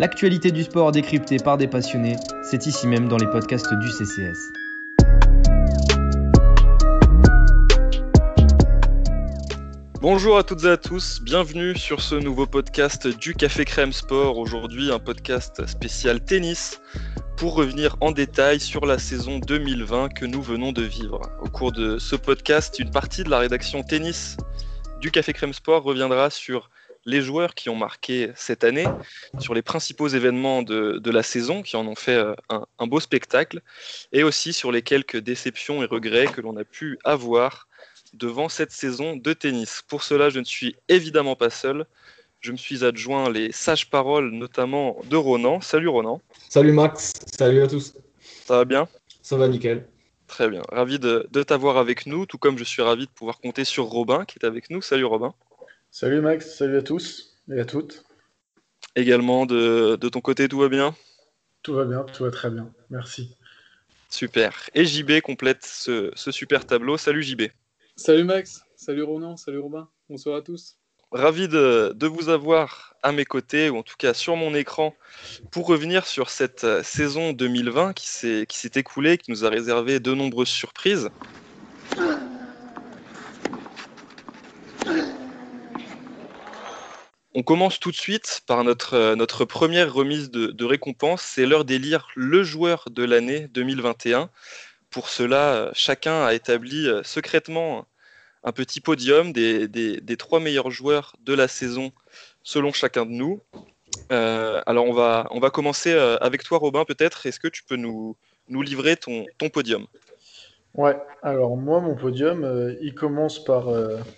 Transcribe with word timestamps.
L'actualité 0.00 0.50
du 0.50 0.62
sport 0.62 0.92
décryptée 0.92 1.36
par 1.36 1.58
des 1.58 1.68
passionnés, 1.68 2.16
c'est 2.42 2.64
ici 2.64 2.86
même 2.86 3.06
dans 3.06 3.18
les 3.18 3.26
podcasts 3.26 3.74
du 3.74 3.90
CCS. 3.90 4.50
Bonjour 10.00 10.38
à 10.38 10.42
toutes 10.42 10.64
et 10.64 10.70
à 10.70 10.78
tous, 10.78 11.20
bienvenue 11.22 11.76
sur 11.76 12.00
ce 12.00 12.14
nouveau 12.14 12.46
podcast 12.46 13.08
du 13.08 13.34
Café 13.34 13.66
Crème 13.66 13.92
Sport. 13.92 14.38
Aujourd'hui, 14.38 14.90
un 14.90 14.98
podcast 14.98 15.66
spécial 15.66 16.24
tennis 16.24 16.80
pour 17.36 17.54
revenir 17.54 17.98
en 18.00 18.10
détail 18.10 18.58
sur 18.58 18.86
la 18.86 18.98
saison 18.98 19.38
2020 19.38 20.14
que 20.14 20.24
nous 20.24 20.40
venons 20.40 20.72
de 20.72 20.80
vivre. 20.80 21.20
Au 21.42 21.50
cours 21.50 21.72
de 21.72 21.98
ce 21.98 22.16
podcast, 22.16 22.78
une 22.78 22.90
partie 22.90 23.22
de 23.22 23.28
la 23.28 23.38
rédaction 23.38 23.82
tennis 23.82 24.38
du 25.02 25.10
Café 25.10 25.34
Crème 25.34 25.52
Sport 25.52 25.82
reviendra 25.82 26.30
sur 26.30 26.69
les 27.06 27.22
joueurs 27.22 27.54
qui 27.54 27.68
ont 27.68 27.76
marqué 27.76 28.30
cette 28.34 28.64
année, 28.64 28.86
sur 29.38 29.54
les 29.54 29.62
principaux 29.62 30.08
événements 30.08 30.62
de, 30.62 31.10
la 31.10 31.22
saison 31.22 31.62
qui 31.62 31.76
en 31.76 31.86
ont 31.86 31.94
fait 31.94 32.14
euh, 32.14 32.34
un, 32.48 32.66
un, 32.78 32.86
beau 32.86 33.00
spectacle, 33.00 33.62
et 34.12 34.22
aussi 34.22 34.52
sur 34.52 34.70
les 34.70 34.82
quelques 34.82 35.16
déceptions 35.16 35.82
et 35.82 35.86
regrets 35.86 36.26
que 36.26 36.40
l'on 36.40 36.56
a 36.56 36.64
pu 36.64 36.98
avoir 37.04 37.68
devant 38.12 38.48
cette 38.48 38.72
saison 38.72 39.16
de 39.16 39.32
tennis. 39.32 39.82
Pour 39.86 40.02
cela, 40.02 40.30
je 40.30 40.40
ne 40.40 40.44
suis 40.44 40.76
évidemment 40.88 41.36
pas 41.36 41.50
seul. 41.50 41.86
Je 42.40 42.52
me 42.52 42.56
suis 42.56 42.84
adjoint 42.84 43.30
les 43.30 43.52
sages 43.52 43.90
paroles, 43.90 44.30
notamment 44.30 44.98
de 45.08 45.16
Ronan. 45.16 45.60
Salut 45.60 45.88
Ronan. 45.88 46.22
Salut 46.48 46.72
Max, 46.72 47.12
salut 47.36 47.62
à 47.62 47.66
tous. 47.66 47.94
Ça 48.46 48.56
va 48.56 48.64
bien? 48.64 48.88
Ça 49.22 49.36
va 49.36 49.46
nickel. 49.46 49.86
Très 50.26 50.48
bien, 50.48 50.62
ravi 50.70 50.98
de, 50.98 51.26
t'avoir 51.42 51.76
avec 51.76 52.06
nous, 52.06 52.24
tout 52.24 52.38
comme 52.38 52.56
je 52.56 52.64
suis 52.64 52.82
ravi 52.82 53.06
de 53.06 53.10
pouvoir 53.10 53.40
compter 53.40 53.64
sur 53.64 53.86
Robin 53.86 54.24
qui 54.24 54.38
est 54.40 54.46
avec 54.46 54.70
nous. 54.70 54.80
Salut 54.80 55.04
Robin. 55.04 55.34
Salut 55.92 56.20
Max, 56.20 56.54
salut 56.54 56.76
à 56.76 56.82
tous 56.82 57.36
et 57.50 57.58
à 57.58 57.64
toutes. 57.64 58.04
Également 58.94 59.44
de, 59.44 59.96
ton 59.96 60.20
côté, 60.20 60.48
tout 60.48 60.58
va 60.58 60.68
bien? 60.68 60.94
Tout 61.62 61.74
va 61.74 61.84
bien, 61.84 62.04
tout 62.04 62.22
va 62.22 62.30
très 62.30 62.48
bien, 62.48 62.72
merci. 62.90 63.36
Super. 64.08 64.70
Et 64.74 64.84
JB 64.84 65.20
complète 65.20 65.64
ce, 65.64 66.12
ce 66.14 66.30
super 66.30 66.64
tableau. 66.64 66.96
Salut 66.96 67.24
JB. 67.24 67.42
Salut 67.96 68.22
Max, 68.22 68.62
salut 68.76 69.02
Ronan, 69.02 69.36
salut 69.36 69.58
Robin, 69.58 69.88
bonsoir 70.08 70.36
à 70.36 70.42
tous. 70.42 70.78
Ravi 71.10 71.48
de, 71.48 72.06
vous 72.06 72.28
avoir 72.28 72.94
à 73.02 73.10
mes 73.10 73.24
côtés, 73.24 73.68
ou 73.68 73.76
en 73.76 73.82
tout 73.82 73.96
cas 73.98 74.14
sur 74.14 74.36
mon 74.36 74.54
écran, 74.54 74.94
pour 75.50 75.66
revenir 75.66 76.06
sur 76.06 76.30
cette 76.30 76.62
euh, 76.62 76.84
saison 76.84 77.32
2020 77.32 77.94
qui 77.94 78.06
s'est 78.06 78.46
écoulée, 78.76 79.18
qui 79.18 79.32
nous 79.32 79.44
a 79.44 79.48
réservé 79.48 79.98
de 79.98 80.14
nombreuses 80.14 80.48
surprises. 80.48 81.10
On 87.34 87.42
commence 87.42 87.78
tout 87.78 87.90
de 87.90 87.96
suite 87.96 88.42
par 88.46 88.64
notre, 88.64 88.94
euh, 88.94 89.46
première 89.46 89.92
remise 89.92 90.30
de, 90.30 90.64
récompense. 90.64 91.22
C'est 91.22 91.46
l'heure 91.46 91.64
d'élire 91.64 92.08
le 92.16 92.42
joueur 92.42 92.86
de 92.90 93.04
l'année 93.04 93.48
2021. 93.48 94.30
Pour 94.90 95.08
cela, 95.08 95.54
euh, 95.54 95.70
chacun 95.74 96.24
a 96.24 96.34
établi 96.34 96.88
secrètement 97.04 97.86
un 98.42 98.52
petit 98.52 98.80
podium 98.80 99.32
des, 99.32 100.16
trois 100.18 100.40
meilleurs 100.40 100.70
joueurs 100.70 101.14
de 101.20 101.34
la 101.34 101.48
saison 101.48 101.92
selon 102.42 102.72
chacun 102.72 103.06
de 103.06 103.12
nous. 103.12 103.40
Euh, 104.12 104.62
alors 104.66 104.86
on 104.86 104.92
va, 104.92 105.26
on 105.30 105.40
va 105.40 105.50
commencer 105.50 105.92
euh, 105.92 106.16
avec 106.18 106.42
toi 106.42 106.58
Robin 106.58 106.84
peut-être. 106.84 107.26
Est-ce 107.26 107.40
que 107.40 107.48
tu 107.48 107.62
peux 107.64 107.76
nous, 107.76 108.16
livrer 108.48 108.96
ton 108.96 109.26
podium? 109.52 109.86
Ouais, 110.74 110.96
alors 111.22 111.56
moi 111.56 111.80
mon 111.80 111.96
podium, 111.96 112.44
euh, 112.44 112.74
il 112.80 112.94
commence 112.94 113.44
par, 113.44 113.68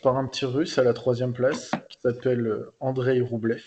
par 0.02 0.16
un 0.16 0.26
petit 0.26 0.44
russe 0.44 0.78
à 0.78 0.82
la 0.82 0.92
troisième 0.92 1.32
place 1.32 1.70
qui 1.88 1.98
s'appelle 2.02 2.64
Andrei 2.80 3.20
Roublev. 3.20 3.62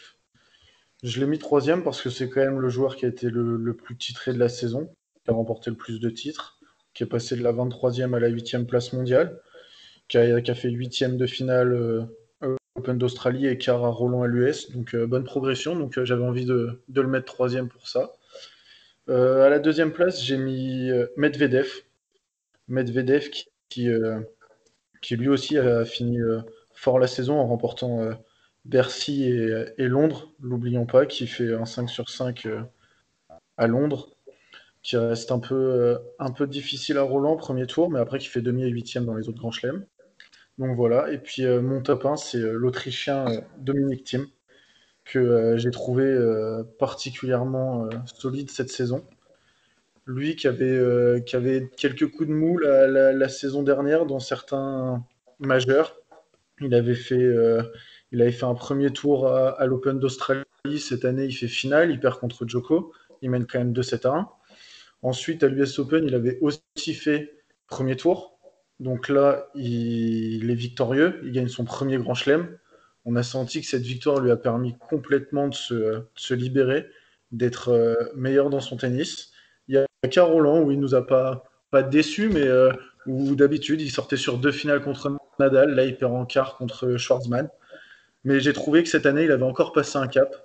Je 1.03 1.19
l'ai 1.19 1.27
mis 1.27 1.39
troisième 1.39 1.83
parce 1.83 2.02
que 2.02 2.09
c'est 2.09 2.30
quand 2.30 2.42
même 2.42 2.59
le 2.59 2.69
joueur 2.69 2.95
qui 2.95 3.05
a 3.05 3.09
été 3.09 3.30
le, 3.30 3.73
plus 3.73 3.97
titré 3.97 4.33
de 4.33 4.39
la 4.39 4.50
saison, 4.50 4.89
qui 5.23 5.31
a 5.31 5.33
remporté 5.33 5.69
le 5.69 5.75
plus 5.75 6.00
de 6.00 6.09
titres, 6.09 6.59
qui 6.94 7.03
est 7.03 7.08
passé 7.08 7.36
de 7.36 7.44
la 7.44 7.53
23e 7.53 8.16
à 8.16 8.19
la 8.19 8.30
8e 8.30 8.66
place 8.66 8.94
mondiale 8.94 9.39
qui 10.08 10.17
a, 10.17 10.55
fait 10.55 10.70
huitième 10.70 11.17
de 11.17 11.26
finale 11.26 11.73
euh, 11.73 12.55
Open 12.76 12.98
d'Australie 12.98 13.48
et 13.48 13.58
quart 13.58 13.83
à 13.83 13.89
Roland 13.89 14.23
à 14.23 14.27
l'US. 14.27 14.71
Donc 14.71 14.93
euh, 14.93 15.08
bonne 15.08 15.23
progression. 15.23 15.76
Donc 15.76 15.98
euh, 15.98 16.05
j'avais 16.05 16.23
envie 16.23 16.45
de, 16.45 16.82
le 16.93 17.08
mettre 17.08 17.26
troisième 17.26 17.70
pour 17.70 17.88
ça. 17.88 18.14
à 19.08 19.49
la 19.49 19.59
deuxième 19.59 19.92
place, 19.92 20.23
j'ai 20.23 20.38
mis 20.38 20.89
Medvedev. 21.17 21.67
Medvedev 22.67 23.30
qui, 23.30 23.89
qui, 25.02 25.15
lui 25.15 25.30
aussi 25.30 25.58
a 25.58 25.86
fini 25.86 26.20
fort 26.73 26.99
la 26.99 27.08
saison 27.08 27.39
en 27.39 27.48
remportant 27.48 28.09
Bercy 28.65 29.23
et, 29.23 29.87
Londres, 29.87 30.33
l'oublions 30.39 30.86
pas, 30.86 31.05
qui 31.05 31.27
fait 31.27 31.53
un 31.53 31.65
5 31.65 31.89
sur 31.89 32.09
5 32.09 32.48
à 33.58 33.67
Londres 33.67 34.15
qui 34.86 34.98
reste 34.98 35.31
un 35.31 35.39
peu, 35.39 35.98
un 36.20 36.31
peu 36.31 36.45
difficile 36.45 36.98
à 36.99 37.02
Roland 37.02 37.36
premier 37.37 37.65
tour, 37.65 37.89
mais 37.89 37.99
après 37.99 38.20
qui 38.20 38.27
fait 38.27 38.42
demi 38.42 38.64
et 38.64 38.70
huitième 38.70 39.05
dans 39.05 39.15
les 39.15 39.27
autres 39.27 39.39
grands 39.39 39.52
chelems. 39.52 39.83
Donc 40.59 40.76
voilà, 40.76 41.11
et 41.11 41.17
puis 41.17 41.43
euh, 41.43 41.61
mon 41.61 41.82
top 41.82 42.05
1, 42.05 42.15
c'est 42.17 42.37
euh, 42.37 42.53
l'Autrichien 42.53 43.27
euh, 43.27 43.42
Dominique 43.58 44.03
Thiem, 44.05 44.27
que 45.03 45.55
j'ai 45.58 45.70
trouvé 45.70 46.17
particulièrement 46.80 47.87
solide 48.08 48.49
cette 48.49 48.71
saison. 48.71 49.05
Lui 50.08 50.36
qui 50.36 50.48
avait, 50.48 51.23
qui 51.26 51.36
avait 51.36 51.70
quelques 51.77 52.08
coups 52.11 52.30
de 52.30 52.33
mou 52.33 52.58
la, 52.58 53.30
saison 53.30 53.64
dernière 53.64 54.05
dans 54.05 54.20
certains 54.20 55.04
majeurs. 55.39 55.98
Il 56.61 56.73
avait 56.76 56.95
fait, 56.95 57.27
il 58.11 58.21
avait 58.21 58.32
fait 58.32 58.45
un 58.45 58.54
premier 58.54 58.92
tour 58.92 59.27
à, 59.27 59.65
l'Open 59.65 59.99
d'Australie. 59.99 60.44
Cette 60.80 61.05
année, 61.05 61.26
il 61.26 61.33
fait 61.33 61.48
finale, 61.48 61.89
il 61.89 61.99
perd 61.99 62.20
contre 62.20 62.48
Joko. 62.48 62.94
Il 63.21 63.32
mène 63.32 63.48
quand 63.48 63.60
même 63.60 63.73
2-7 63.73 64.08
à 64.08 64.14
1. 64.15 64.30
Ensuite, 65.02 65.44
à 65.44 65.48
l'US 65.48 65.80
Open, 65.80 66.05
il 66.05 66.15
avait 66.15 66.39
aussi 66.42 66.94
fait 66.94 67.36
premier 67.67 67.95
tour. 67.95 68.39
Donc 68.80 69.10
là, 69.10 69.48
il, 69.55 70.49
est 70.49 70.55
victorieux, 70.55 71.21
il 71.23 71.32
gagne 71.32 71.48
son 71.48 71.64
premier 71.64 71.98
grand 71.98 72.14
chelem. 72.14 72.58
On 73.05 73.15
a 73.15 73.23
senti 73.23 73.61
que 73.61 73.67
cette 73.67 73.83
victoire 73.83 74.20
lui 74.20 74.32
a 74.32 74.36
permis 74.36 74.76
complètement 74.89 75.48
de 75.48 75.54
se, 75.54 76.33
libérer, 76.33 76.88
d'être 77.32 77.70
euh, 77.70 77.95
meilleur 78.15 78.49
dans 78.49 78.60
son 78.60 78.77
tennis. 78.77 79.32
Qu'à 80.10 80.23
Roland 80.23 80.61
où 80.61 80.72
il 80.72 80.80
nous 80.80 80.94
a 80.94 81.06
pas, 81.06 81.44
pas 81.72 81.82
déçu, 81.82 82.30
mais 82.30 82.48
euh, 82.48 82.72
où 83.08 83.36
d'habitude 83.36 83.82
il 83.82 83.92
sortait 83.92 84.17
sur 84.17 84.38
deux 84.38 84.52
finales 84.52 84.82
contre 84.82 85.11
Nadal. 85.39 85.72
Là, 85.73 85.86
il 85.86 85.98
perd 85.98 86.14
en 86.14 86.26
quart 86.26 86.58
contre 86.58 86.98
Schwarzman. 86.98 87.50
Mais 88.23 88.39
j'ai 88.39 88.54
trouvé 88.54 88.83
que 88.83 88.89
cette 88.89 89.06
année, 89.06 89.23
il 89.23 89.32
avait 89.32 89.44
encore 89.44 89.72
passé 89.73 89.98
un 89.98 90.08
cap. 90.08 90.36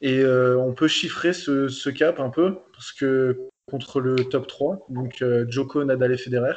Et 0.00 0.20
euh, 0.20 0.56
on 0.58 0.74
peut 0.74 0.88
chiffrer 0.88 1.32
ce, 1.32 1.68
ce, 1.68 1.88
cap 1.90 2.20
un 2.20 2.30
peu, 2.30 2.56
parce 2.72 2.92
que 2.92 3.48
contre 3.70 4.00
le 4.00 4.16
top 4.16 4.46
3, 4.46 4.86
donc 4.90 5.24
Joko, 5.48 5.84
Nadal 5.84 6.12
et 6.12 6.18
Federer, 6.18 6.54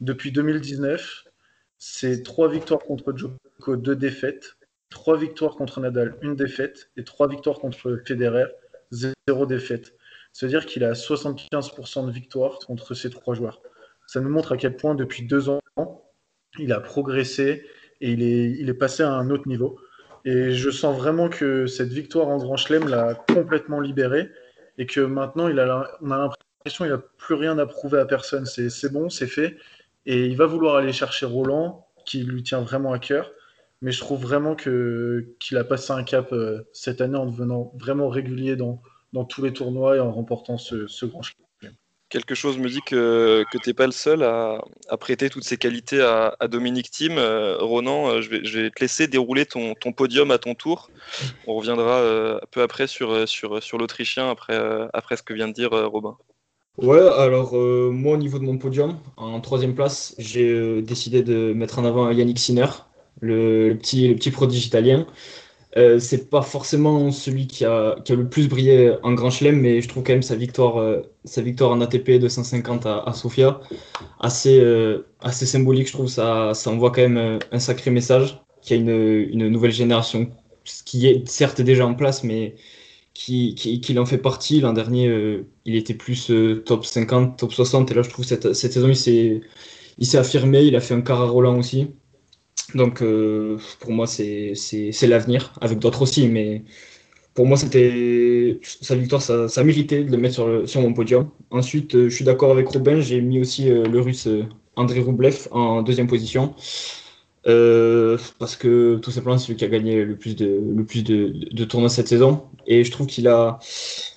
depuis 0.00 0.32
2019, 0.32 1.24
c'est 1.78 2.22
trois 2.22 2.48
victoires 2.48 2.80
contre 2.80 3.16
Djoko, 3.16 3.76
deux 3.76 3.96
défaites, 3.96 4.56
trois 4.90 5.16
victoires 5.16 5.56
contre 5.56 5.80
Nadal, 5.80 6.16
une 6.22 6.36
défaite, 6.36 6.90
et 6.96 7.04
trois 7.04 7.28
victoires 7.28 7.58
contre 7.58 8.00
Federer, 8.06 8.46
zéro 8.90 9.46
défaite. 9.46 9.94
C'est-à-dire 10.34 10.66
qu'il 10.66 10.82
a 10.82 10.92
75% 10.92 12.06
de 12.06 12.10
victoires 12.10 12.58
contre 12.66 12.92
ces 12.92 13.08
trois 13.08 13.34
joueurs. 13.34 13.62
Ça 14.08 14.20
nous 14.20 14.28
montre 14.28 14.52
à 14.52 14.56
quel 14.56 14.76
point, 14.76 14.96
depuis 14.96 15.22
deux 15.22 15.48
ans, 15.48 15.60
il 16.58 16.72
a 16.72 16.80
progressé 16.80 17.64
et 18.00 18.10
il 18.10 18.68
est, 18.68 18.74
passé 18.74 19.04
à 19.04 19.12
un 19.12 19.30
autre 19.30 19.46
niveau. 19.46 19.78
Et 20.24 20.50
je 20.50 20.70
sens 20.70 20.98
vraiment 20.98 21.28
que 21.28 21.66
cette 21.66 21.90
victoire 21.90 22.28
en 22.28 22.38
Grand 22.38 22.56
Chelem 22.56 22.88
l'a 22.88 23.14
complètement 23.14 23.78
libéré 23.78 24.28
et 24.76 24.86
que 24.86 25.00
maintenant, 25.00 25.44
on 25.44 25.56
a 26.10 26.18
l'impression 26.18 26.84
qu'il 26.84 26.92
n'a 26.92 26.98
plus 26.98 27.34
rien 27.36 27.56
à 27.58 27.66
prouver 27.66 28.00
à 28.00 28.04
personne. 28.04 28.44
C'est 28.44 28.92
bon, 28.92 29.08
c'est 29.10 29.28
fait. 29.28 29.56
Et 30.04 30.26
il 30.26 30.36
va 30.36 30.46
vouloir 30.46 30.76
aller 30.76 30.92
chercher 30.92 31.26
Roland, 31.26 31.86
qui 32.04 32.24
lui 32.24 32.42
tient 32.42 32.60
vraiment 32.60 32.92
à 32.92 32.98
cœur. 32.98 33.30
Mais 33.82 33.92
je 33.92 34.00
trouve 34.00 34.20
vraiment 34.20 34.56
qu'il 34.56 35.56
a 35.56 35.64
passé 35.64 35.92
un 35.92 36.02
cap 36.02 36.32
euh, 36.32 36.66
cette 36.72 37.00
année 37.00 37.18
en 37.18 37.26
devenant 37.26 37.72
vraiment 37.76 38.08
régulier 38.08 38.56
dans, 38.56 38.82
dans 39.14 39.24
tous 39.24 39.42
les 39.42 39.54
tournois 39.54 39.96
et 39.96 40.00
en 40.00 40.12
remportant 40.12 40.58
ce, 40.58 40.86
ce 40.86 41.06
grand 41.06 41.22
championnat. 41.22 41.74
Quelque 42.10 42.34
chose 42.34 42.58
me 42.58 42.68
dit 42.68 42.82
que, 42.86 43.44
que 43.50 43.56
tu 43.56 43.70
n'es 43.70 43.74
pas 43.74 43.86
le 43.86 43.92
seul 43.92 44.22
à, 44.22 44.62
à, 44.88 44.96
prêter 44.98 45.30
toutes 45.30 45.44
ces 45.44 45.56
qualités 45.56 46.02
à, 46.02 46.36
à 46.38 46.48
Dominique 46.48 46.90
Thiem. 46.90 47.16
Euh, 47.16 47.56
Ronan, 47.58 48.08
euh, 48.08 48.20
je 48.20 48.28
vais, 48.28 48.44
je 48.44 48.60
vais, 48.60 48.70
te 48.70 48.80
laisser 48.82 49.08
dérouler 49.08 49.46
ton, 49.46 49.74
ton, 49.74 49.92
podium 49.92 50.30
à 50.30 50.36
ton 50.36 50.54
tour. 50.54 50.90
On 51.46 51.54
reviendra 51.54 52.02
un 52.02 52.46
peu 52.50 52.60
après 52.60 52.86
sur, 52.86 53.26
sur, 53.26 53.62
sur 53.62 53.78
l'Autrichien, 53.78 54.28
après, 54.28 54.56
après 54.92 55.16
ce 55.16 55.22
que 55.22 55.32
vient 55.32 55.48
de 55.48 55.54
dire 55.54 55.70
Robin. 55.70 56.16
Ouais, 56.76 56.98
alors 56.98 57.56
euh, 57.56 57.90
moi 57.92 58.14
au 58.14 58.16
niveau 58.16 58.38
de 58.40 58.44
mon 58.44 58.58
podium, 58.58 58.98
en 59.16 59.40
troisième 59.40 59.76
place, 59.76 60.14
j'ai 60.18 60.48
euh, 60.50 60.82
décidé 60.82 61.22
de 61.22 61.52
mettre 61.52 61.78
en 61.78 61.84
avant 61.84 62.10
Yannick 62.10 62.40
Sinner, 62.40 62.66
le, 63.20 63.74
petit, 63.74 64.08
le 64.08 64.16
petit 64.16 64.32
prodige 64.32 64.66
italien. 64.66 65.06
Euh, 65.76 65.98
c'est 65.98 66.30
pas 66.30 66.42
forcément 66.42 67.10
celui 67.10 67.48
qui 67.48 67.64
a, 67.64 67.96
qui 68.04 68.14
le 68.14 68.28
plus 68.28 68.48
brillé 68.48 68.94
en 69.02 69.12
Grand 69.14 69.30
Chelem, 69.30 69.60
mais 69.60 69.80
je 69.80 69.88
trouve 69.88 70.04
quand 70.04 70.12
même 70.12 70.22
sa 70.22 70.36
victoire, 70.36 70.78
euh, 70.78 71.02
sa 71.24 71.42
victoire 71.42 71.72
en 71.72 71.80
ATP 71.80 72.12
250 72.20 72.86
à, 72.86 73.02
à 73.02 73.12
Sofia 73.12 73.60
assez, 74.20 74.62
assez 75.20 75.46
symbolique. 75.46 75.88
Je 75.88 75.92
trouve 75.92 76.08
ça, 76.08 76.54
ça 76.54 76.70
envoie 76.70 76.90
quand 76.92 77.08
même 77.08 77.38
un 77.50 77.58
sacré 77.58 77.90
message 77.90 78.40
qu'il 78.62 78.76
y 78.76 78.80
a 78.80 78.82
une, 78.82 79.48
nouvelle 79.48 79.72
génération 79.72 80.30
qui 80.84 81.06
est 81.08 81.26
certes 81.28 81.60
déjà 81.60 81.86
en 81.86 81.94
place, 81.94 82.24
mais 82.24 82.54
qu'il 83.14 83.98
en 83.98 84.06
fait 84.06 84.18
partie. 84.18 84.60
L'an 84.60 84.72
dernier, 84.74 85.42
il 85.64 85.76
était 85.76 85.94
plus 85.94 86.30
top 86.64 86.86
50, 86.86 87.38
top 87.38 87.52
60. 87.52 87.90
Et 87.90 87.94
là, 87.94 88.02
je 88.02 88.10
trouve 88.10 88.24
cette, 88.24 88.54
cette 88.54 88.72
saison, 88.72 88.88
il 88.88 88.96
s'est 90.06 90.18
affirmé. 90.18 90.62
Il 90.62 90.76
a 90.76 90.80
fait 90.80 90.94
un 90.94 91.00
quart 91.02 91.20
à 91.20 91.26
Roland 91.26 91.58
aussi. 91.58 91.88
Donc, 92.74 93.02
pour 93.80 93.92
moi, 93.92 94.06
c'est 94.06 94.54
l'avenir, 95.02 95.52
avec 95.60 95.78
d'autres 95.78 96.02
aussi. 96.02 96.28
Mais 96.28 96.62
pour 97.34 97.46
moi, 97.46 97.56
sa 97.56 98.94
victoire, 98.94 99.20
ça, 99.20 99.64
méritait 99.64 100.04
de 100.04 100.10
le 100.12 100.18
mettre 100.18 100.62
sur, 100.66 100.80
mon 100.80 100.94
podium. 100.94 101.28
Ensuite, 101.50 101.94
euh, 101.96 102.08
je 102.08 102.14
suis 102.14 102.24
d'accord 102.24 102.52
avec 102.52 102.68
Robin, 102.68 103.00
j'ai 103.00 103.20
mis 103.20 103.40
aussi 103.40 103.70
euh, 103.70 103.84
le 103.84 104.00
russe 104.00 104.28
euh, 104.28 104.44
André 104.76 105.00
Roublev 105.00 105.48
en 105.50 105.82
deuxième 105.82 106.06
position. 106.06 106.54
parce 107.44 108.56
que 108.56 108.96
tout 108.96 109.10
simplement, 109.10 109.36
c'est 109.38 109.46
celui 109.46 109.56
qui 109.58 109.64
a 109.64 109.68
gagné 109.68 110.04
le 110.04 110.16
plus 110.16 110.36
de, 110.36 110.60
le 110.76 110.84
plus 110.84 111.02
de, 111.02 111.64
tournois 111.64 111.88
cette 111.90 112.08
saison. 112.08 112.44
Et 112.66 112.84
je 112.84 112.90
trouve 112.92 113.06
qu'il 113.08 113.26
a, 113.28 113.58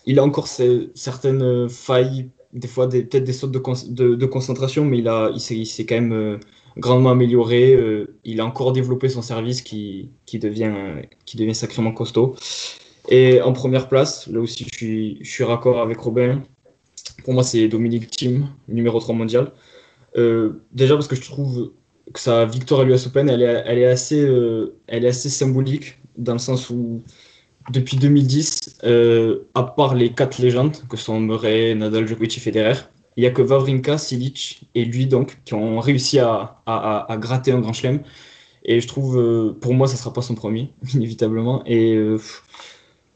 il 0.06 0.20
a 0.20 0.24
encore 0.24 0.48
certaines 0.48 1.70
failles, 1.70 2.30
des 2.54 2.68
fois 2.68 2.88
peut-être 2.88 3.24
des 3.24 3.34
sautes 3.34 3.52
de, 3.52 4.16
de, 4.16 4.26
concentration, 4.26 4.86
mais 4.86 5.00
il, 5.00 5.12
il 5.52 5.66
s'est 5.66 5.86
quand 5.86 5.96
même 5.96 6.40
grandement 6.78 7.12
amélioré. 7.12 7.78
il 8.24 8.40
a 8.40 8.46
encore 8.46 8.72
développé 8.72 9.10
son 9.10 9.22
service 9.22 9.62
qui, 9.62 10.12
qui, 10.26 10.40
devient, 10.40 10.74
qui 11.26 11.38
devient 11.38 11.56
sacrément 11.56 11.92
costaud. 11.92 12.36
Et 13.10 13.42
en 13.42 13.54
première 13.54 13.88
place, 13.88 14.28
là 14.28 14.40
aussi 14.40 14.66
je 14.70 14.76
suis, 14.76 15.18
je 15.22 15.30
suis 15.30 15.44
raccord 15.44 15.80
avec 15.80 15.98
Robin. 16.00 16.44
Pour 17.24 17.34
moi, 17.34 17.44
c'est 17.44 17.68
Dominique 17.68 18.10
Thiem, 18.10 18.50
numéro 18.68 19.00
3 19.00 19.16
mondial. 19.16 19.52
Euh, 20.18 20.62
déjà 20.72 20.96
parce 20.96 21.08
que 21.08 21.16
je 21.16 21.22
trouve 21.22 21.72
que 22.14 22.20
sa 22.20 22.46
victoire 22.46 22.82
à 22.82 22.84
l'US 22.86 23.06
Open, 23.08 23.30
elle 23.30 23.42
est, 23.42 23.64
elle, 23.66 23.80
est 23.80 23.86
assez, 23.86 24.22
euh, 24.22 24.78
elle 24.88 25.06
est 25.06 25.10
assez 25.10 25.30
symbolique, 25.30 26.00
dans 26.18 26.34
le 26.34 26.40
sens 26.40 26.70
où 26.70 27.02
depuis 27.70 27.98
2010, 27.98 28.80
euh, 28.86 29.40
à 29.56 29.64
part 29.64 29.94
les 29.94 30.12
quatre 30.12 30.40
légendes, 30.40 30.78
que 30.90 30.98
sont 30.98 31.20
Murray, 31.20 31.76
Nadal, 31.76 32.08
Djokovic 32.08 32.38
et 32.38 32.40
Federer, 32.40 32.80
il 33.18 33.22
n'y 33.22 33.28
a 33.28 33.32
que 33.32 33.42
Wawrinka, 33.42 33.98
Silic 33.98 34.62
et 34.76 34.86
lui 34.86 35.08
donc 35.08 35.38
qui 35.46 35.54
ont 35.54 35.80
réussi 35.80 36.20
à, 36.20 36.62
à, 36.66 37.12
à 37.12 37.18
gratter 37.18 37.52
un 37.52 37.60
grand 37.60 37.74
chelem. 37.74 38.02
Et 38.64 38.82
je 38.82 38.88
trouve, 38.88 39.56
pour 39.62 39.74
moi, 39.74 39.88
ça 39.88 39.94
ne 39.94 40.00
sera 40.00 40.14
pas 40.14 40.22
son 40.22 40.36
premier, 40.36 40.72
inévitablement. 40.94 41.64
Et 41.66 41.98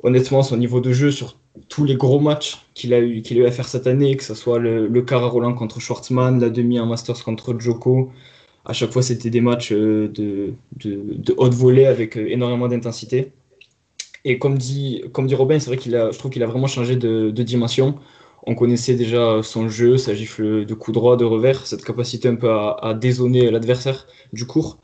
honnêtement, 0.03 0.43
son 0.43 0.57
niveau 0.57 0.81
de 0.81 0.91
jeu 0.93 1.11
sur 1.11 1.37
tous 1.69 1.83
les 1.83 1.95
gros 1.95 2.19
matchs 2.19 2.59
qu'il 2.73 2.93
a, 2.93 2.99
eu, 2.99 3.21
a 3.29 3.33
eu 3.33 3.45
à 3.45 3.51
faire 3.51 3.67
cette 3.67 3.87
année, 3.87 4.15
que 4.15 4.23
ce 4.23 4.35
soit 4.35 4.59
le, 4.59 4.87
le 4.87 5.05
à 5.13 5.17
Roland 5.17 5.53
contre 5.53 5.79
Schwartzmann, 5.79 6.39
la 6.39 6.49
demi 6.49 6.79
en 6.79 6.85
Masters 6.85 7.23
contre 7.23 7.59
Joko, 7.59 8.11
à 8.65 8.73
chaque 8.73 8.91
fois 8.91 9.01
c'était 9.01 9.29
des 9.29 9.41
matchs 9.41 9.71
euh, 9.71 10.07
de, 10.07 10.53
de, 10.77 11.33
haute 11.37 11.53
volée 11.53 11.85
avec 11.85 12.17
euh, 12.17 12.27
énormément 12.29 12.67
d'intensité. 12.67 13.31
Et 14.23 14.37
comme 14.37 14.57
dit, 14.57 15.03
comme 15.13 15.27
dit 15.27 15.35
Robin, 15.35 15.59
c'est 15.59 15.67
vrai 15.67 15.77
qu'il 15.77 15.95
a, 15.95 16.11
je 16.11 16.19
trouve 16.19 16.31
qu'il 16.31 16.43
a 16.43 16.47
vraiment 16.47 16.67
changé 16.67 16.95
de, 16.95 17.31
de, 17.31 17.43
dimension. 17.43 17.95
On 18.47 18.55
connaissait 18.55 18.95
déjà 18.95 19.41
son 19.43 19.69
jeu, 19.69 19.97
sa 19.97 20.13
gifle 20.15 20.65
de 20.65 20.73
coup 20.73 20.91
droit, 20.91 21.17
de 21.17 21.25
revers, 21.25 21.65
cette 21.67 21.83
capacité 21.83 22.27
un 22.27 22.35
peu 22.35 22.49
à, 22.49 22.77
à 22.81 22.93
l'adversaire 22.93 24.07
du 24.33 24.45
court. 24.45 24.79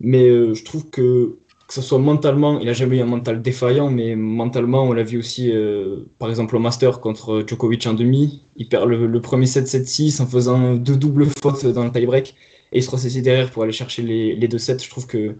Mais 0.00 0.28
euh, 0.28 0.54
je 0.54 0.64
trouve 0.64 0.90
que 0.90 1.38
que 1.68 1.74
ce 1.74 1.82
soit 1.82 1.98
mentalement, 1.98 2.58
il 2.60 2.66
n'a 2.66 2.72
jamais 2.72 2.96
eu 2.96 3.00
un 3.02 3.04
mental 3.04 3.42
défaillant, 3.42 3.90
mais 3.90 4.16
mentalement, 4.16 4.84
on 4.84 4.92
l'a 4.94 5.02
vu 5.02 5.18
aussi, 5.18 5.52
euh, 5.52 6.06
par 6.18 6.30
exemple, 6.30 6.56
au 6.56 6.58
Master 6.58 6.98
contre 6.98 7.44
Djokovic 7.46 7.86
en 7.86 7.92
demi. 7.92 8.42
Il 8.56 8.70
perd 8.70 8.88
le, 8.88 9.20
premier 9.20 9.44
7-7-6 9.44 10.22
en 10.22 10.26
faisant 10.26 10.74
deux 10.76 10.96
doubles 10.96 11.26
fautes 11.42 11.66
dans 11.66 11.84
le 11.84 11.92
tie-break 11.92 12.34
et 12.72 12.78
il 12.78 12.82
se 12.82 12.90
ressaisit 12.90 13.20
derrière 13.20 13.50
pour 13.50 13.64
aller 13.64 13.72
chercher 13.72 14.00
les, 14.02 14.34
les, 14.34 14.48
deux 14.48 14.56
sets. 14.58 14.78
Je 14.78 14.88
trouve 14.88 15.06
que 15.06 15.36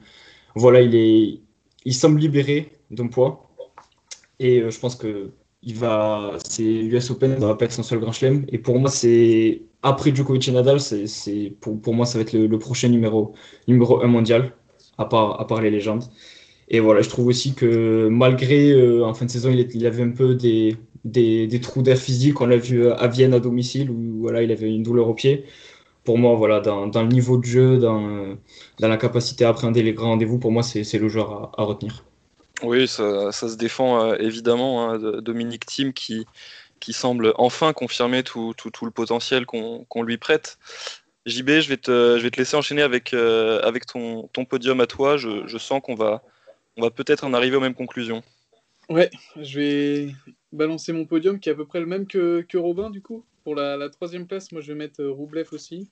voilà, 0.54 0.82
il, 0.82 0.94
est, 0.94 1.40
il 1.86 1.94
semble 1.94 2.20
libéré 2.20 2.72
d'un 2.90 3.06
poids 3.06 3.48
et 4.38 4.60
euh, 4.60 4.70
je 4.70 4.78
pense 4.78 4.96
que 4.96 5.30
il 5.62 5.74
va, 5.74 6.36
c'est 6.44 6.62
l'US 6.62 7.10
Open 7.10 7.34
ne 7.34 7.46
va 7.46 7.54
pas 7.54 7.64
être 7.64 7.72
son 7.72 7.82
seul 7.82 7.98
grand 7.98 8.12
chelem. 8.12 8.44
Et 8.48 8.58
pour 8.58 8.78
moi, 8.78 8.90
c'est 8.90 9.62
après 9.82 10.14
Djokovic 10.14 10.48
et 10.48 10.52
Nadal, 10.52 10.80
c'est, 10.80 11.52
pour, 11.60 11.80
pour 11.80 11.94
moi, 11.94 12.06
ça 12.06 12.18
va 12.18 12.22
être 12.22 12.32
le, 12.32 12.58
prochain 12.58 12.88
numéro, 12.88 13.34
numéro 13.66 14.02
1 14.02 14.06
mondial 14.06 14.52
à 14.98 15.04
part, 15.06 15.40
à 15.40 15.46
part 15.46 15.60
les 15.60 15.70
légendes. 15.70 16.04
Et 16.68 16.80
voilà, 16.80 17.00
je 17.02 17.08
trouve 17.08 17.26
aussi 17.28 17.54
que 17.54 18.08
malgré 18.08 18.72
euh, 18.72 19.04
en 19.06 19.14
fin 19.14 19.26
de 19.26 19.30
saison, 19.30 19.50
il, 19.50 19.86
avait 19.86 20.02
un 20.02 20.10
peu 20.10 20.34
des, 20.34 20.76
des, 21.04 21.60
trous 21.60 21.82
d'air 21.82 21.98
physique. 21.98 22.40
On 22.40 22.46
l'a 22.46 22.56
vu 22.58 22.88
à 22.90 23.06
Vienne 23.08 23.34
à 23.34 23.40
domicile 23.40 23.90
où 23.90 24.20
voilà, 24.20 24.42
il 24.42 24.52
avait 24.52 24.68
une 24.72 24.82
douleur 24.82 25.08
au 25.08 25.14
pied. 25.14 25.44
Pour 26.04 26.18
moi, 26.18 26.34
voilà, 26.36 26.60
dans, 26.60 26.86
le 26.86 27.08
niveau 27.08 27.38
de 27.38 27.44
jeu, 27.44 27.78
dans, 27.78 28.36
dans, 28.80 28.88
la 28.88 28.96
capacité 28.96 29.44
à 29.44 29.50
appréhender 29.50 29.82
les 29.82 29.92
grands 29.94 30.10
rendez-vous, 30.10 30.38
pour 30.38 30.52
moi, 30.52 30.62
c'est 30.62 30.98
le 30.98 31.08
joueur 31.08 31.52
à, 31.58 31.64
retenir. 31.64 32.04
Oui, 32.62 32.88
ça, 32.88 33.32
se 33.32 33.56
défend 33.56 34.02
euh, 34.02 34.16
évidemment. 34.18 34.90
Hein, 34.90 34.98
Dominique 35.20 35.66
Thiem 35.66 35.92
qui, 35.92 36.26
qui 36.80 36.92
semble 36.92 37.32
enfin 37.36 37.72
confirmer 37.72 38.22
tout, 38.22 38.54
tout, 38.56 38.70
tout 38.70 38.84
le 38.84 38.90
potentiel 38.90 39.46
qu'on 39.46 39.86
qu 39.88 40.02
lui 40.02 40.18
prête. 40.18 40.58
JB, 41.26 41.60
je 41.60 41.68
vais 41.68 41.76
te, 41.76 42.16
je 42.18 42.22
vais 42.22 42.30
te 42.30 42.38
laisser 42.38 42.56
enchaîner 42.56 42.82
avec, 42.82 43.12
euh, 43.12 43.60
avec 43.62 43.86
ton, 43.86 44.28
ton, 44.28 44.44
podium 44.44 44.80
à 44.80 44.86
toi. 44.86 45.16
Je, 45.16 45.46
je 45.46 45.58
sens 45.58 45.80
qu'on 45.82 45.94
va, 45.94 46.22
on 46.76 46.82
va 46.82 46.90
peut-être 46.90 47.24
en 47.24 47.34
arriver 47.34 47.56
aux 47.56 47.60
mêmes 47.60 47.74
conclusions. 47.74 48.22
Ouais, 48.88 49.10
je 49.36 49.60
vais 49.60 50.14
balancer 50.52 50.92
mon 50.92 51.04
podium 51.04 51.38
qui 51.38 51.50
est 51.50 51.52
à 51.52 51.54
peu 51.54 51.66
près 51.66 51.80
le 51.80 51.86
même 51.86 52.06
que, 52.06 52.40
que 52.48 52.56
Robin 52.56 52.90
du 52.90 53.02
coup. 53.02 53.24
Pour 53.44 53.54
la, 53.54 53.76
la, 53.76 53.90
troisième 53.90 54.26
place, 54.26 54.52
moi 54.52 54.62
je 54.62 54.72
vais 54.72 54.78
mettre 54.78 55.02
euh, 55.02 55.10
Roublev 55.10 55.48
aussi. 55.52 55.90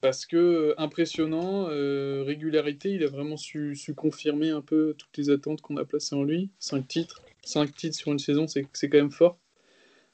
Parce 0.00 0.26
que 0.26 0.36
euh, 0.36 0.74
impressionnant, 0.76 1.68
euh, 1.70 2.22
régularité, 2.26 2.92
il 2.92 3.02
a 3.04 3.08
vraiment 3.08 3.36
su, 3.36 3.74
confirmer 3.96 4.50
un 4.50 4.60
peu 4.60 4.94
toutes 4.98 5.16
les 5.16 5.30
attentes 5.30 5.62
qu'on 5.62 5.76
a 5.78 5.84
placées 5.84 6.14
en 6.14 6.24
lui. 6.24 6.50
Cinq 6.58 6.86
titres, 6.86 7.22
cinq 7.42 7.74
titres 7.74 7.96
sur 7.96 8.12
une 8.12 8.18
saison, 8.18 8.46
c'est 8.46 8.64
quand 8.64 8.98
même 8.98 9.10
fort. 9.10 9.38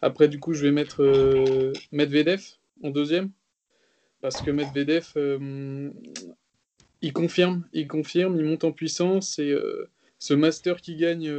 Après, 0.02 0.28
du 0.28 0.38
coup, 0.38 0.54
je 0.54 0.62
vais 0.62 0.70
mettre 0.70 1.02
euh, 1.02 1.72
Medvedev 1.92 2.42
en 2.82 2.90
deuxième 2.90 3.30
parce 4.20 4.40
que 4.42 4.50
Medvedev, 4.50 5.08
euh, 5.16 5.90
il 7.02 7.12
confirme, 7.12 7.66
il 7.72 7.88
confirme, 7.88 8.38
il 8.38 8.44
monte 8.44 8.64
en 8.64 8.72
puissance 8.72 9.38
et 9.38 9.54
ce 10.18 10.34
master 10.34 10.80
qui 10.82 10.96
gagne 10.96 11.32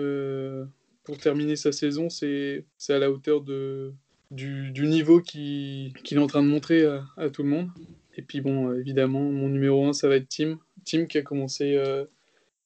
pour 1.04 1.18
terminer 1.20 1.56
sa 1.56 1.72
saison, 1.72 2.10
c'est 2.10 2.66
à 2.90 2.98
la 2.98 3.12
hauteur 3.12 3.42
du, 3.42 3.94
niveau 4.32 5.22
qu'il 5.22 5.94
est 6.12 6.18
en 6.18 6.28
train 6.28 6.42
de 6.42 6.48
montrer 6.48 6.86
à, 7.18 7.30
tout 7.30 7.44
le 7.44 7.50
monde. 7.50 7.70
Et 8.18 8.22
puis 8.22 8.42
bon, 8.42 8.74
évidemment, 8.74 9.24
mon 9.24 9.50
numéro 9.50 9.86
1, 9.86 9.94
ça 9.94 10.08
va 10.08 10.16
être 10.16 10.28
Tim. 10.28 10.60
Tim 10.86 11.06
qui 11.06 11.18
a 11.18 11.22
commencé 11.22 11.76
euh, 11.76 12.06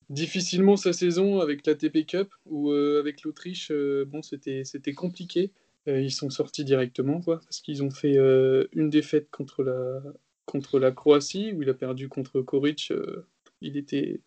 difficilement 0.10 0.76
sa 0.76 0.94
saison 0.94 1.40
avec 1.40 1.66
la 1.66 1.76
TP 1.76 2.06
Cup, 2.06 2.34
ou 2.46 2.72
euh, 2.72 3.00
avec 3.00 3.24
l'Autriche, 3.24 3.72
bon, 4.08 4.22
c'était 4.22 4.94
compliqué. 4.96 5.52
Euh, 5.88 6.02
ils 6.02 6.12
sont 6.12 6.30
sortis 6.30 6.64
directement, 6.64 7.22
quoi, 7.22 7.40
parce 7.42 7.62
qu'ils 7.62 7.84
ont 7.84 7.92
fait 7.92 8.18
euh, 8.18 8.66
une 8.74 8.90
défaite 8.90 9.30
contre 9.30 9.64
la, 9.64 10.02
contre 10.46 10.80
la 10.80 10.92
Croatie, 10.92 11.54
où 11.54 11.62
il 11.62 11.70
a 11.70 11.74
perdu 11.74 12.10
contre 12.10 12.42
Koric. 12.42 12.92
Euh, 12.92 13.28
il 13.62 13.78
était. 13.78 14.22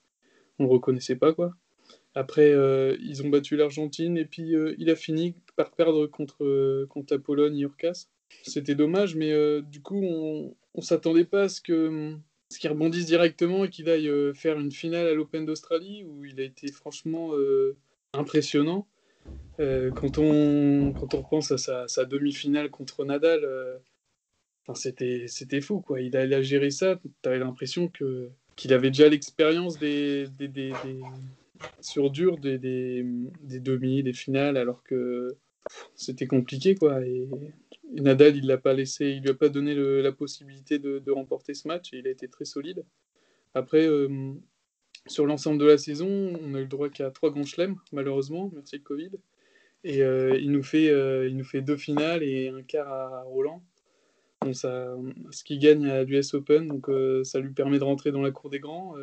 On 0.59 0.65
le 0.65 0.71
reconnaissait 0.71 1.17
pas, 1.17 1.33
quoi. 1.33 1.55
Après, 2.15 2.51
ils 3.01 3.23
ont 3.23 3.29
battu 3.29 3.57
l'Argentine, 3.57 4.19
et 4.19 4.25
puis 4.25 4.55
il 4.79 4.91
a 4.91 4.97
fini 4.97 5.37
par 5.55 5.71
perdre 5.71 6.07
contre, 6.09 6.85
contre 6.87 7.15
la 7.15 7.21
Pologne, 7.21 7.61
Urkas. 7.61 8.09
C'était 8.43 8.75
dommage, 8.75 9.15
mais 9.15 9.63
du 9.63 9.83
coup, 9.83 10.03
on, 10.03 10.57
on 10.75 10.81
s'attendait 10.81 11.25
pas 11.25 11.43
à 11.43 11.49
ce 11.49 11.61
que 11.61 12.17
ce 12.51 12.59
qu'il 12.59 12.71
rebondisse 12.71 13.07
directement 13.07 13.65
et 13.65 13.69
qu'il 13.69 13.91
aille 13.91 14.11
faire 14.35 14.59
une 14.59 14.73
finale 14.73 15.07
à 15.07 15.13
l'Open 15.13 15.45
d'Australie 15.45 16.05
où 16.05 16.25
il 16.25 16.41
a 16.41 16.45
été 16.45 16.73
franchement 16.73 17.35
euh, 17.35 17.77
impressionnant. 18.15 18.87
Euh, 19.61 19.91
quand, 19.91 20.19
on, 20.19 20.93
quand 20.93 21.15
repense 21.15 21.51
à 21.53 21.89
sa, 21.89 22.05
demi-finale 22.05 22.71
contre 22.71 23.05
Nadal, 23.05 23.45
euh, 23.45 23.77
c'était, 24.75 25.61
fou. 25.61 25.81
Quoi. 25.81 26.01
Il, 26.01 26.17
a, 26.17 26.25
il 26.25 26.33
a 26.33 26.43
géré 26.43 26.71
ça, 26.71 26.99
tu 27.23 27.39
l'impression 27.39 27.89
que, 27.89 28.31
qu'il 28.57 28.73
avait 28.73 28.91
déjà 28.91 29.09
l'expérience 29.09 29.79
des, 29.79 30.27
des, 30.39 30.73
sur 31.81 32.11
dur 32.11 32.39
des, 32.39 32.59
des, 32.59 33.05
des 33.43 33.61
demi, 33.61 34.03
des 34.03 34.13
finales, 34.13 34.57
alors 34.57 34.83
que 34.85 35.37
c'était 35.97 36.27
compliqué. 36.27 36.77
Quoi. 36.77 37.01
Nadal, 37.93 38.37
il 38.37 38.47
l'a 38.47 38.59
pas 38.59 38.75
laissé, 38.75 39.11
il 39.11 39.23
lui 39.23 39.31
a 39.31 39.35
pas 39.35 39.49
donné 39.49 39.75
la 39.75 40.13
possibilité 40.13 40.79
de, 40.79 41.11
remporter 41.11 41.55
ce 41.55 41.69
match 41.69 41.93
et 41.93 41.99
il 41.99 42.07
a 42.07 42.11
été 42.11 42.29
très 42.29 42.45
solide. 42.45 42.85
Après, 43.55 43.87
euh, 43.87 44.35
sur 45.07 45.27
l'ensemble 45.27 45.59
de 45.59 45.65
la 45.65 45.79
saison, 45.79 46.07
on 46.09 46.55
a 46.55 46.59
eu 46.59 46.63
le 46.63 46.69
droit 46.69 46.91
qu'à 46.91 47.11
trois 47.11 47.31
grands 47.31 47.45
chelems, 47.45 47.77
malheureusement, 47.93 48.51
merci 48.55 48.77
le 48.77 48.83
Covid. 48.83 49.11
Et 49.85 50.03
euh, 50.03 50.39
il, 50.39 50.51
nous 50.51 50.63
fait, 50.63 50.91
euh, 50.91 51.29
il 51.29 51.37
nous 51.37 51.45
fait 51.45 51.63
deux 51.63 51.77
finales 51.77 52.23
et 52.23 52.49
un 52.49 52.63
quart 52.63 52.93
à 52.93 53.23
Roland. 53.23 53.63
Ce 54.53 55.45
qui 55.45 55.59
gagne 55.59 55.87
à 55.89 56.05
l'US 56.05 56.35
Open, 56.35 56.69
donc 56.69 56.89
ça 57.25 57.41
lui 57.41 57.53
permet 57.53 57.79
de 57.79 57.85
rentrer 57.85 58.13
dans 58.13 58.23
la 58.23 58.31
cour 58.31 58.51
des 58.51 58.61
grands. 58.61 58.95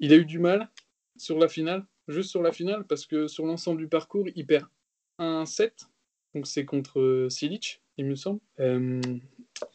Il 0.00 0.12
a 0.12 0.16
eu 0.16 0.24
du 0.24 0.38
mal 0.38 0.70
sur 1.16 1.38
la 1.38 1.48
finale, 1.48 1.86
juste 2.08 2.30
sur 2.30 2.42
la 2.42 2.52
finale, 2.52 2.84
parce 2.86 3.06
que 3.06 3.26
sur 3.26 3.46
l'ensemble 3.46 3.78
du 3.78 3.88
parcours, 3.88 4.26
il 4.34 4.46
perd 4.46 4.66
un 5.18 5.46
7, 5.46 5.88
donc 6.34 6.46
c'est 6.46 6.64
contre 6.64 7.26
Silic, 7.30 7.79
il 8.00 8.06
me 8.06 8.14
semble. 8.14 8.40
Euh, 8.58 9.00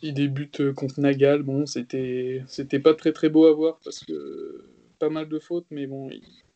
il 0.01 0.13
débute 0.13 0.74
contre 0.74 1.00
Nagal, 1.00 1.44
bon, 1.44 1.65
c'était 1.65 2.44
pas 2.84 2.96
très 2.96 3.13
très 3.13 3.29
beau 3.29 3.46
à 3.46 3.53
voir 3.53 3.79
parce 3.84 4.03
que 4.03 4.65
pas 5.00 5.10
mal 5.10 5.29
de 5.29 5.39
fautes, 5.39 5.67
mais 5.70 5.86
bon, 5.86 6.10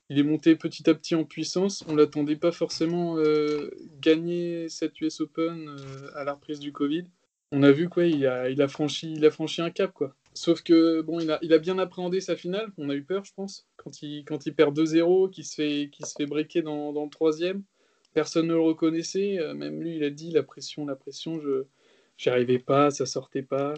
il, 0.10 0.20
est 0.20 0.24
monté 0.24 0.56
petit 0.56 0.90
à 0.90 0.96
petit 0.96 1.14
en 1.14 1.26
puissance. 1.26 1.84
On 1.88 1.96
l'attendait 1.96 2.38
pas 2.38 2.52
forcément 2.52 3.18
euh, 3.18 3.70
gagner 4.02 4.68
cette 4.70 5.00
US 5.02 5.22
Open 5.22 5.70
euh, 5.70 6.10
à 6.16 6.24
la 6.24 6.34
reprise 6.34 6.60
du 6.60 6.72
Covid. 6.72 7.04
On 7.52 7.62
a 7.64 7.72
vu 7.72 7.88
quoi, 7.88 8.06
il 8.06 8.26
a, 8.26 8.68
franchi, 8.68 9.14
il 9.14 9.26
a 9.26 9.32
franchi 9.32 9.62
un 9.62 9.70
cap 9.70 9.92
quoi. 9.94 10.16
Sauf 10.34 10.64
que 10.64 11.02
bon, 11.02 11.20
il 11.20 11.30
a, 11.32 11.40
il 11.42 11.54
a 11.54 11.58
bien 11.60 11.78
appréhendé 11.78 12.22
sa 12.22 12.36
finale. 12.36 12.72
On 12.78 12.90
a 12.90 12.96
eu 12.96 13.04
peur, 13.04 13.26
je 13.26 13.34
pense, 13.34 13.68
quand 13.78 14.02
il, 14.02 14.24
quand 14.24 14.46
il 14.46 14.56
perd 14.56 14.78
2-0, 14.78 15.30
qu'il 15.32 15.46
se 15.46 15.56
fait, 15.56 15.90
qu'il 15.92 16.06
se 16.06 16.14
fait 16.18 16.26
breaker 16.26 16.62
dans, 16.62 16.92
le 16.92 17.10
troisième. 17.10 17.64
Personne 18.14 18.48
ne 18.48 18.54
le 18.54 18.62
reconnaissait. 18.62 19.40
Euh, 19.40 19.54
même 19.54 19.82
lui, 19.82 19.96
il 19.96 20.04
a 20.04 20.10
dit 20.10 20.32
la 20.32 20.44
pression, 20.44 20.86
la 20.86 20.96
pression. 20.96 21.40
Je, 21.40 21.66
j'y 22.18 22.30
arrivais 22.30 22.60
pas, 22.60 22.92
ça 22.92 23.06
sortait 23.06 23.44
pas. 23.44 23.74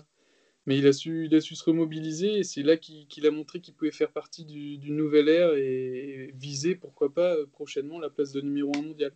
Mais 0.68 0.78
il 0.78 0.86
a 0.86 0.94
su, 0.94 1.26
il 1.26 1.36
a 1.36 1.42
su 1.42 1.56
se 1.56 1.64
remobiliser 1.64 2.38
et 2.38 2.44
c'est 2.44 2.62
là 2.62 2.78
qu'il 2.78 3.26
a 3.26 3.32
montré 3.32 3.62
qu'il 3.62 3.74
pouvait 3.74 3.90
faire 3.90 4.12
partie 4.12 4.46
du, 4.46 4.78
du 4.78 4.92
nouvel 4.92 5.28
ère 5.28 5.54
et, 5.56 6.32
viser, 6.36 6.76
pourquoi 6.76 7.12
pas, 7.12 7.36
prochainement 7.52 8.00
la 8.00 8.12
place 8.12 8.32
de 8.32 8.42
numéro 8.42 8.72
1 8.76 8.82
mondial. 8.84 9.12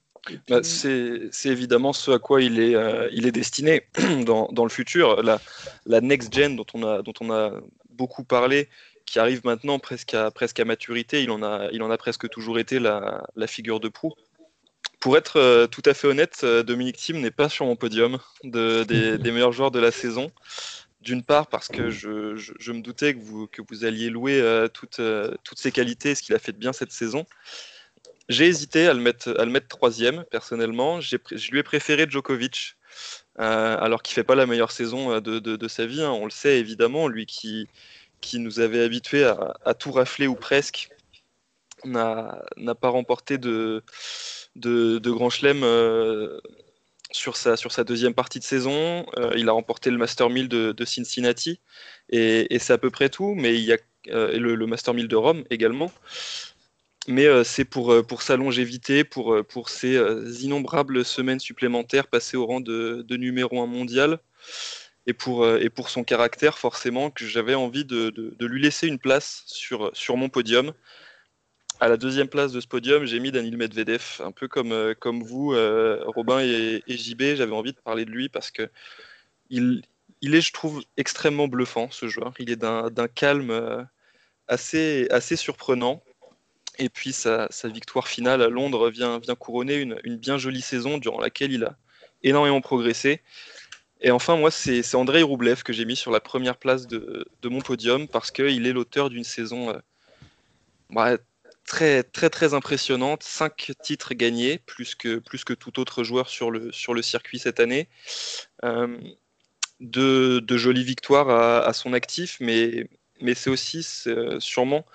Bah, 0.50 0.62
c'est 0.64 1.30
évidemment 1.46 1.94
ce 1.94 2.10
à 2.10 2.18
quoi 2.18 2.42
il 2.42 2.60
est, 2.60 2.74
euh, 2.74 3.08
il 3.12 3.28
est 3.28 3.32
destiné 3.32 3.84
dans, 4.26 4.48
dans, 4.52 4.64
le 4.64 4.72
futur. 4.72 5.22
La, 5.22 5.40
la 5.86 6.02
next-gen 6.02 6.56
dont, 6.56 6.66
on 6.74 6.82
a, 6.82 7.04
dont 7.04 7.14
on 7.22 7.32
a 7.32 7.62
beaucoup 7.92 8.24
parlé, 8.24 8.68
qui 9.06 9.20
arrive 9.20 9.46
maintenant 9.46 9.78
presque 9.78 10.16
à, 10.16 10.32
presque 10.32 10.60
à 10.60 10.66
maturité, 10.66 11.22
il 11.22 11.30
en, 11.30 11.44
a, 11.44 11.70
il 11.72 11.84
en 11.84 11.92
a 11.92 11.98
presque 11.98 12.28
toujours 12.28 12.58
été 12.58 12.80
la 12.80 13.48
figure 13.48 13.80
de 13.80 13.88
proue. 13.88 14.16
Pour 15.06 15.18
être 15.18 15.38
euh, 15.38 15.68
tout 15.68 15.84
à 15.86 15.94
fait 15.94 16.08
honnête, 16.08 16.42
euh, 16.44 16.64
Dominique 16.64 16.98
Thiem 16.98 17.22
n'est 17.22 17.30
pas 17.30 17.48
sur 17.48 17.68
mon 17.68 17.76
podium 17.76 18.18
de, 18.44 18.84
des, 18.86 19.18
des, 19.20 19.32
meilleurs 19.32 19.52
joueurs 19.52 19.70
de 19.70 19.78
la 19.78 19.92
saison. 19.92 20.32
D'une 21.00 21.22
part 21.22 21.46
parce 21.46 21.68
que 21.68 21.92
je, 21.92 22.36
je, 22.36 22.54
je, 22.58 22.72
me 22.72 22.82
doutais 22.82 23.14
que 23.14 23.20
vous, 23.20 23.46
que 23.46 23.62
vous 23.70 23.86
alliez 23.86 24.10
louer 24.10 24.42
euh, 24.42 24.68
toutes, 24.68 25.00
euh, 25.00 25.36
toutes 25.44 25.60
ses 25.60 25.72
qualités, 25.72 26.16
ce 26.16 26.24
qu'il 26.24 26.34
a 26.34 26.40
fait 26.40 26.54
de 26.54 26.58
bien 26.58 26.74
cette 26.74 26.92
saison. 26.92 27.28
J'ai 28.30 28.48
hésité 28.48 28.88
à 28.88 28.96
le 28.96 29.00
mettre, 29.00 29.40
à 29.40 29.46
le 29.46 29.52
mettre 29.52 29.68
troisième, 29.68 30.26
personnellement. 30.32 31.02
Je 31.02 31.52
lui 31.52 31.60
ai 31.60 31.64
préféré 31.64 32.08
Djokovic, 32.10 32.76
euh, 33.38 33.78
alors 33.80 34.02
qu'il 34.02 34.14
ne 34.14 34.16
fait 34.16 34.24
pas 34.24 34.34
la 34.34 34.48
meilleure 34.48 34.72
saison 34.72 35.20
de, 35.20 35.38
de, 35.38 35.56
de 35.56 35.68
sa 35.68 35.86
vie. 35.86 36.02
Hein. 36.02 36.14
On 36.14 36.26
le 36.26 36.32
sait 36.32 36.58
évidemment, 36.58 37.08
lui 37.08 37.28
qui, 37.28 37.68
qui 38.22 38.40
nous 38.40 38.60
avait 38.60 38.82
habitués 38.82 39.26
à, 39.26 39.54
à 39.66 39.76
tout 39.76 39.92
rafler 39.92 40.26
ou 40.26 40.34
presque, 40.34 40.90
n'a 41.84 42.42
pas 42.82 42.90
remporté 42.90 43.38
de, 43.38 43.84
de, 44.56 45.10
grand 45.10 45.30
chelem 45.30 45.64
euh, 45.64 46.40
sur 47.12 47.38
sa, 47.38 47.84
deuxième 47.84 48.14
partie 48.14 48.40
de 48.40 48.44
saison. 48.44 49.06
Euh, 49.18 49.32
il 49.38 49.50
a 49.50 49.52
remporté 49.52 49.92
le 49.92 49.98
Master 49.98 50.30
1000 50.30 50.50
de, 50.50 50.86
Cincinnati 50.86 51.60
et, 52.10 52.48
c'est 52.60 52.74
à 52.74 52.78
peu 52.78 52.90
près 52.90 53.10
tout. 53.10 53.34
Mais 53.36 53.56
il 53.56 53.64
y 53.66 53.74
a 53.74 53.78
euh, 54.10 54.38
le, 54.38 54.68
Master 54.68 54.94
1000 54.94 55.08
de 55.08 55.16
Rome 55.16 55.44
également. 55.50 55.92
Mais 57.08 57.28
c'est 57.44 57.66
pour, 57.66 58.22
sa 58.24 58.36
longévité, 58.36 59.04
pour, 59.04 59.70
ses 59.70 59.96
innombrables 60.44 61.06
semaines 61.06 61.40
supplémentaires 61.40 62.08
passées 62.08 62.36
au 62.36 62.48
rang 62.48 62.62
de, 62.62 63.06
numéro 63.16 63.62
1 63.62 63.68
mondial 63.68 64.20
et 65.06 65.14
pour, 65.14 65.46
son 65.88 66.04
caractère, 66.04 66.58
forcément, 66.58 67.12
que 67.12 67.28
j'avais 67.28 67.54
envie 67.54 67.86
de, 67.86 68.12
lui 68.40 68.60
laisser 68.60 68.88
une 68.88 68.98
place 68.98 69.44
sur 69.46 70.18
mon 70.18 70.30
podium. 70.30 70.74
À 71.82 71.90
la 71.90 71.98
deuxième 71.98 72.30
place 72.30 72.54
de 72.54 72.62
ce 72.62 72.68
podium, 72.68 73.06
j'ai 73.06 73.20
mis 73.20 73.34
Daniil 73.34 73.58
Medvedev, 73.58 74.22
un 74.24 74.32
peu 74.32 74.48
comme, 74.48 74.72
euh, 74.72 74.94
comme 74.98 75.24
vous, 75.24 75.54
euh, 75.54 76.02
Robin 76.08 76.40
et, 76.40 76.82
JB. 76.88 77.36
J'avais 77.36 77.52
envie 77.52 77.74
de 77.74 77.80
parler 77.80 78.06
de 78.06 78.12
lui 78.12 78.30
parce 78.30 78.50
que 78.50 78.70
il, 79.50 79.84
il 80.22 80.36
est, 80.36 80.42
je 80.42 80.54
trouve, 80.54 80.84
extrêmement 80.96 81.50
bluffant, 81.50 81.92
ce 81.92 82.08
joueur. 82.08 82.34
Il 82.40 82.50
est 82.50 82.56
d'un 82.56 83.08
calme 83.14 83.52
euh, 83.52 83.84
assez, 84.48 85.08
assez 85.12 85.36
surprenant. 85.36 86.02
Et 86.80 86.88
puis 86.88 87.12
sa, 87.12 87.48
sa, 87.52 87.68
victoire 87.68 88.08
finale 88.08 88.42
à 88.42 88.50
Londres 88.50 88.90
vient, 88.90 89.20
vient 89.20 89.36
couronner 89.36 89.76
une, 89.76 90.00
une, 90.06 90.18
bien 90.18 90.38
jolie 90.38 90.62
saison 90.62 90.98
durant 90.98 91.20
laquelle 91.20 91.52
il 91.52 91.66
a 91.66 91.78
énormément 92.24 92.62
progressé. 92.62 93.22
Et 94.02 94.12
enfin, 94.12 94.38
moi, 94.38 94.52
c'est 94.52 94.96
Andrei 94.96 95.24
Roublev 95.24 95.64
que 95.64 95.74
j'ai 95.74 95.86
mis 95.86 95.96
sur 95.98 96.12
la 96.12 96.22
première 96.22 96.58
place 96.58 96.88
de, 96.88 97.26
de 97.42 97.50
mon 97.50 97.62
podium 97.62 98.08
parce 98.08 98.32
qu'il 98.32 98.66
est 98.66 98.74
l'auteur 98.74 99.10
d'une 99.10 99.24
saison 99.24 99.74
bah, 100.90 101.18
très 101.66 102.04
très 102.04 102.30
très 102.30 102.54
impressionnante, 102.54 103.24
cinq 103.24 103.72
titres 103.82 104.14
gagnés, 104.14 104.60
plus 104.66 104.96
que, 104.96 105.18
plus 105.18 105.44
que 105.44 105.54
tout 105.54 105.80
autre 105.80 106.04
joueur 106.04 106.30
sur 106.30 106.52
le, 106.52 106.72
sur 106.72 106.94
le 106.94 107.02
circuit 107.02 107.40
cette 107.40 107.60
année. 107.60 107.88
Euh, 108.64 108.98
de, 109.82 110.58
jolies 110.58 110.84
victoires 110.84 111.30
à, 111.30 111.74
son 111.74 111.94
actif, 111.94 112.38
mais, 112.40 112.90
mais 113.22 113.34
c'est 113.34 113.50
aussi 113.50 113.84
sûrement 114.40 114.86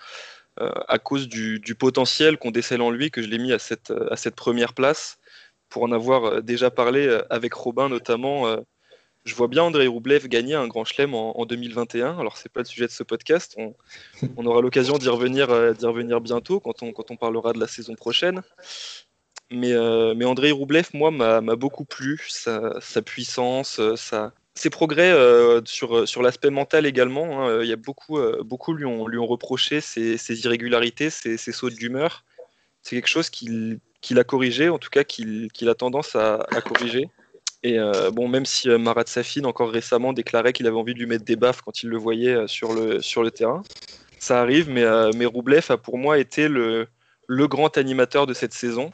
euh, 0.61 0.71
à 0.89 0.99
cause 0.99 1.29
du, 1.29 1.75
potentiel 1.79 2.39
qu'on 2.39 2.51
décèle 2.51 2.83
en 2.83 2.91
lui 2.91 3.11
que 3.11 3.23
je 3.23 3.29
l'ai 3.29 3.39
mis 3.39 3.53
à 3.53 3.59
cette, 3.59 3.93
à 4.11 4.17
cette 4.17 4.37
première 4.37 4.75
place. 4.75 5.19
Pour 5.69 5.85
en 5.85 5.93
avoir 5.93 6.43
déjà 6.43 6.71
parlé 6.71 7.21
avec 7.31 7.55
Robin 7.55 7.89
notamment, 7.89 8.49
euh, 8.49 8.57
je 9.25 9.35
vois 9.35 9.49
bien 9.49 9.63
André 9.63 9.87
Roublev 9.87 10.29
gagner 10.29 10.55
un 10.55 10.67
grand 10.67 10.85
chelem 10.85 11.15
en, 11.15 11.39
en 11.39 11.45
2021. 11.45 12.19
Alors, 12.19 12.39
c'est 12.39 12.49
pas 12.51 12.61
le 12.61 12.67
sujet 12.67 12.87
de 12.87 12.93
ce 12.93 13.03
podcast. 13.03 13.57
On, 14.37 14.47
aura 14.47 14.63
l'occasion 14.63 14.97
d'y 14.99 15.09
revenir, 15.09 15.51
euh, 15.51 15.75
revenir 15.83 16.21
bientôt 16.21 16.61
quand 16.61 16.83
on, 16.83 16.93
quand 16.93 17.11
on 17.11 17.17
parlera 17.17 17.53
de 17.53 17.61
la 17.61 17.67
saison 17.67 17.95
prochaine. 17.95 18.43
Mais, 19.51 19.73
euh, 19.73 20.15
André 20.25 20.53
Roublev, 20.53 20.89
moi, 20.95 21.11
m'a 21.11 21.41
beaucoup 21.57 21.85
plu. 21.85 22.25
Sa, 22.29 22.81
sa 22.81 23.03
puissance, 23.03 23.79
euh, 23.79 23.95
ses 24.55 24.71
progrès 24.71 25.15
sur, 25.67 26.09
sur 26.09 26.23
l'aspect 26.23 26.51
mental 26.51 26.87
également. 26.87 27.47
Hein. 27.47 27.63
Il 27.63 27.69
y 27.69 27.73
a 27.73 27.77
beaucoup, 27.77 28.19
beaucoup 28.43 28.73
lui, 28.73 28.87
ont, 28.87 29.07
lui 29.07 29.19
ont 29.19 29.27
reproché 29.27 29.81
ses, 29.81 30.17
irrégularités, 30.45 31.11
ses, 31.11 31.37
ses 31.37 31.53
sauts 31.53 31.71
d'humeur. 31.71 32.25
C'est 32.83 32.97
quelque 32.97 33.09
chose 33.09 33.29
qu'il 33.29 33.81
qu 34.01 34.19
a 34.19 34.25
corrigé, 34.25 34.71
en 34.71 34.79
tout 34.79 34.89
cas 34.89 35.05
qu'il 35.05 35.51
qu 35.53 35.69
a 35.69 35.75
tendance 35.75 36.17
à 36.17 36.47
corriger. 36.65 37.11
Et 37.63 37.79
euh, 37.79 38.11
bon, 38.11 38.29
même 38.29 38.47
si 38.47 38.71
euh, 38.71 38.79
Marat 38.79 39.05
Safin, 39.07 39.45
encore 39.45 39.71
récemment, 39.71 40.13
déclarait 40.13 40.53
qu'il 40.53 40.67
avait 40.67 40.77
envie 40.77 40.95
de 40.95 40.99
lui 40.99 41.07
mettre 41.07 41.25
des 41.25 41.37
baffes 41.37 41.61
quand 41.61 41.83
il 41.83 41.91
le 41.91 41.99
voyait 41.99 42.35
euh, 42.35 42.47
sur 42.47 42.73
le, 42.73 43.03
sur 43.03 43.23
le 43.23 43.31
terrain, 43.31 43.63
ça 44.19 44.41
arrive, 44.41 44.69
mais, 44.69 44.85
mais 45.17 45.25
Roublev 45.25 45.65
a 45.71 45.79
pour 45.79 45.97
moi 45.97 46.19
été 46.19 46.49
le, 46.49 46.89
le 47.27 47.49
grand 47.49 47.79
animateur 47.79 48.27
de 48.27 48.35
cette 48.35 48.53
saison, 48.53 48.93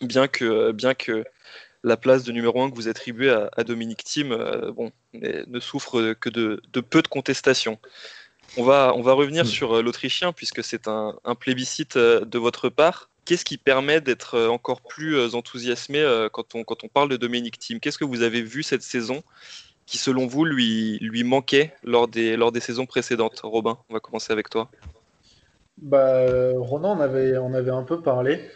bien 0.00 0.28
que, 0.28 0.70
bien 0.70 0.94
que 0.94 1.24
la 1.82 1.96
place 1.96 2.22
de 2.22 2.30
numéro 2.30 2.62
1 2.62 2.70
que 2.70 2.76
vous 2.76 2.88
attribuez 2.88 3.30
à, 3.30 3.50
à 3.56 3.64
Dominique 3.64 4.04
Thiem 4.04 4.30
euh, 4.30 4.70
bon, 4.70 4.92
ne 5.14 5.60
souffre 5.60 6.12
que 6.12 6.28
de, 6.28 6.62
de, 6.72 6.80
peu 6.80 7.02
de 7.02 7.08
contestation. 7.08 7.78
On 8.56 8.62
va, 8.62 8.92
on 8.94 9.02
va 9.02 9.14
revenir 9.14 9.44
mmh. 9.44 9.48
sur 9.48 9.82
l'Autrichien, 9.82 10.32
puisque 10.32 10.62
c'est 10.62 10.86
un, 10.86 11.16
un 11.24 11.34
plébiscite 11.34 11.98
de 11.98 12.38
votre 12.38 12.68
part 12.68 13.10
qu'est-ce 13.26 13.44
qui 13.44 13.58
permet 13.58 14.00
d'être 14.00 14.36
euh, 14.36 14.48
encore 14.48 14.80
plus 14.80 15.16
euh, 15.16 15.34
enthousiasmé 15.34 16.00
euh, 16.00 16.28
quand 16.30 16.54
on, 16.54 16.64
quand 16.64 16.84
on 16.84 16.88
parle 16.88 17.10
de 17.10 17.16
Dominique 17.16 17.58
Thiem? 17.58 17.80
Qu'est-ce 17.80 17.98
que 17.98 18.04
vous 18.04 18.22
avez 18.22 18.40
vu 18.40 18.62
cette 18.62 18.82
saison 18.82 19.22
qui, 19.84 19.98
selon 19.98 20.26
vous, 20.26 20.44
lui, 20.44 20.98
lui 21.00 21.24
manquait 21.24 21.74
lors 21.84 22.08
des, 22.08 22.36
lors 22.36 22.52
des 22.52 22.60
saisons 22.60 22.86
précédentes? 22.86 23.40
Robin, 23.42 23.78
on 23.90 23.94
va 23.94 24.00
commencer 24.00 24.32
avec 24.32 24.48
toi. 24.48 24.70
Bah, 25.76 26.24
Ronan, 26.56 26.96
on 26.96 27.00
avait, 27.00 27.36
on 27.36 27.52
avait 27.52 27.70
un 27.70 27.82
peu 27.82 28.00
parlé. 28.00 28.48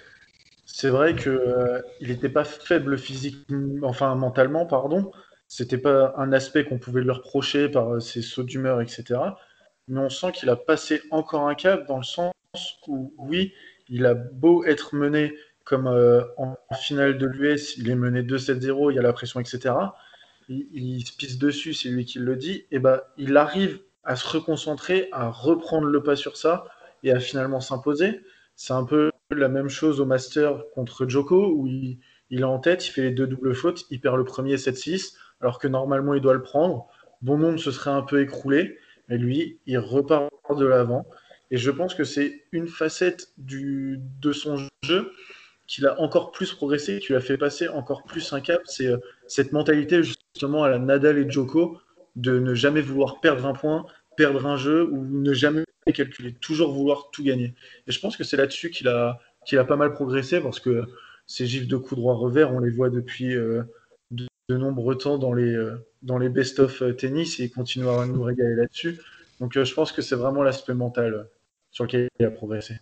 C'est 0.65 0.89
vrai 0.89 1.15
qu'il 1.15 1.33
euh, 1.33 1.83
n'était 2.01 2.29
pas 2.29 2.45
faible 2.45 2.97
physiquement, 2.97 3.89
enfin 3.89 4.15
mentalement, 4.15 4.67
pardon. 4.67 5.11
C'était 5.49 5.79
pas 5.79 6.15
un 6.17 6.33
aspect 6.33 6.65
qu'on 6.65 6.79
pouvait 6.79 7.03
lui 7.03 7.11
reprocher 7.11 7.69
par 7.69 8.01
ses 8.01 8.23
sauts 8.23 8.45
d'humeur, 8.45 8.81
etc. 8.81 9.21
Mais 9.89 10.01
on 10.01 10.09
sent 10.09 10.33
qu'il 10.33 10.49
a 10.49 10.57
passé 10.57 11.03
encore 11.11 11.49
un 11.49 11.57
cap 11.57 11.87
dans 11.89 11.97
le 11.99 12.05
sens 12.05 12.33
où, 12.87 13.13
oui, 13.19 13.53
il 13.91 14.07
a 14.07 14.15
beau 14.15 14.65
être 14.65 14.95
mené 14.95 15.35
comme 15.65 15.87
euh, 15.87 16.23
en, 16.37 16.57
finale 16.75 17.19
de 17.19 17.27
l'US, 17.27 17.77
il 17.77 17.91
est 17.91 17.95
mené 17.95 18.23
2-7-0, 18.23 18.91
il 18.91 18.97
y 18.97 18.99
a 18.99 19.03
la 19.03 19.13
pression, 19.13 19.39
etc. 19.41 19.75
Il, 20.49 21.07
se 21.07 21.17
pisse 21.17 21.39
dessus, 21.39 21.75
c'est 21.75 21.91
lui 21.91 22.05
qui 22.05 22.19
le 22.19 22.35
dit. 22.35 22.67
Et 22.73 22.81
ben, 22.81 23.01
il 23.19 23.37
arrive 23.37 23.81
à 24.03 24.17
se 24.17 24.27
reconcentrer, 24.27 25.09
à 25.13 25.29
reprendre 25.29 25.87
le 25.87 26.03
pas 26.03 26.17
sur 26.17 26.37
ça 26.37 26.65
et 27.05 27.13
à 27.13 27.21
finalement 27.21 27.61
s'imposer. 27.61 28.21
C'est 28.57 28.73
un 28.73 28.85
peu 28.85 29.13
la 29.31 29.49
même 29.49 29.69
chose 29.69 30.01
au 30.01 30.07
Master 30.07 30.65
contre 30.75 31.09
Joko 31.09 31.53
où 31.55 31.69
il, 31.69 31.99
il, 32.31 32.41
est 32.41 32.45
en 32.45 32.59
tête, 32.59 32.89
il 32.89 32.91
fait 32.91 33.03
les 33.03 33.11
deux 33.13 33.29
doubles 33.29 33.55
fautes, 33.55 33.85
il 33.91 34.01
perd 34.01 34.17
le 34.17 34.25
premier 34.25 34.57
7-6 34.57 35.15
alors 35.41 35.59
que 35.59 35.69
normalement 35.69 36.15
il 36.15 36.21
doit 36.21 36.35
le 36.35 36.43
prendre. 36.43 36.89
Bon 37.23 37.37
monde 37.37 37.59
se 37.59 37.71
serait 37.71 37.91
un 37.91 38.03
peu 38.03 38.21
écroulé, 38.21 38.79
mais 39.09 39.19
lui, 39.19 39.61
il 39.67 39.79
repart 39.79 40.31
de 40.57 40.67
l'avant. 40.67 41.07
Et 41.51 41.57
je 41.57 41.71
pense 41.71 41.95
que 41.95 42.05
c'est 42.05 42.45
une 42.53 42.69
facette 42.69 43.33
de 43.39 44.33
son 44.33 44.57
jeu 44.85 45.13
qu'il 45.71 45.87
a 45.87 46.01
encore 46.01 46.33
plus 46.33 46.53
progressé, 46.53 46.99
qui 46.99 47.09
lui 47.09 47.15
a 47.15 47.21
fait 47.21 47.39
passer 47.39 47.69
encore 47.69 48.03
plus 48.03 48.33
un 48.33 48.41
cap. 48.41 48.61
C'est 48.65 48.89
euh, 48.89 48.99
cette 49.29 49.53
mentalité 49.53 50.03
justement 50.03 50.65
à 50.65 50.69
la 50.69 50.81
Nadal 50.81 51.17
et 51.17 51.31
Djoko 51.31 51.79
de 52.17 52.41
ne 52.41 52.55
jamais 52.55 52.81
vouloir 52.81 53.21
perdre 53.21 53.47
un 53.47 53.53
point, 53.53 53.87
perdre 54.17 54.47
un 54.47 54.57
jeu 54.57 54.89
ou 54.91 55.05
ne 55.05 55.33
jamais 55.33 55.65
calculer, 55.95 56.35
toujours 56.35 56.73
vouloir 56.73 57.11
tout 57.13 57.23
gagner. 57.23 57.55
Et 57.87 57.93
je 57.93 58.01
pense 58.01 58.17
que 58.17 58.25
c'est 58.25 58.37
là-dessus 58.37 58.71
qu'il 58.71 58.89
a, 58.89 59.21
pas 59.65 59.77
mal 59.77 59.93
progressé 59.93 60.41
parce 60.41 60.59
que 60.59 60.85
ces 61.27 61.47
gifs 61.47 61.69
de 61.69 61.77
coups 61.77 62.01
droit 62.01 62.15
revers, 62.15 62.53
on 62.53 62.59
les 62.59 62.71
voit 62.71 62.91
depuis 62.91 63.37
euh, 63.37 63.63
de, 64.11 64.27
nombreux 64.49 64.99
temps 64.99 65.19
dans 65.19 65.33
les, 65.33 65.55
euh, 65.55 65.77
les 66.19 66.29
best-of 66.29 66.83
tennis 66.97 67.39
et 67.39 67.45
il 67.45 67.51
continuera 67.51 68.03
à 68.03 68.07
nous 68.07 68.23
régaler 68.23 68.57
là-dessus. 68.57 69.01
Donc 69.39 69.57
je 69.57 69.75
pense 69.75 69.93
que 69.93 70.03
c'est 70.03 70.17
vraiment 70.17 70.43
l'aspect 70.43 70.75
mental 70.75 71.29
sur 71.71 71.85
lequel 71.85 72.09
il 72.19 72.27
a 72.27 72.31
progressé. 72.31 72.75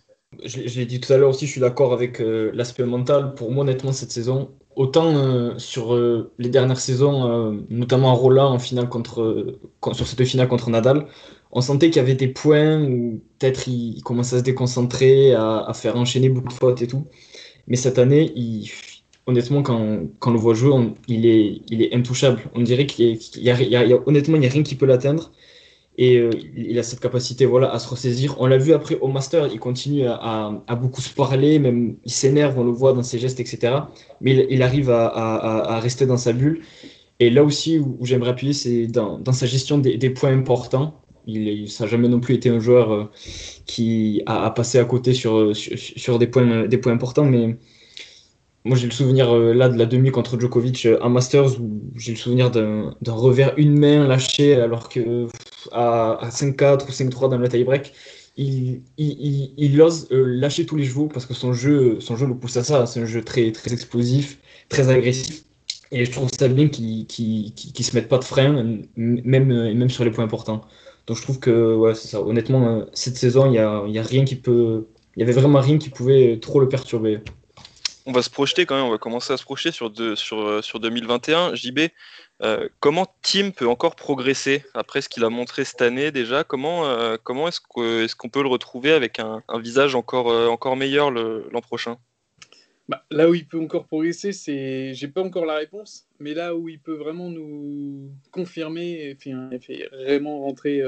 je, 0.43 0.79
l'ai 0.79 0.85
dit 0.85 0.99
tout 0.99 1.11
à 1.13 1.17
l'heure 1.17 1.29
aussi, 1.29 1.45
je 1.45 1.51
suis 1.51 1.61
d'accord 1.61 1.93
avec 1.93 2.19
euh, 2.21 2.51
l'aspect 2.53 2.85
mental. 2.85 3.33
Pour 3.35 3.51
moi, 3.51 3.63
honnêtement, 3.63 3.91
cette 3.91 4.11
saison, 4.11 4.51
autant 4.75 5.15
euh, 5.15 5.57
sur 5.57 5.93
euh, 5.93 6.31
les 6.37 6.49
dernières 6.49 6.79
saisons, 6.79 7.65
notamment 7.69 8.11
à 8.11 8.13
Roland 8.13 8.51
en 8.51 8.59
finale 8.59 8.89
contre, 8.89 9.57
sur 9.93 10.07
cette 10.07 10.23
finale 10.25 10.47
contre 10.47 10.69
Nadal, 10.69 11.07
on 11.51 11.61
sentait 11.61 11.89
qu'il 11.89 11.97
y 11.97 12.05
avait 12.05 12.15
des 12.15 12.27
points 12.27 12.81
où 12.83 13.21
peut-être 13.39 13.67
il, 13.67 14.01
commençait 14.03 14.35
à 14.35 14.39
se 14.39 14.43
déconcentrer, 14.43 15.33
à, 15.33 15.71
faire 15.73 15.95
enchaîner 15.95 16.29
beaucoup 16.29 16.49
de 16.49 16.53
fautes 16.53 16.81
et 16.81 16.87
tout. 16.87 17.07
Mais 17.67 17.75
cette 17.75 17.99
année, 17.99 18.33
honnêtement, 19.25 19.63
quand, 19.63 20.01
quand 20.19 20.31
on 20.31 20.33
le 20.33 20.39
voit 20.39 20.53
jouer, 20.53 20.93
il, 21.07 21.25
est, 21.25 21.61
il 21.69 21.81
est 21.81 21.93
intouchable. 21.95 22.41
On 22.53 22.61
dirait 22.61 22.85
qu'il 22.85 23.17
y, 23.37 23.49
a, 23.49 24.07
honnêtement, 24.07 24.35
il 24.35 24.41
n'y 24.41 24.47
a 24.47 24.49
rien 24.49 24.63
qui 24.63 24.75
peut 24.75 24.85
l'atteindre. 24.85 25.31
Et 26.01 26.15
euh, 26.17 26.29
il 26.55 26.79
a 26.79 26.83
cette 26.83 27.01
capacité 27.01 27.45
voilà, 27.45 27.73
à 27.73 27.77
se 27.77 27.89
ressaisir. 27.89 28.37
On 28.39 28.45
l'a 28.45 28.57
vu 28.57 28.71
après 28.71 28.97
au 29.01 29.09
Master, 29.09 29.49
il 29.51 29.59
continue 29.59 30.07
à, 30.07 30.63
beaucoup 30.81 31.01
se 31.01 31.13
parler, 31.13 31.59
même 31.59 31.97
il 32.05 32.11
s'énerve, 32.11 32.57
on 32.57 32.63
le 32.63 32.71
voit 32.71 32.93
dans 32.93 33.03
ses 33.03 33.19
gestes, 33.19 33.41
etc. 33.41 33.73
Mais 34.21 34.47
il, 34.49 34.63
arrive 34.63 34.89
à, 34.91 35.77
rester 35.83 36.05
dans 36.05 36.15
sa 36.15 36.31
bulle. 36.31 36.61
Et 37.19 37.29
là 37.29 37.43
aussi, 37.43 37.79
où, 37.79 37.97
j'aimerais 38.03 38.29
appuyer, 38.29 38.53
c'est 38.53 38.87
dans, 38.87 39.21
sa 39.33 39.45
gestion 39.45 39.77
des, 39.77 40.09
points 40.11 40.31
importants. 40.31 41.01
Il 41.27 41.65
n'a 41.65 41.87
jamais 41.87 42.07
non 42.07 42.21
plus 42.21 42.35
été 42.35 42.47
un 42.47 42.61
joueur 42.61 42.93
euh, 42.93 43.03
qui 43.65 44.23
a, 44.25 44.49
passé 44.51 44.79
à 44.79 44.85
côté 44.85 45.13
sur, 45.13 45.51
des, 46.17 46.27
points, 46.27 46.93
importants, 46.93 47.25
mais 47.25 47.57
moi, 48.63 48.77
j'ai 48.77 48.85
le 48.85 48.93
souvenir 48.93 49.35
euh, 49.35 49.53
là 49.53 49.67
de 49.67 49.77
la 49.77 49.85
demi 49.85 50.11
contre 50.11 50.39
Djokovic 50.39 50.87
à 51.01 51.09
Masters 51.09 51.59
où 51.59 51.81
j'ai 51.97 52.13
le 52.13 52.17
souvenir 52.17 52.51
d'un 52.51 52.95
revers 53.05 53.53
une 53.57 53.77
main 53.77 54.07
lâché 54.07 54.55
alors 54.55 54.87
que 54.87 55.27
à, 55.71 56.29
5-4 56.29 56.87
ou 56.87 56.91
5-3 56.91 57.29
dans 57.29 57.37
le 57.37 57.47
tie-break, 57.47 57.93
il, 58.37 58.81
il, 58.97 59.53
il, 59.57 59.81
ose 59.81 60.07
euh, 60.11 60.23
lâcher 60.25 60.65
tous 60.65 60.77
les 60.77 60.85
chevaux 60.85 61.07
parce 61.07 61.25
que 61.25 61.33
son 61.33 61.53
jeu, 61.53 61.99
son 61.99 62.15
jeu 62.15 62.25
le 62.25 62.35
pousse 62.35 62.57
à 62.57 62.63
ça. 62.63 62.85
C'est 62.85 63.01
un 63.01 63.05
jeu 63.05 63.23
très, 63.23 63.51
très 63.51 63.73
explosif, 63.73 64.37
très 64.69 64.89
agressif. 64.89 65.43
Et 65.91 66.05
je 66.05 66.11
trouve 66.11 66.29
ça 66.31 66.47
bien 66.47 66.69
qu'il 66.69 67.05
ne 67.07 67.83
se 67.83 67.95
mette 67.95 68.07
pas 68.07 68.19
de 68.19 68.23
frein, 68.23 68.79
même, 68.95 69.73
même 69.73 69.89
sur 69.89 70.05
les 70.05 70.11
points 70.11 70.23
importants. 70.23 70.61
Donc 71.07 71.17
je 71.17 71.23
trouve 71.23 71.39
que 71.39 71.75
ouais, 71.75 71.95
c'est 71.95 72.07
ça. 72.07 72.21
Honnêtement, 72.21 72.85
cette 72.93 73.17
saison, 73.17 73.47
il 73.47 73.51
n'y 73.51 73.57
a, 73.57 73.83
y 73.87 73.97
a 73.97 74.03
rien 74.03 74.23
qui 74.23 74.35
peut. 74.35 74.87
Il 75.15 75.21
y 75.21 75.23
avait 75.23 75.33
vraiment 75.33 75.59
rien 75.59 75.79
qui 75.79 75.89
pouvait 75.89 76.39
trop 76.39 76.59
le 76.59 76.69
perturber 76.69 77.21
on 78.09 78.11
va 78.11 78.23
se 78.23 78.29
projeter 78.29 78.65
quand 78.65 78.75
même, 78.75 78.85
on 78.85 78.89
va 78.89 78.97
commencer 78.97 79.33
à 79.33 79.37
se 79.37 79.43
projeter 79.43 79.71
sur, 79.71 79.91
sur, 80.15 80.39
euh, 80.39 80.61
sur 80.63 80.79
2021. 80.79 81.53
JB, 81.53 81.79
euh, 82.41 82.69
comment 82.79 83.07
Tim 83.21 83.51
peut 83.51 83.67
encore 83.67 83.95
progresser 83.95 84.63
après 84.73 85.01
ce 85.01 85.09
qu'il 85.09 85.23
a 85.23 85.29
montré 85.29 85.65
cette 85.65 85.81
année 85.81 86.11
déjà? 86.11 86.43
Comment, 86.43 86.85
euh, 86.85 87.17
comment 87.21 87.47
est-ce 87.47 88.15
qu'on 88.15 88.29
peut 88.29 88.41
le 88.41 88.47
retrouver 88.47 88.91
avec 88.91 89.19
un, 89.19 89.43
visage 89.59 89.95
encore, 89.95 90.27
encore 90.49 90.75
meilleur 90.75 91.11
l'an 91.11 91.61
prochain? 91.61 91.97
Bah, 92.87 93.05
Là 93.11 93.29
où 93.29 93.35
il 93.35 93.47
peut 93.47 93.59
encore 93.59 93.85
progresser, 93.85 94.31
c'est. 94.31 94.93
J'ai 94.93 95.07
pas 95.07 95.21
encore 95.21 95.45
la 95.45 95.55
réponse, 95.55 96.07
mais 96.19 96.33
là 96.33 96.55
où 96.55 96.69
il 96.69 96.79
peut 96.79 96.95
vraiment 96.95 97.29
nous 97.29 98.09
confirmer 98.31 99.15
et, 99.23 99.33
vraiment 99.91 100.39
rentrer 100.39 100.81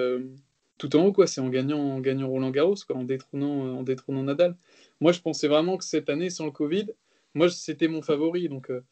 tout 0.77 0.95
en 0.95 1.05
haut, 1.05 1.13
quoi, 1.13 1.27
c'est 1.27 1.41
en 1.41 1.49
gagnant, 1.49 1.79
en 1.79 1.99
gagnant 1.99 2.27
Roland 2.27 2.49
Garros, 2.49 2.75
en, 2.89 3.03
détrônant, 3.03 3.77
en 3.77 3.83
détrônant 3.83 4.23
Nadal. 4.23 4.55
Moi, 4.99 5.11
je 5.11 5.19
pensais 5.19 5.47
vraiment 5.47 5.77
que 5.77 5.83
cette 5.83 6.09
année, 6.09 6.31
sans 6.31 6.45
le 6.45 6.51
Covid, 6.51 6.87
moi, 7.33 7.49
c'était 7.49 7.87
mon 7.87 8.01
favori, 8.01 8.49
donc 8.49 8.69
euh, 8.69 8.83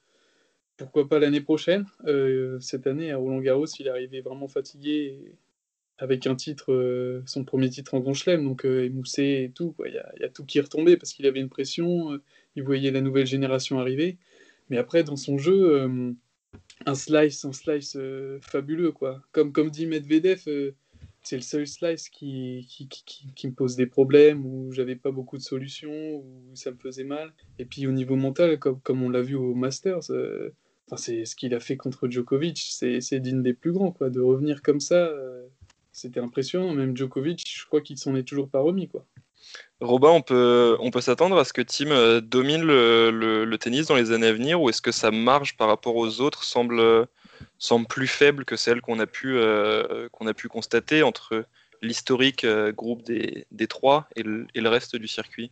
pourquoi 0.79 1.07
pas 1.07 1.19
l'année 1.19 1.41
prochaine. 1.41 1.86
Euh, 2.05 2.59
cette 2.59 2.88
année, 2.88 3.12
à 3.12 3.17
Roland 3.17 3.39
Garros, 3.39 3.67
il 3.79 3.88
est 3.88 3.89
arrivé 3.89 4.21
vraiment 4.21 4.48
fatigué 4.48 5.36
avec 5.98 6.25
un 6.25 6.36
titre, 6.36 6.71
euh, 6.74 7.21
son 7.25 7.43
premier 7.43 7.69
titre 7.69 7.93
en 7.93 8.00
Grand 8.00 8.13
Chelem, 8.13 8.43
donc 8.43 8.65
émoussé 8.65 9.43
et 9.45 9.51
tout. 9.53 9.75
Il 9.86 9.93
y, 9.93 10.24
a 10.24 10.29
tout 10.29 10.45
qui 10.45 10.57
est 10.57 10.62
retombé 10.62 10.98
parce 10.98 11.13
qu'il 11.13 11.27
avait 11.27 11.41
une 11.41 11.50
pression, 11.50 12.19
il 12.55 12.63
voyait 12.63 12.91
la 12.91 13.01
nouvelle 13.01 13.27
génération 13.27 13.79
arriver. 13.79 14.17
Mais 14.69 14.77
après, 14.77 15.03
dans 15.03 15.17
son 15.17 15.38
jeu, 15.38 15.89
un 16.86 16.95
slice, 16.95 17.45
un 17.45 17.51
slice 17.51 17.98
fabuleux, 18.41 18.91
quoi. 18.91 19.21
Comme, 19.32 19.69
dit 19.69 19.86
Medvedev, 19.86 20.73
c'est 21.21 21.36
le 21.36 21.41
seul 21.41 21.67
slice 21.67 22.10
qui, 22.10 22.67
me 23.43 23.51
pose 23.51 23.75
des 23.75 23.86
problèmes, 23.86 24.45
où 24.45 24.71
j'avais 24.71 24.95
pas 24.95 25.12
beaucoup 25.12 25.38
de 25.38 25.41
solutions, 25.41 26.15
où 26.15 26.56
ça 26.56 26.71
me 26.71 26.77
faisait 26.77 27.03
mal. 27.03 27.34
Et 27.58 27.65
puis 27.65 27.88
au 27.88 27.91
niveau 27.91 28.15
mental, 28.15 28.58
comme, 28.60 28.80
comme 28.82 29.03
on 29.03 29.10
l'a 29.10 29.21
vu 29.21 29.36
au 29.36 29.53
Masters, 29.53 30.12
euh, 30.12 30.53
c'est 30.97 31.25
ce 31.25 31.36
qu'il 31.36 31.54
a 31.54 31.60
fait 31.60 31.78
contre 31.78 32.08
Djokovic, 32.08 32.58
c'est 32.58 33.19
digne 33.19 33.41
des 33.43 33.54
plus 33.54 33.71
grands, 33.71 33.91
quoi. 33.91 34.10
De 34.10 34.21
revenir 34.21 34.62
comme 34.62 34.80
ça, 34.80 34.95
euh, 34.95 35.45
c'était 35.91 36.19
impressionnant. 36.19 36.73
Même 36.73 36.95
Djokovic, 36.95 37.43
je 37.47 37.65
crois 37.65 37.82
qu'il 37.82 37.97
s'en 37.97 38.15
est 38.15 38.23
toujours 38.23 38.49
pas 38.49 38.60
remis, 38.60 38.88
quoi. 38.88 39.06
Robin, 39.82 40.10
on 40.10 40.21
peut, 40.21 40.78
on 40.80 40.91
peut 40.91 41.02
s'attendre 41.02 41.38
à 41.38 41.45
ce 41.45 41.54
que 41.54 41.62
Tim 41.62 41.91
euh, 41.91 42.21
domine 42.21 42.62
le, 42.62 43.10
le, 43.12 43.58
tennis 43.58 43.88
dans 43.88 43.95
les 43.95 44.12
années 44.12 44.28
à 44.28 44.34
venir, 44.34 44.62
ou 44.62 44.69
est-ce 44.69 44.82
que 44.82 44.91
sa 44.91 45.10
marge 45.10 45.58
par 45.58 45.67
rapport 45.67 45.95
aux 45.95 46.21
autres 46.21 46.43
semble 46.43 47.08
semble 47.58 47.88
plus 47.88 48.08
faible 48.08 48.45
que 48.45 48.56
celle 48.56 48.82
qu'on 48.82 48.99
a, 48.99 49.08
pu, 49.08 49.36
euh, 49.36 50.10
qu'on 50.12 50.28
a 50.28 50.34
pu 50.34 50.47
constater 50.47 51.04
entre 51.04 51.45
l'historique 51.82 52.43
euh, 52.43 52.71
groupe 52.71 53.04
des, 53.04 53.45
des 53.52 53.67
trois 53.67 54.08
et 54.15 54.23
le, 54.23 54.47
et 54.56 54.62
le, 54.62 54.69
reste 54.69 54.95
du 54.95 55.08
circuit? 55.08 55.52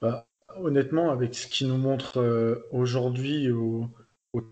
Bah, 0.00 0.26
Honnêtement, 0.56 1.10
avec 1.10 1.34
ce 1.34 1.46
qu'il 1.46 1.68
nous 1.68 1.78
montre 1.78 2.18
euh, 2.18 2.66
aujourd'hui 2.72 3.50
au, 3.50 3.88
au 4.32 4.42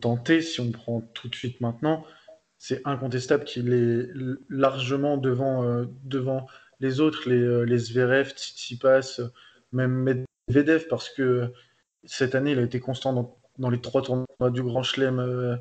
si 0.40 0.60
on 0.60 0.70
prend 0.70 1.00
tout 1.14 1.28
de 1.28 1.34
suite 1.34 1.60
maintenant, 1.60 2.04
c'est 2.58 2.82
incontestable 2.84 3.44
qu'il 3.44 3.72
est 3.72 4.10
largement 4.50 5.16
devant, 5.16 5.86
devant 6.04 6.46
les 6.80 7.00
autres, 7.00 7.28
les, 7.28 7.64
les 7.64 7.78
Zverev, 7.78 8.30
Tsitsipas, 8.30 9.20
même 9.72 10.26
Medvedev, 10.48 10.86
parce 10.88 11.08
que 11.08 11.52
cette 12.04 12.34
année, 12.34 12.52
il 12.52 12.58
a 12.58 12.62
été 12.62 12.80
constant 12.80 13.12
dans, 13.12 13.38
dans 13.58 13.70
les 13.70 13.80
trois 13.80 14.02
tournois 14.02 14.50
du 14.50 14.62
Grand 14.62 14.82
Chelem 14.82 15.58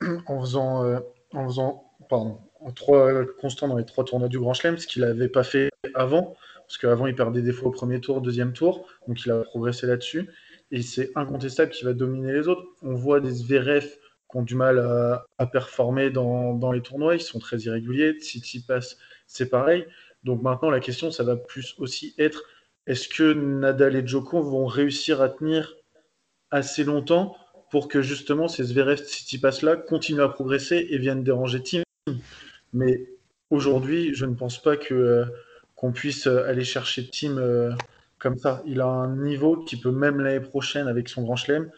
en 0.26 0.40
faisant, 0.40 0.84
euh, 0.84 1.00
en 1.32 1.46
faisant 1.46 1.92
pardon, 2.08 2.40
en 2.60 2.72
trois 2.72 3.24
constants 3.40 3.68
dans 3.68 3.76
les 3.76 3.84
trois 3.84 4.04
tournois 4.04 4.28
du 4.28 4.38
Grand 4.38 4.54
Chelem, 4.54 4.76
ce 4.78 4.86
qu'il 4.86 5.02
n'avait 5.02 5.28
pas 5.28 5.44
fait 5.44 5.70
avant, 5.94 6.36
parce 6.66 6.78
qu'avant 6.78 7.06
il 7.06 7.14
perdait 7.14 7.42
des 7.42 7.52
fois 7.52 7.68
au 7.68 7.72
premier 7.72 8.00
tour, 8.00 8.20
deuxième 8.20 8.52
tour, 8.52 8.88
donc 9.06 9.24
il 9.24 9.30
a 9.30 9.42
progressé 9.42 9.86
là-dessus. 9.86 10.28
Et 10.70 10.82
c'est 10.82 11.12
incontestable 11.14 11.70
qu'il 11.70 11.86
va 11.86 11.92
dominer 11.92 12.32
les 12.32 12.48
autres. 12.48 12.64
On 12.82 12.94
voit 12.94 13.20
des 13.20 13.30
Zverev 13.30 13.86
qui 14.30 14.36
ont 14.36 14.42
du 14.42 14.56
mal 14.56 14.78
à, 15.38 15.46
performer 15.46 16.10
dans, 16.10 16.54
dans, 16.54 16.72
les 16.72 16.82
tournois, 16.82 17.14
ils 17.14 17.20
sont 17.20 17.38
très 17.38 17.58
irréguliers. 17.58 18.16
passe, 18.66 18.98
c'est 19.26 19.48
pareil. 19.48 19.86
Donc 20.24 20.42
maintenant, 20.42 20.70
la 20.70 20.80
question, 20.80 21.12
ça 21.12 21.22
va 21.22 21.36
plus 21.36 21.74
aussi 21.78 22.14
être 22.18 22.42
est-ce 22.86 23.08
que 23.08 23.32
Nadal 23.32 23.96
et 23.96 24.06
Djoko 24.06 24.42
vont 24.42 24.66
réussir 24.66 25.20
à 25.20 25.28
tenir 25.28 25.74
assez 26.50 26.84
longtemps 26.84 27.36
pour 27.70 27.88
que 27.88 28.00
justement 28.00 28.46
ces 28.46 28.62
Zverev 28.62 28.98
Tsitsipas 28.98 29.58
là 29.62 29.76
continuent 29.76 30.22
à 30.22 30.28
progresser 30.28 30.86
et 30.90 30.98
viennent 30.98 31.24
déranger 31.24 31.62
Team? 31.62 31.82
Mais 32.72 33.08
aujourd'hui, 33.50 34.14
je 34.14 34.24
ne 34.24 34.34
pense 34.34 34.62
pas 34.62 34.76
que 34.76 34.94
euh, 34.94 35.24
qu'on 35.74 35.92
puisse 35.92 36.28
euh, 36.28 36.44
aller 36.48 36.64
chercher 36.64 37.08
Team 37.08 37.38
euh, 37.38 37.72
comme 38.18 38.38
ça. 38.38 38.62
Il 38.66 38.80
a 38.80 38.86
un 38.86 39.16
niveau 39.16 39.56
qui 39.56 39.76
peut 39.76 39.90
même 39.90 40.20
l'année 40.20 40.40
prochaine 40.40 40.88
avec 40.88 41.08
son 41.08 41.22
Grand 41.22 41.36
Chelem 41.36 41.70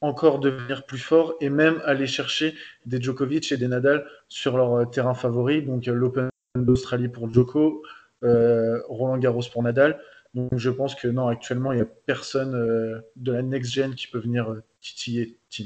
encore 0.00 0.40
devenir 0.40 0.84
plus 0.84 0.98
fort 0.98 1.34
et 1.40 1.48
même 1.48 1.80
aller 1.84 2.06
chercher 2.06 2.54
des 2.86 3.00
Djokovic 3.00 3.52
et 3.52 3.56
des 3.56 3.68
Nadal 3.68 4.04
sur 4.28 4.56
leur 4.56 4.90
terrain 4.90 5.14
favori, 5.14 5.62
donc 5.62 5.86
l'Open 5.86 6.28
d'Australie 6.56 7.08
pour 7.08 7.32
Djoko, 7.32 7.84
Roland 8.22 9.18
Garros 9.18 9.44
pour 9.52 9.62
Nadal. 9.62 10.00
Donc 10.34 10.56
je 10.56 10.70
pense 10.70 10.94
que 10.94 11.08
non, 11.08 11.28
actuellement, 11.28 11.72
il 11.72 11.76
n'y 11.76 11.82
a 11.82 11.88
personne 12.06 12.54
euh, 12.54 13.00
de 13.16 13.32
la 13.32 13.42
next-gen 13.42 13.94
qui 13.94 14.06
peut 14.06 14.18
venir 14.18 14.50
euh, 14.50 14.62
titiller 14.80 15.36
Tim. 15.50 15.64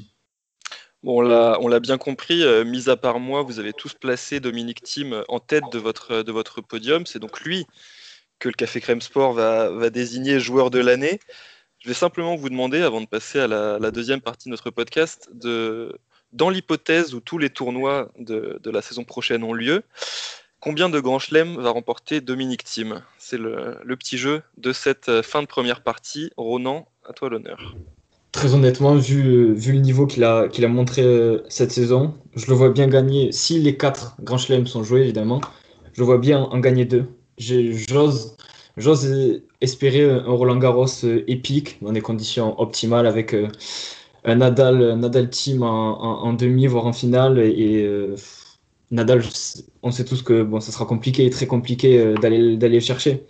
Bon, 1.03 1.25
on 1.25 1.69
l'a 1.69 1.81
bien 1.81 1.99
compris, 1.99 2.43
euh, 2.43 2.65
mis 2.65 2.91
à 2.91 2.97
part 2.97 3.21
moi, 3.21 3.43
vous 3.43 3.61
avez 3.61 3.73
tous 3.73 3.95
placé 3.95 4.41
Dominique 4.41 4.83
Tim 4.83 5.23
en 5.29 5.39
tête 5.39 5.63
de 5.71 5.79
votre, 5.79 6.23
de 6.23 6.33
votre 6.33 6.61
podium. 6.61 7.07
C'est 7.07 7.21
donc 7.21 7.43
lui 7.43 7.67
que 8.39 8.49
le 8.49 8.55
Café 8.55 8.81
Crème 8.81 9.01
Sport 9.01 9.33
va, 9.33 9.91
désigner 9.91 10.41
joueur 10.41 10.71
de 10.71 10.79
l'année. 10.79 11.21
Je 11.79 11.89
vais 11.89 11.95
simplement 11.95 12.37
vous 12.37 12.49
demander, 12.49 12.83
avant 12.83 13.01
de 13.01 13.07
passer 13.07 13.39
à 13.39 13.47
la, 13.47 13.91
deuxième 13.91 14.21
partie 14.21 14.49
de 14.49 14.51
notre 14.51 14.71
podcast, 14.71 15.31
dans 16.33 16.51
l'hypothèse 16.51 17.15
où 17.15 17.21
tous 17.21 17.39
les 17.39 17.51
tournois 17.51 18.11
de, 18.19 18.61
la 18.65 18.83
saison 18.83 19.05
prochaine 19.05 19.45
ont 19.45 19.53
lieu, 19.55 19.83
Combien 20.59 20.89
de 20.89 20.99
grands 20.99 21.19
chelems 21.19 21.61
va 21.61 21.71
remporter 21.71 22.21
Dominique 22.21 22.65
Thiem? 22.65 23.03
C'est 23.19 23.39
le, 23.39 23.95
petit 23.97 24.19
jeu 24.19 24.43
de 24.57 24.73
cette 24.73 25.09
euh, 25.09 25.23
fin 25.23 25.43
de 25.43 25.47
première 25.47 25.83
partie. 25.83 26.31
Ronan, 26.37 26.89
à 27.09 27.13
toi 27.13 27.29
l'honneur. 27.29 27.77
Très 28.33 28.53
honnêtement, 28.53 28.97
vu, 28.97 29.55
le 29.55 29.79
niveau 29.79 30.07
qu'il 30.07 30.25
a, 30.25 30.49
a 30.51 30.69
montré 30.69 31.03
euh, 31.03 31.45
cette 31.49 31.71
saison, 31.71 32.15
je 32.35 32.47
le 32.47 32.55
vois 32.55 32.71
bien 32.71 32.89
gagner. 32.89 33.31
Si 33.33 33.61
les 33.61 33.77
quatre 33.77 34.17
grands 34.21 34.39
chelems 34.39 34.67
sont 34.67 34.83
joués, 34.83 35.03
évidemment, 35.03 35.41
je 35.93 36.01
le 36.01 36.07
vois 36.07 36.19
bien 36.19 36.41
en 36.41 36.59
gagner 36.59 36.85
deux. 36.85 37.07
J'ose, 37.39 38.37
espérer 39.61 40.11
un 40.11 40.33
Roland 40.33 40.57
Garros 40.57 40.87
euh, 41.05 41.25
épique 41.27 41.79
dans 41.83 41.93
des 41.93 42.01
conditions 42.01 42.61
optimales 42.61 43.07
avec 43.07 43.35
un 44.25 44.35
Nadal, 44.35 44.99
Nadal 44.99 45.31
Team 45.31 45.63
en, 45.63 46.33
demi, 46.33 46.67
voire 46.67 46.87
en 46.87 46.93
finale. 46.93 47.39
Et, 47.39 47.87
Nadal, 48.91 49.23
on 49.83 49.91
sait 49.91 50.05
tous 50.05 50.23
que 50.23 50.43
bon, 50.43 50.61
ça 50.61 50.71
sera 50.73 50.87
compliqué, 50.87 51.29
très 51.31 51.47
compliqué 51.47 51.99
euh, 51.99 52.15
d'aller 52.15 52.57
le 52.59 52.81
chercher. 52.81 53.25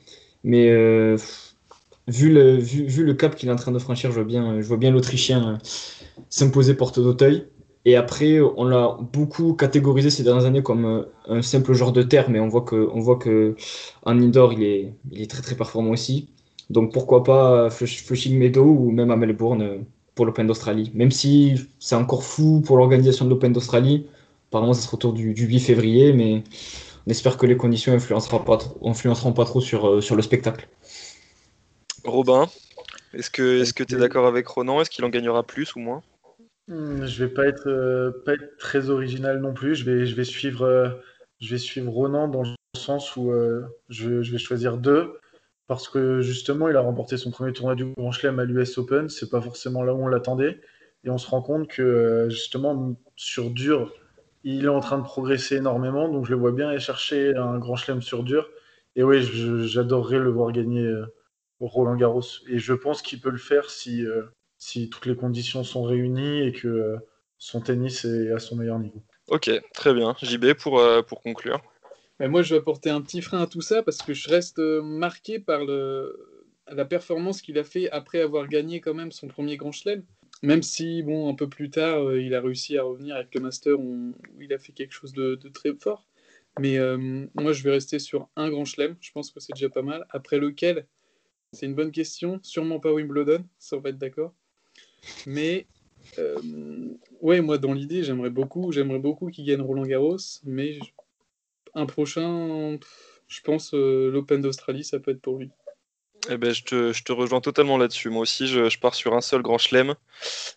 Mais 0.44 0.68
euh, 0.70 1.16
vu 2.08 2.32
le, 2.32 2.56
vu, 2.58 2.86
vu 2.86 3.04
le 3.04 3.14
cap 3.14 3.34
qu'il 3.36 3.48
est 3.48 3.52
en 3.52 3.56
train 3.56 3.72
de 3.72 3.78
franchir, 3.78 4.10
je 4.10 4.16
vois 4.16 4.24
bien, 4.24 4.60
je 4.60 4.66
vois 4.66 4.76
bien 4.76 4.90
l'Autrichien 4.90 5.54
euh, 5.54 5.56
s'imposer 6.28 6.74
porte 6.74 7.00
d'Auteuil. 7.00 7.46
Et 7.86 7.94
après, 7.94 8.40
on 8.40 8.64
l'a 8.64 8.98
beaucoup 9.12 9.54
catégorisé 9.54 10.10
ces 10.10 10.24
dernières 10.24 10.44
années 10.44 10.62
comme 10.62 10.84
euh, 10.84 11.02
un 11.28 11.40
simple 11.40 11.72
genre 11.72 11.92
de 11.92 12.02
terre, 12.02 12.28
mais 12.28 12.40
on 12.40 12.48
voit 12.48 12.62
que, 12.62 12.88
on 12.92 12.98
voit 12.98 13.16
que 13.16 13.54
en 14.04 14.20
indoor, 14.20 14.52
il 14.54 14.64
est, 14.64 14.92
il 15.12 15.22
est 15.22 15.30
très 15.30 15.40
très 15.40 15.54
performant 15.54 15.92
aussi. 15.92 16.28
Donc 16.68 16.92
pourquoi 16.92 17.22
pas 17.22 17.70
Flushing 17.70 18.36
Meadow 18.36 18.64
ou 18.64 18.90
même 18.90 19.12
à 19.12 19.16
Melbourne 19.16 19.62
euh, 19.62 19.78
pour 20.16 20.26
l'Open 20.26 20.48
d'Australie. 20.48 20.90
Même 20.94 21.12
si 21.12 21.68
c'est 21.78 21.94
encore 21.94 22.24
fou 22.24 22.60
pour 22.60 22.76
l'organisation 22.76 23.24
de 23.24 23.30
l'Open 23.30 23.52
d'Australie, 23.52 24.08
apparemment 24.50 24.72
ça 24.72 24.82
sera 24.82 24.94
autour 24.94 25.12
du, 25.12 25.32
du 25.32 25.46
8 25.46 25.60
février, 25.60 26.12
mais 26.12 26.42
on 27.06 27.10
espère 27.12 27.36
que 27.36 27.46
les 27.46 27.56
conditions 27.56 27.92
influenceront 27.92 28.40
pas, 28.40 28.58
influenceront 28.84 29.32
pas 29.32 29.44
trop 29.44 29.60
sur, 29.60 29.86
euh, 29.86 30.00
sur 30.00 30.16
le 30.16 30.22
spectacle. 30.22 30.68
Robin, 32.04 32.48
est-ce 33.14 33.30
que 33.30 33.60
est-ce 33.62 33.72
que 33.72 33.84
tu 33.84 33.94
es 33.94 33.98
d'accord 33.98 34.26
avec 34.26 34.48
Ronan? 34.48 34.80
Est-ce 34.80 34.90
qu'il 34.90 35.04
en 35.04 35.08
gagnera 35.08 35.44
plus 35.44 35.76
ou 35.76 35.78
moins? 35.78 36.02
Hmm, 36.68 37.06
Je 37.06 37.24
vais 37.24 37.32
pas 37.32 37.46
être, 37.46 37.68
euh, 37.68 38.10
pas 38.24 38.34
être 38.34 38.56
très 38.58 38.90
original 38.90 39.40
non 39.40 39.54
plus. 39.54 39.74
Je 39.74 39.84
vais, 39.84 40.06
je 40.06 40.14
vais, 40.14 40.24
suivre, 40.24 40.62
euh, 40.62 40.90
je 41.40 41.50
vais 41.50 41.58
suivre 41.58 41.90
Ronan 41.92 42.28
dans 42.28 42.42
le 42.42 42.48
sens 42.76 43.16
où 43.16 43.32
je, 43.88 44.22
je, 44.22 44.32
vais 44.32 44.38
choisir 44.38 44.76
deux. 44.76 45.18
Parce 45.66 45.88
que 45.88 46.20
justement, 46.20 46.68
il 46.68 46.76
a 46.76 46.80
remporté 46.80 47.16
son 47.16 47.30
premier 47.30 47.52
tournoi 47.52 47.74
du 47.74 47.86
Grand 47.86 48.12
Chelem 48.12 48.38
à 48.38 48.44
l'US 48.44 48.78
Open. 48.78 49.08
C'est 49.08 49.30
pas 49.30 49.40
forcément 49.40 49.82
là 49.82 49.94
où 49.94 50.02
on 50.04 50.08
l'attendait. 50.08 50.60
Et 51.04 51.10
on 51.10 51.18
se 51.18 51.28
rend 51.28 51.42
compte 51.42 51.68
que 51.68 52.28
justement, 52.30 52.96
sur 53.16 53.50
dur, 53.50 53.92
il 54.44 54.64
est 54.64 54.68
en 54.68 54.80
train 54.80 54.98
de 54.98 55.02
progresser 55.02 55.56
énormément, 55.56 56.08
donc 56.08 56.24
je 56.24 56.30
le 56.30 56.36
vois 56.36 56.52
bien 56.52 56.68
aller 56.68 56.78
chercher 56.78 57.34
un 57.34 57.58
grand 57.58 57.74
chelem 57.74 58.00
sur 58.00 58.22
dur. 58.22 58.48
Et 58.94 59.02
oui, 59.02 59.22
j'adorerais 59.66 60.20
le 60.20 60.30
voir 60.30 60.52
gagner 60.52 60.84
euh, 60.84 61.06
Roland 61.60 61.96
Garros. 61.96 62.22
Et 62.48 62.58
je 62.58 62.72
pense 62.72 63.02
qu'il 63.02 63.20
peut 63.20 63.30
le 63.30 63.38
faire 63.38 63.70
si, 63.70 64.06
euh, 64.06 64.22
si 64.58 64.88
toutes 64.88 65.06
les 65.06 65.16
conditions 65.16 65.64
sont 65.64 65.82
réunies 65.82 66.46
et 66.46 66.52
que 66.52 66.68
euh, 66.68 66.96
son 67.38 67.60
tennis 67.60 68.04
est 68.04 68.32
à 68.32 68.38
son 68.38 68.56
meilleur 68.56 68.78
niveau. 68.78 69.02
Ok, 69.28 69.50
très 69.74 69.92
bien. 69.92 70.14
JB 70.22 70.54
pour, 70.54 70.82
pour 71.06 71.20
conclure. 71.20 71.60
Mais 72.20 72.28
moi, 72.28 72.42
je 72.42 72.54
vais 72.54 72.60
apporter 72.60 72.90
un 72.90 73.02
petit 73.02 73.20
frein 73.20 73.42
à 73.42 73.46
tout 73.46 73.60
ça 73.60 73.82
parce 73.82 73.98
que 73.98 74.14
je 74.14 74.28
reste 74.28 74.58
marqué 74.58 75.38
par 75.38 75.64
le, 75.64 76.16
la 76.70 76.84
performance 76.84 77.42
qu'il 77.42 77.58
a 77.58 77.64
fait 77.64 77.90
après 77.90 78.20
avoir 78.20 78.48
gagné 78.48 78.80
quand 78.80 78.94
même 78.94 79.12
son 79.12 79.28
premier 79.28 79.56
grand 79.56 79.72
chelem. 79.72 80.02
Même 80.42 80.62
si, 80.62 81.02
bon, 81.02 81.30
un 81.30 81.34
peu 81.34 81.48
plus 81.48 81.70
tard, 81.70 82.04
euh, 82.04 82.20
il 82.20 82.34
a 82.34 82.40
réussi 82.40 82.76
à 82.76 82.82
revenir 82.82 83.16
avec 83.16 83.34
le 83.34 83.40
Master 83.40 83.78
où, 83.78 84.14
il 84.40 84.52
a 84.52 84.58
fait 84.58 84.72
quelque 84.72 84.92
chose 84.92 85.12
de, 85.12 85.36
très 85.52 85.74
fort. 85.74 86.06
Mais 86.58 86.78
euh, 86.78 87.26
moi, 87.34 87.52
je 87.52 87.62
vais 87.62 87.70
rester 87.70 87.98
sur 87.98 88.28
un 88.36 88.50
grand 88.50 88.64
chelem. 88.64 88.96
Je 89.00 89.12
pense 89.12 89.30
que 89.30 89.40
c'est 89.40 89.54
déjà 89.54 89.70
pas 89.70 89.82
mal. 89.82 90.06
Après 90.10 90.38
lequel, 90.38 90.86
c'est 91.52 91.66
une 91.66 91.74
bonne 91.74 91.92
question. 91.92 92.38
Sûrement 92.42 92.80
pas 92.80 92.92
Wimbledon, 92.92 93.44
ça 93.58 93.76
on 93.76 93.80
va 93.80 93.90
être 93.90 93.98
d'accord. 93.98 94.34
Mais 95.26 95.66
euh, 96.18 96.36
ouais, 97.20 97.40
moi, 97.40 97.58
dans 97.58 97.72
l'idée, 97.72 98.02
j'aimerais 98.02 98.30
beaucoup, 98.30 98.72
j'aimerais 98.72 98.98
beaucoup 98.98 99.30
qu'il 99.30 99.44
gagne 99.44 99.60
Roland 99.60 99.86
Garros. 99.86 100.16
Mais 100.44 100.78
un 101.74 101.86
prochain, 101.86 102.78
je 103.28 103.40
pense 103.42 103.72
l'Open 103.72 104.40
d'Australie, 104.40 104.84
ça 104.84 104.98
peut 104.98 105.10
être 105.10 105.22
pour 105.22 105.38
lui. 105.38 105.50
Eh 106.28 106.36
ben, 106.36 106.52
je, 106.52 106.62
te, 106.64 106.92
je 106.92 107.04
te 107.04 107.12
rejoins 107.12 107.40
totalement 107.40 107.78
là-dessus. 107.78 108.10
Moi 108.10 108.22
aussi, 108.22 108.48
je, 108.48 108.68
je, 108.68 108.78
pars 108.78 108.94
sur 108.94 109.14
un 109.14 109.20
seul 109.20 109.42
grand 109.42 109.58
chelem. 109.58 109.94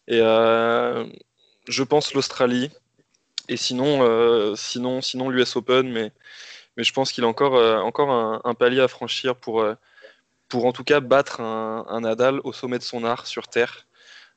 Et 0.08 0.20
euh, 0.22 1.06
je 1.68 1.84
pense 1.84 2.14
l'Australie. 2.14 2.72
Et 3.50 3.58
sinon, 3.58 4.04
euh, 4.04 4.56
sinon, 4.56 5.02
sinon 5.02 5.30
l'US 5.30 5.56
Open. 5.56 5.92
Mais, 5.92 6.12
mais 6.78 6.84
je 6.84 6.94
pense 6.94 7.12
qu'il 7.12 7.24
a 7.24 7.28
encore, 7.28 7.56
euh, 7.56 7.78
encore 7.80 8.10
un, 8.12 8.42
un, 8.44 8.54
palier 8.56 8.82
à 8.82 8.88
franchir 8.88 9.36
pour, 9.36 9.66
pour 10.48 10.66
en 10.66 10.72
tout 10.72 10.84
cas 10.84 11.00
battre 11.00 11.42
un, 11.42 11.86
un, 11.88 12.02
Nadal 12.02 12.40
au 12.44 12.54
sommet 12.54 12.80
de 12.80 12.84
son 12.84 13.04
art 13.04 13.28
sur 13.28 13.48
Terre, 13.48 13.88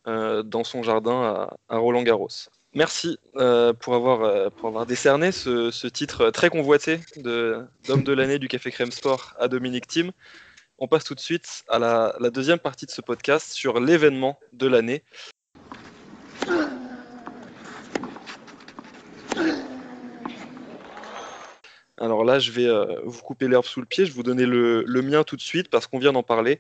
dans 0.07 0.65
son 0.65 0.83
jardin 0.83 1.49
à, 1.69 1.77
Roland 1.79 2.03
Garros. 2.03 2.29
Merci 2.75 3.19
pour, 3.35 3.95
avoir, 3.95 4.51
pour 4.53 4.69
avoir 4.69 4.87
décerné 4.87 5.31
ce, 5.31 5.71
ce 5.71 5.87
titre 5.87 6.31
très 6.31 6.51
convoité 6.51 7.01
d'homme 7.17 8.03
de 8.03 8.13
l'année 8.13 8.39
du 8.39 8.49
Café 8.49 8.71
Crème 8.71 8.93
Sport 8.93 9.35
à 9.39 9.49
Dominique 9.49 9.87
Thiem 9.87 10.13
on 10.83 10.89
passe 10.89 11.05
tout 11.05 11.15
de 11.15 11.21
suite 11.21 11.65
à 11.69 11.79
la, 11.79 12.13
deuxième 12.31 12.59
partie 12.59 12.87
de 12.87 12.91
ce 12.91 13.01
podcast 13.01 13.53
sur 13.53 13.79
l'événement 13.79 14.37
de 14.53 14.67
l'année. 14.67 15.05
Alors 21.99 22.25
là, 22.25 22.41
je 22.41 22.51
vais 22.51 22.67
euh, 22.67 23.01
vous 23.05 23.23
couper 23.23 23.47
l'herbe 23.47 23.65
sous 23.65 23.79
le 23.79 23.87
pied, 23.87 24.05
je 24.07 24.11
vais 24.11 24.17
vous 24.17 24.25
donner 24.25 24.45
le, 24.45 24.85
mien 25.03 25.23
tout 25.23 25.37
de 25.37 25.41
suite 25.41 25.71
parce 25.71 25.87
qu'on 25.87 26.01
vient 26.01 26.13
d'en 26.13 26.25
parler. 26.25 26.59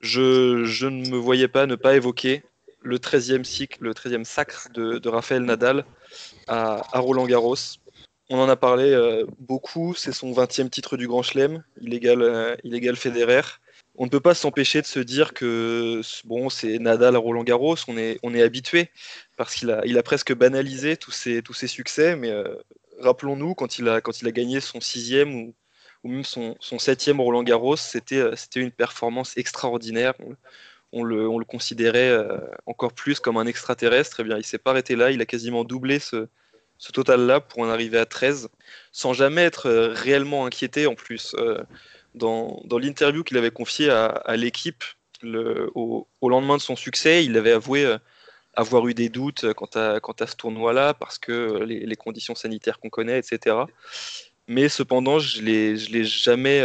Je, 0.00 0.86
ne 0.86 1.10
me 1.10 1.16
voyais 1.16 1.48
pas 1.48 1.66
ne 1.66 1.74
pas 1.74 1.96
évoquer 1.96 2.44
le 2.80 2.98
13e 2.98 3.44
cycle, 3.44 3.82
le 3.82 3.92
13e 3.92 4.24
sacre 4.24 4.68
de, 4.72 5.08
Raphaël 5.08 5.42
Nadal 5.42 5.84
à 6.46 6.82
Roland 6.94 7.26
Garros 7.26 7.56
on 8.30 8.38
en 8.38 8.48
a 8.48 8.56
parlé 8.56 8.90
euh, 8.92 9.24
beaucoup. 9.38 9.94
C'est 9.94 10.12
son 10.12 10.32
20e 10.32 10.68
titre 10.68 10.96
du 10.96 11.08
Grand 11.08 11.22
Chelem. 11.22 11.64
Il 11.80 11.94
égale, 11.94 12.22
euh, 12.22 12.56
il 12.62 12.74
égale 12.74 12.96
Federer. 12.96 13.42
On 13.96 14.04
ne 14.04 14.10
peut 14.10 14.20
pas 14.20 14.34
s'empêcher 14.34 14.80
de 14.80 14.86
se 14.86 15.00
dire 15.00 15.32
que 15.32 16.02
bon, 16.24 16.50
c'est 16.50 16.78
Nadal 16.78 17.16
à 17.16 17.18
Roland 17.18 17.42
Garros. 17.42 17.76
On 17.88 17.96
est, 17.96 18.18
on 18.22 18.34
est 18.34 18.42
habitué 18.42 18.90
parce 19.36 19.54
qu'il 19.54 19.70
a, 19.70 19.84
il 19.86 19.98
a 19.98 20.02
presque 20.02 20.34
banalisé 20.34 20.96
tous 20.96 21.10
ses, 21.10 21.42
tous 21.42 21.66
succès. 21.66 22.16
Mais 22.16 22.30
euh, 22.30 22.54
rappelons-nous 23.00 23.54
quand 23.54 23.78
il 23.78 23.88
a, 23.88 24.00
quand 24.00 24.20
il 24.20 24.28
a 24.28 24.32
gagné 24.32 24.60
son 24.60 24.80
sixième 24.80 25.34
ou, 25.34 25.54
ou 26.04 26.10
même 26.10 26.24
son, 26.24 26.54
son 26.60 26.78
septième 26.78 27.20
Roland 27.20 27.42
Garros, 27.42 27.76
c'était, 27.76 28.36
c'était 28.36 28.60
une 28.60 28.70
performance 28.70 29.36
extraordinaire. 29.36 30.14
On 30.92 31.04
le, 31.04 31.44
considérait 31.44 32.16
encore 32.66 32.92
plus 32.92 33.20
comme 33.20 33.36
un 33.36 33.46
extraterrestre. 33.46 34.20
Et 34.20 34.22
eh 34.22 34.26
bien, 34.26 34.38
il 34.38 34.44
s'est 34.44 34.58
pas 34.58 34.70
arrêté 34.70 34.96
là. 34.96 35.10
Il 35.10 35.20
a 35.20 35.26
quasiment 35.26 35.64
doublé 35.64 35.98
ce, 35.98 36.26
total-là 36.92 37.40
pour 37.40 37.60
en 37.60 37.68
arriver 37.68 37.98
à 37.98 38.06
13, 38.06 38.48
sans 38.92 39.12
jamais 39.12 39.42
être 39.42 39.66
euh, 39.66 39.92
réellement 39.92 40.46
inquiété 40.46 40.86
en 40.86 40.94
plus. 40.94 41.34
Euh, 41.38 41.58
dans, 42.14 42.62
l'interview 42.78 43.22
qu'il 43.22 43.36
avait 43.36 43.50
confiée 43.50 43.90
à, 43.90 44.36
l'équipe 44.36 44.84
au, 45.22 46.06
lendemain 46.22 46.56
de 46.56 46.62
son 46.62 46.76
succès, 46.76 47.24
il 47.24 47.36
avait 47.36 47.52
avoué 47.52 47.84
euh, 47.84 47.98
avoir 48.54 48.86
eu 48.88 48.94
des 48.94 49.08
doutes 49.08 49.52
quant 49.52 49.70
à, 49.74 50.00
quant 50.00 50.14
à 50.18 50.26
ce 50.26 50.36
tournoi-là, 50.36 50.94
parce 50.94 51.18
que 51.18 51.62
les, 51.64 51.96
conditions 51.96 52.34
sanitaires 52.34 52.80
qu'on 52.80 52.90
connaît, 52.90 53.18
etc. 53.18 53.56
Mais 54.48 54.68
cependant, 54.68 55.18
je 55.18 55.40
ne 55.40 55.46
l'ai 55.46 56.04
jamais, 56.04 56.60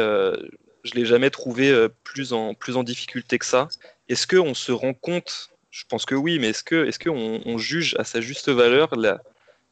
je 0.83 0.93
l'ai 0.95 1.05
jamais 1.05 1.29
trouvé 1.29 1.87
plus 2.03 2.33
en, 2.33 2.53
plus 2.53 2.77
en 2.77 2.83
difficulté 2.83 3.39
que 3.39 3.45
ça. 3.45 3.67
Est-ce 4.09 4.27
qu'on 4.27 4.53
se 4.53 4.71
rend 4.71 4.93
compte, 4.93 5.49
je 5.71 5.83
pense 5.89 6.05
que 6.05 6.15
oui, 6.15 6.39
mais 6.39 6.49
est-ce 6.49 6.63
qu'on 6.63 6.83
est 6.83 7.03
qu'on 7.03 7.41
on 7.45 7.57
juge 7.57 7.95
à 7.97 8.03
sa 8.03 8.21
juste 8.21 8.49
valeur 8.49 8.95
la, 8.95 9.21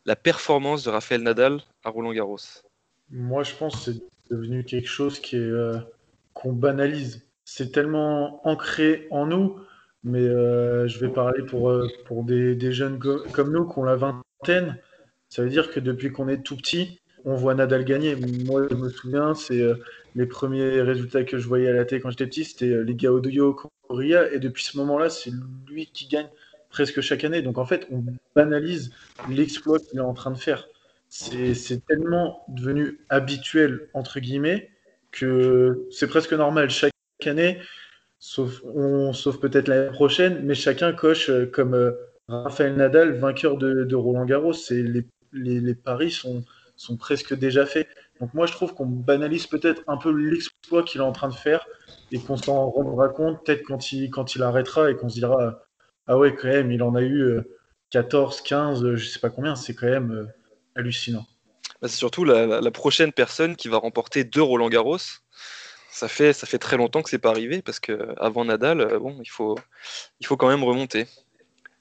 la 0.06 0.16
performance 0.16 0.84
de 0.84 0.90
Raphaël 0.90 1.22
Nadal 1.22 1.62
à 1.84 1.90
Roland 1.90 2.14
Garros? 2.14 2.40
Moi, 3.10 3.44
je 3.44 3.54
pense 3.56 3.76
que 3.76 3.92
c'est 3.92 4.02
devenu 4.30 4.64
quelque 4.64 4.88
chose 4.88 5.20
qui 5.20 5.38
euh, 5.38 5.78
qu'on 6.34 6.54
banalise. 6.54 7.28
C'est 7.44 7.72
tellement 7.72 8.46
ancré 8.48 9.08
en 9.12 9.26
nous, 9.26 9.60
mais 10.04 10.22
euh, 10.22 10.88
je 10.88 11.00
vais 11.00 11.10
parler 11.10 11.44
pour, 11.44 11.70
euh, 11.70 11.88
pour 12.06 12.24
des, 12.24 12.56
des 12.56 12.72
jeunes 12.72 12.98
comme 13.34 13.52
nous 13.52 13.68
qui 13.68 13.80
ont 13.80 13.84
la 13.84 13.98
vingtaine. 13.98 14.78
Ça 15.28 15.44
veut 15.44 15.50
dire 15.50 15.72
que 15.72 15.80
depuis 15.80 16.12
qu'on 16.12 16.30
est 16.30 16.42
tout 16.42 16.56
petit, 16.56 17.00
on 17.26 17.36
voit 17.36 17.54
Nadal 17.54 17.84
gagner. 17.84 18.16
Moi, 18.16 18.68
je 18.70 18.76
me 18.76 18.90
souviens, 18.90 19.34
c'est 19.34 19.62
les 20.16 20.26
premiers 20.26 20.82
résultats 20.82 21.24
que 21.24 21.38
je 21.38 21.48
voyais 21.48 21.70
à 21.70 21.74
la 21.74 21.86
télé 21.86 22.02
quand 22.02 22.10
j'étais 22.10 22.26
petit, 22.26 22.44
c'était 22.44 22.84
les 22.84 22.96
Gaodoyo 22.96 23.58
Korea, 23.88 24.32
et 24.32 24.40
depuis 24.40 24.64
ce 24.64 24.78
moment-là, 24.78 25.10
c'est 25.10 25.32
lui 25.68 25.88
qui 25.88 26.08
gagne 26.08 26.30
presque 26.70 27.02
chaque 27.02 27.24
année. 27.24 27.42
Donc 27.42 27.58
en 27.58 27.66
fait, 27.66 27.88
on 27.92 28.04
banalise 28.36 28.92
l'exploit 29.30 29.80
qu'il 29.80 30.00
est 30.00 30.02
en 30.02 30.14
train 30.14 30.32
de 30.32 30.38
faire. 30.38 30.68
C'est 31.10 31.86
tellement 31.86 32.46
devenu 32.48 33.00
habituel, 33.10 33.90
entre 33.94 34.20
guillemets, 34.20 34.70
que 35.12 35.88
c'est 35.92 36.08
presque 36.08 36.34
normal. 36.34 36.70
Chaque 36.70 36.94
année, 37.26 37.60
sauf, 38.18 38.62
sauf 39.14 39.40
peut-être 39.40 39.68
l'année 39.68 39.92
prochaine, 39.92 40.42
mais 40.44 40.56
chacun 40.56 40.94
coche 40.94 41.30
euh, 41.30 41.46
comme 41.46 41.74
euh, 41.74 41.92
Raphaël 42.30 42.76
Nadal, 42.76 43.18
vainqueur 43.18 43.58
de, 43.58 43.94
Roland 43.94 44.26
Garros. 44.26 44.54
Les, 44.70 45.06
les, 45.34 45.60
les, 45.60 45.76
paris 45.76 46.12
sont, 46.12 46.46
sont 46.78 46.96
presque 46.96 47.34
déjà 47.34 47.66
faits. 47.66 47.90
Donc 48.22 48.34
moi, 48.34 48.46
je 48.46 48.54
trouve 48.54 48.74
qu'on 48.74 48.86
banalise 48.86 49.48
peut-être 49.48 49.82
un 49.88 49.98
peu 49.98 50.12
l'exploit 50.12 50.84
qu'il 50.84 51.02
est 51.02 51.04
en 51.04 51.12
train 51.12 51.28
de 51.28 51.34
faire 51.34 51.66
et 52.12 52.20
qu'on 52.20 52.38
s'en 52.38 52.70
rendra 52.70 53.10
compte 53.10 53.44
peut-être 53.44 53.64
quand 53.64 53.92
il, 53.92 54.10
quand 54.12 54.36
il 54.36 54.44
arrêtera 54.44 54.92
et 54.92 54.96
qu'on 54.96 55.10
se 55.10 55.16
dira 55.16 55.60
ah 56.08 56.18
ouais, 56.18 56.36
quand 56.36 56.48
même, 56.48 56.72
il 56.72 56.84
en 56.84 56.96
a 56.96 57.02
eu 57.02 57.40
14, 57.92 58.40
euh, 58.40 58.44
15, 58.44 58.84
euh, 58.84 58.96
je 58.96 59.08
sais 59.08 59.20
pas 59.20 59.30
combien, 59.30 59.56
c'est 59.56 59.74
quand 59.74 59.88
même 59.88 60.12
euh, 60.12 60.26
hallucinant. 60.76 61.26
Bah, 61.82 61.88
c'est 61.88 61.98
surtout 61.98 62.26
la, 62.26 62.72
prochaine 62.72 63.12
personne 63.12 63.56
qui 63.56 63.68
va 63.68 63.78
remporter 63.78 64.24
deux 64.24 64.42
Roland 64.42 64.70
Garros. 64.70 64.98
Ça 65.90 66.08
fait, 66.08 66.34
ça 66.34 66.48
fait 66.48 66.58
très 66.58 66.78
longtemps 66.78 67.02
que 67.02 67.10
c'est 67.10 67.20
pas 67.20 67.30
arrivé 67.30 67.62
parce 67.62 67.80
que 67.80 68.14
avant 68.18 68.46
Nadal, 68.46 68.98
bon, 69.00 69.18
il 69.22 69.30
faut, 69.30 69.58
il 70.20 70.28
faut 70.28 70.38
quand 70.38 70.48
même 70.48 70.64
remonter. 70.64 71.08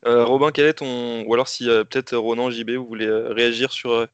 Robin, 0.04 0.50
quel 0.52 0.66
est 0.66 0.74
ton. 0.74 1.24
Ou 1.26 1.34
alors, 1.34 1.48
si 1.48 1.66
peut-être 1.66 2.16
Ronan, 2.16 2.50
JB, 2.50 2.70
vous 2.70 2.86
voulez 2.86 3.10
réagir 3.10 3.70
sur, 3.72 4.06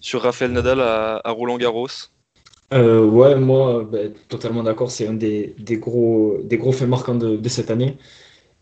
sur 0.00 0.22
Raphaël 0.22 0.52
Nadal 0.52 0.80
à, 0.80 1.30
Roland 1.30 1.58
Garros? 1.58 1.88
Euh, 2.72 3.04
ouais, 3.04 3.34
moi, 3.36 3.84
ben, 3.90 4.12
totalement 4.28 4.62
d'accord. 4.62 4.90
C'est 4.90 5.06
un 5.06 5.14
des, 5.14 5.54
des 5.58 5.78
gros, 5.78 6.38
des 6.44 6.58
gros 6.58 6.72
faits 6.72 6.88
marquants 6.88 7.14
de, 7.14 7.48
cette 7.48 7.70
année. 7.70 7.96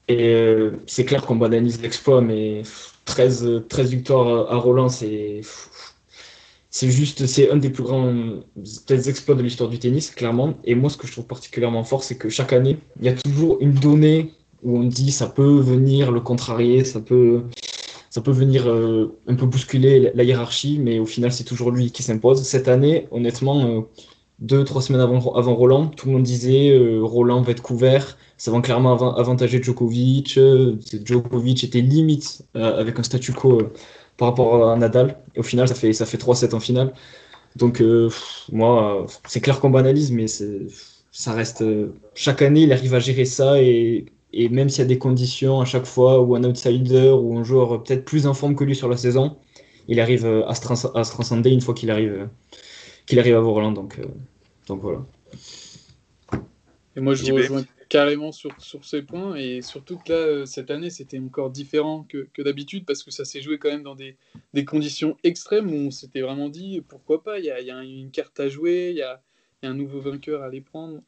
Et 0.08 0.34
euh, 0.34 0.72
c'est 0.86 1.04
clair 1.04 1.22
qu'on 1.22 1.36
banalise 1.36 1.80
l'exploit, 1.82 2.20
mais 2.20 2.62
13, 3.06 3.64
13 3.68 3.90
victoires 3.90 4.52
à 4.52 4.56
Roland, 4.56 4.88
c'est 4.88 5.40
c'est 6.70 6.90
juste, 6.90 7.26
c'est 7.26 7.50
un 7.50 7.56
des 7.56 7.70
plus 7.70 7.82
grands 7.84 8.12
exploits 8.88 9.34
de 9.34 9.42
l'histoire 9.42 9.70
du 9.70 9.78
tennis, 9.78 10.10
clairement. 10.10 10.58
Et 10.64 10.74
moi, 10.74 10.90
ce 10.90 10.98
que 10.98 11.06
je 11.06 11.12
trouve 11.12 11.26
particulièrement 11.26 11.84
fort, 11.84 12.04
c'est 12.04 12.18
que 12.18 12.28
chaque 12.28 12.52
année, 12.52 12.76
il 13.00 13.06
y 13.06 13.08
a 13.08 13.14
toujours 13.14 13.56
une 13.60 13.72
donnée 13.72 14.34
où 14.62 14.78
on 14.78 14.84
dit 14.84 15.12
ça 15.12 15.26
peut 15.26 15.58
venir 15.60 16.12
le 16.12 16.20
contrarier, 16.20 16.84
ça 16.84 17.00
peut, 17.00 17.44
ça 18.16 18.22
peut 18.22 18.30
venir 18.32 18.66
euh, 18.66 19.14
un 19.26 19.34
peu 19.34 19.44
bousculer 19.44 20.10
la 20.14 20.24
hiérarchie, 20.24 20.78
mais 20.78 20.98
au 20.98 21.04
final, 21.04 21.32
c'est 21.32 21.44
toujours 21.44 21.70
lui 21.70 21.90
qui 21.90 22.02
s'impose. 22.02 22.42
Cette 22.44 22.66
année, 22.66 23.08
honnêtement, 23.10 23.66
euh, 23.66 23.80
deux, 24.38 24.64
trois 24.64 24.80
semaines 24.80 25.02
avant, 25.02 25.34
avant 25.34 25.54
Roland, 25.54 25.88
tout 25.88 26.06
le 26.06 26.14
monde 26.14 26.22
disait 26.22 26.70
euh, 26.70 27.02
Roland 27.02 27.42
va 27.42 27.52
être 27.52 27.62
couvert, 27.62 28.16
ça 28.38 28.50
va 28.50 28.60
clairement 28.62 28.94
av 28.94 29.18
avantager 29.18 29.62
Djokovic. 29.62 30.40
Djokovic 31.04 31.62
était 31.62 31.82
limite 31.82 32.42
avec 32.54 32.98
un 32.98 33.02
statu 33.02 33.34
quo 33.34 33.64
par 34.16 34.28
rapport 34.28 34.70
à 34.70 34.76
Nadal. 34.76 35.18
Et 35.34 35.40
au 35.40 35.42
final, 35.42 35.68
ça 35.68 35.74
fait, 35.74 35.92
ça 35.92 36.06
fait 36.06 36.16
3-7 36.18 36.54
en 36.54 36.60
finale. 36.60 36.94
Donc, 37.56 37.82
moi, 38.52 39.06
c'est 39.26 39.40
clair 39.40 39.60
qu'on 39.60 39.70
banalise, 39.70 40.10
mais 40.12 40.26
ça 40.26 41.32
reste. 41.32 41.64
chaque 42.14 42.42
année, 42.42 42.62
il 42.62 42.72
arrive 42.72 42.94
à 42.94 42.98
gérer 42.98 43.24
ça 43.26 43.60
et 43.62 44.06
et 44.38 44.48
même 44.50 44.68
s'il 44.68 44.80
y 44.80 44.84
a 44.84 44.88
des 44.88 44.98
conditions 44.98 45.60
à 45.60 45.64
chaque 45.64 45.86
fois 45.86 46.20
où 46.20 46.34
un 46.34 46.44
outsider 46.44 47.10
ou 47.10 47.38
un 47.38 47.44
joueur 47.44 47.82
peut-être 47.82 48.04
plus 48.04 48.26
en 48.26 48.34
forme 48.34 48.54
que 48.54 48.64
lui 48.64 48.76
sur 48.76 48.88
la 48.88 48.96
saison, 48.96 49.38
il 49.88 49.98
arrive 49.98 50.26
euh, 50.26 50.46
à 50.46 50.54
se, 50.54 50.96
à 50.96 51.04
se 51.04 51.10
transcender 51.10 51.50
une 51.50 51.62
fois 51.62 51.72
qu'il 51.72 51.90
arrive, 51.90 52.12
euh, 52.12 52.26
qu'il 53.06 53.18
arrive 53.18 53.36
à 53.36 53.40
Roland. 53.40 53.72
Donc, 53.72 53.98
euh, 53.98 54.04
donc 54.66 54.82
voilà. 54.82 55.06
Et 56.96 57.00
moi, 57.00 57.14
je 57.14 57.32
rejoins 57.32 57.64
carrément 57.88 58.32
sur, 58.32 58.50
sur 58.60 58.84
ces 58.84 59.02
points. 59.02 59.36
Et 59.36 59.62
surtout 59.62 59.98
que 59.98 60.12
là, 60.12 60.46
cette 60.46 60.70
année, 60.70 60.90
c'était 60.90 61.18
encore 61.18 61.50
différent 61.50 62.04
que, 62.08 62.28
que 62.34 62.42
d'habitude 62.42 62.84
parce 62.84 63.02
que 63.02 63.10
ça 63.10 63.24
s'est 63.24 63.40
joué 63.40 63.58
quand 63.58 63.70
même 63.70 63.82
dans 63.82 63.94
des, 63.94 64.16
des, 64.54 64.64
conditions 64.64 65.16
extrêmes 65.24 65.70
où 65.70 65.86
on 65.86 65.90
s'était 65.90 66.20
vraiment 66.20 66.48
dit 66.48 66.82
pourquoi 66.88 67.22
pas, 67.22 67.38
il 67.38 67.44
y 67.44 67.50
a, 67.50 67.60
y 67.60 67.70
a, 67.70 67.82
une 67.82 68.10
carte 68.10 68.38
à 68.40 68.48
jouer, 68.48 68.90
il 68.90 68.96
y 68.96 69.02
a, 69.02 69.22
y 69.62 69.66
a, 69.66 69.70
un 69.70 69.74
nouveau 69.74 70.00
vainqueur 70.00 70.42
à 70.42 70.46
aller 70.46 70.60
prendre. 70.60 71.00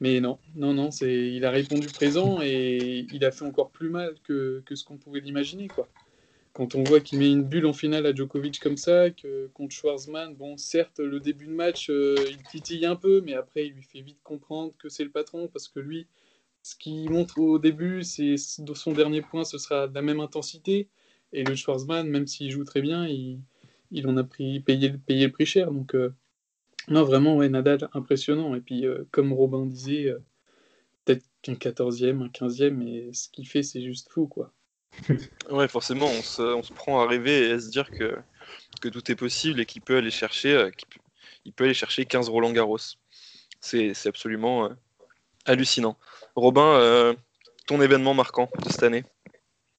Mais 0.00 0.20
non, 0.20 0.38
non, 0.54 0.74
non, 0.74 0.90
c'est, 0.90 1.32
il 1.32 1.44
a 1.44 1.50
répondu 1.50 1.86
présent 1.86 2.40
et 2.42 3.06
il 3.12 3.24
a 3.24 3.30
fait 3.30 3.44
encore 3.44 3.70
plus 3.70 3.88
mal 3.88 4.14
que, 4.24 4.62
que 4.66 4.74
ce 4.74 4.84
qu'on 4.84 4.98
pouvait 4.98 5.20
l'imaginer, 5.20 5.68
quoi. 5.68 5.88
Quand 6.52 6.74
on 6.74 6.84
voit 6.84 7.00
qu'il 7.00 7.18
met 7.18 7.30
une 7.30 7.42
bulle 7.42 7.66
en 7.66 7.74
finale 7.74 8.06
à 8.06 8.14
Djokovic 8.14 8.60
comme 8.60 8.78
ça, 8.78 9.10
contre 9.52 9.74
Schwarzman, 9.74 10.34
bon, 10.34 10.56
certes, 10.56 11.00
le 11.00 11.20
début 11.20 11.46
de 11.46 11.52
match, 11.52 11.90
euh, 11.90 12.14
il 12.30 12.42
titille 12.44 12.86
un 12.86 12.96
peu, 12.96 13.20
mais 13.20 13.34
après, 13.34 13.66
il 13.66 13.74
lui 13.74 13.82
fait 13.82 14.00
vite 14.00 14.16
comprendre 14.22 14.72
que 14.78 14.88
c'est 14.88 15.04
le 15.04 15.10
patron, 15.10 15.48
parce 15.48 15.68
que 15.68 15.80
lui, 15.80 16.06
ce 16.62 16.74
qu'il 16.74 17.10
montre 17.10 17.38
au 17.38 17.58
début, 17.58 18.02
c'est 18.04 18.36
son 18.38 18.92
dernier 18.92 19.20
point, 19.20 19.44
ce 19.44 19.58
sera 19.58 19.86
de 19.86 19.94
la 19.94 20.00
même 20.00 20.20
intensité. 20.20 20.88
Et 21.34 21.44
le 21.44 21.54
Schwarzman, 21.54 22.08
même 22.08 22.26
s'il 22.26 22.50
joue 22.50 22.64
très 22.64 22.80
bien, 22.80 23.06
il, 23.06 23.38
il 23.90 24.08
en 24.08 24.16
a 24.16 24.24
pris, 24.24 24.60
payé, 24.60 24.90
payé 24.90 25.26
le 25.26 25.32
prix 25.32 25.46
cher. 25.46 25.70
Donc, 25.70 25.94
euh, 25.94 26.14
non, 26.88 27.02
vraiment, 27.04 27.36
ouais, 27.36 27.48
Nadal, 27.48 27.88
impressionnant. 27.94 28.54
Et 28.54 28.60
puis, 28.60 28.86
euh, 28.86 29.06
comme 29.10 29.32
Robin 29.32 29.66
disait, 29.66 30.08
euh, 30.08 30.18
peut-être 31.04 31.24
qu'un 31.42 31.54
14e, 31.54 32.22
un 32.22 32.28
15e, 32.28 32.70
mais 32.70 33.12
ce 33.12 33.28
qu'il 33.28 33.48
fait, 33.48 33.62
c'est 33.62 33.82
juste 33.82 34.10
fou, 34.10 34.26
quoi. 34.26 34.52
ouais, 35.50 35.68
forcément, 35.68 36.06
on 36.06 36.22
se, 36.22 36.42
on 36.42 36.62
se, 36.62 36.72
prend 36.72 37.00
à 37.00 37.06
rêver 37.06 37.48
et 37.48 37.52
à 37.52 37.60
se 37.60 37.70
dire 37.70 37.90
que, 37.90 38.16
que 38.80 38.88
tout 38.88 39.10
est 39.10 39.16
possible 39.16 39.60
et 39.60 39.66
qu'il 39.66 39.82
peut 39.82 39.96
aller 39.96 40.12
chercher, 40.12 40.54
euh, 40.54 40.70
il 41.44 41.52
peut 41.52 41.64
aller 41.64 41.74
chercher 41.74 42.06
15 42.06 42.28
Roland 42.28 42.52
Garros. 42.52 42.78
C'est 43.60 44.06
absolument 44.06 44.68
hallucinant. 45.44 45.96
Robin, 46.36 47.16
ton 47.66 47.80
événement 47.80 48.14
marquant 48.14 48.48
de 48.62 48.70
cette 48.70 48.84
année? 48.84 49.02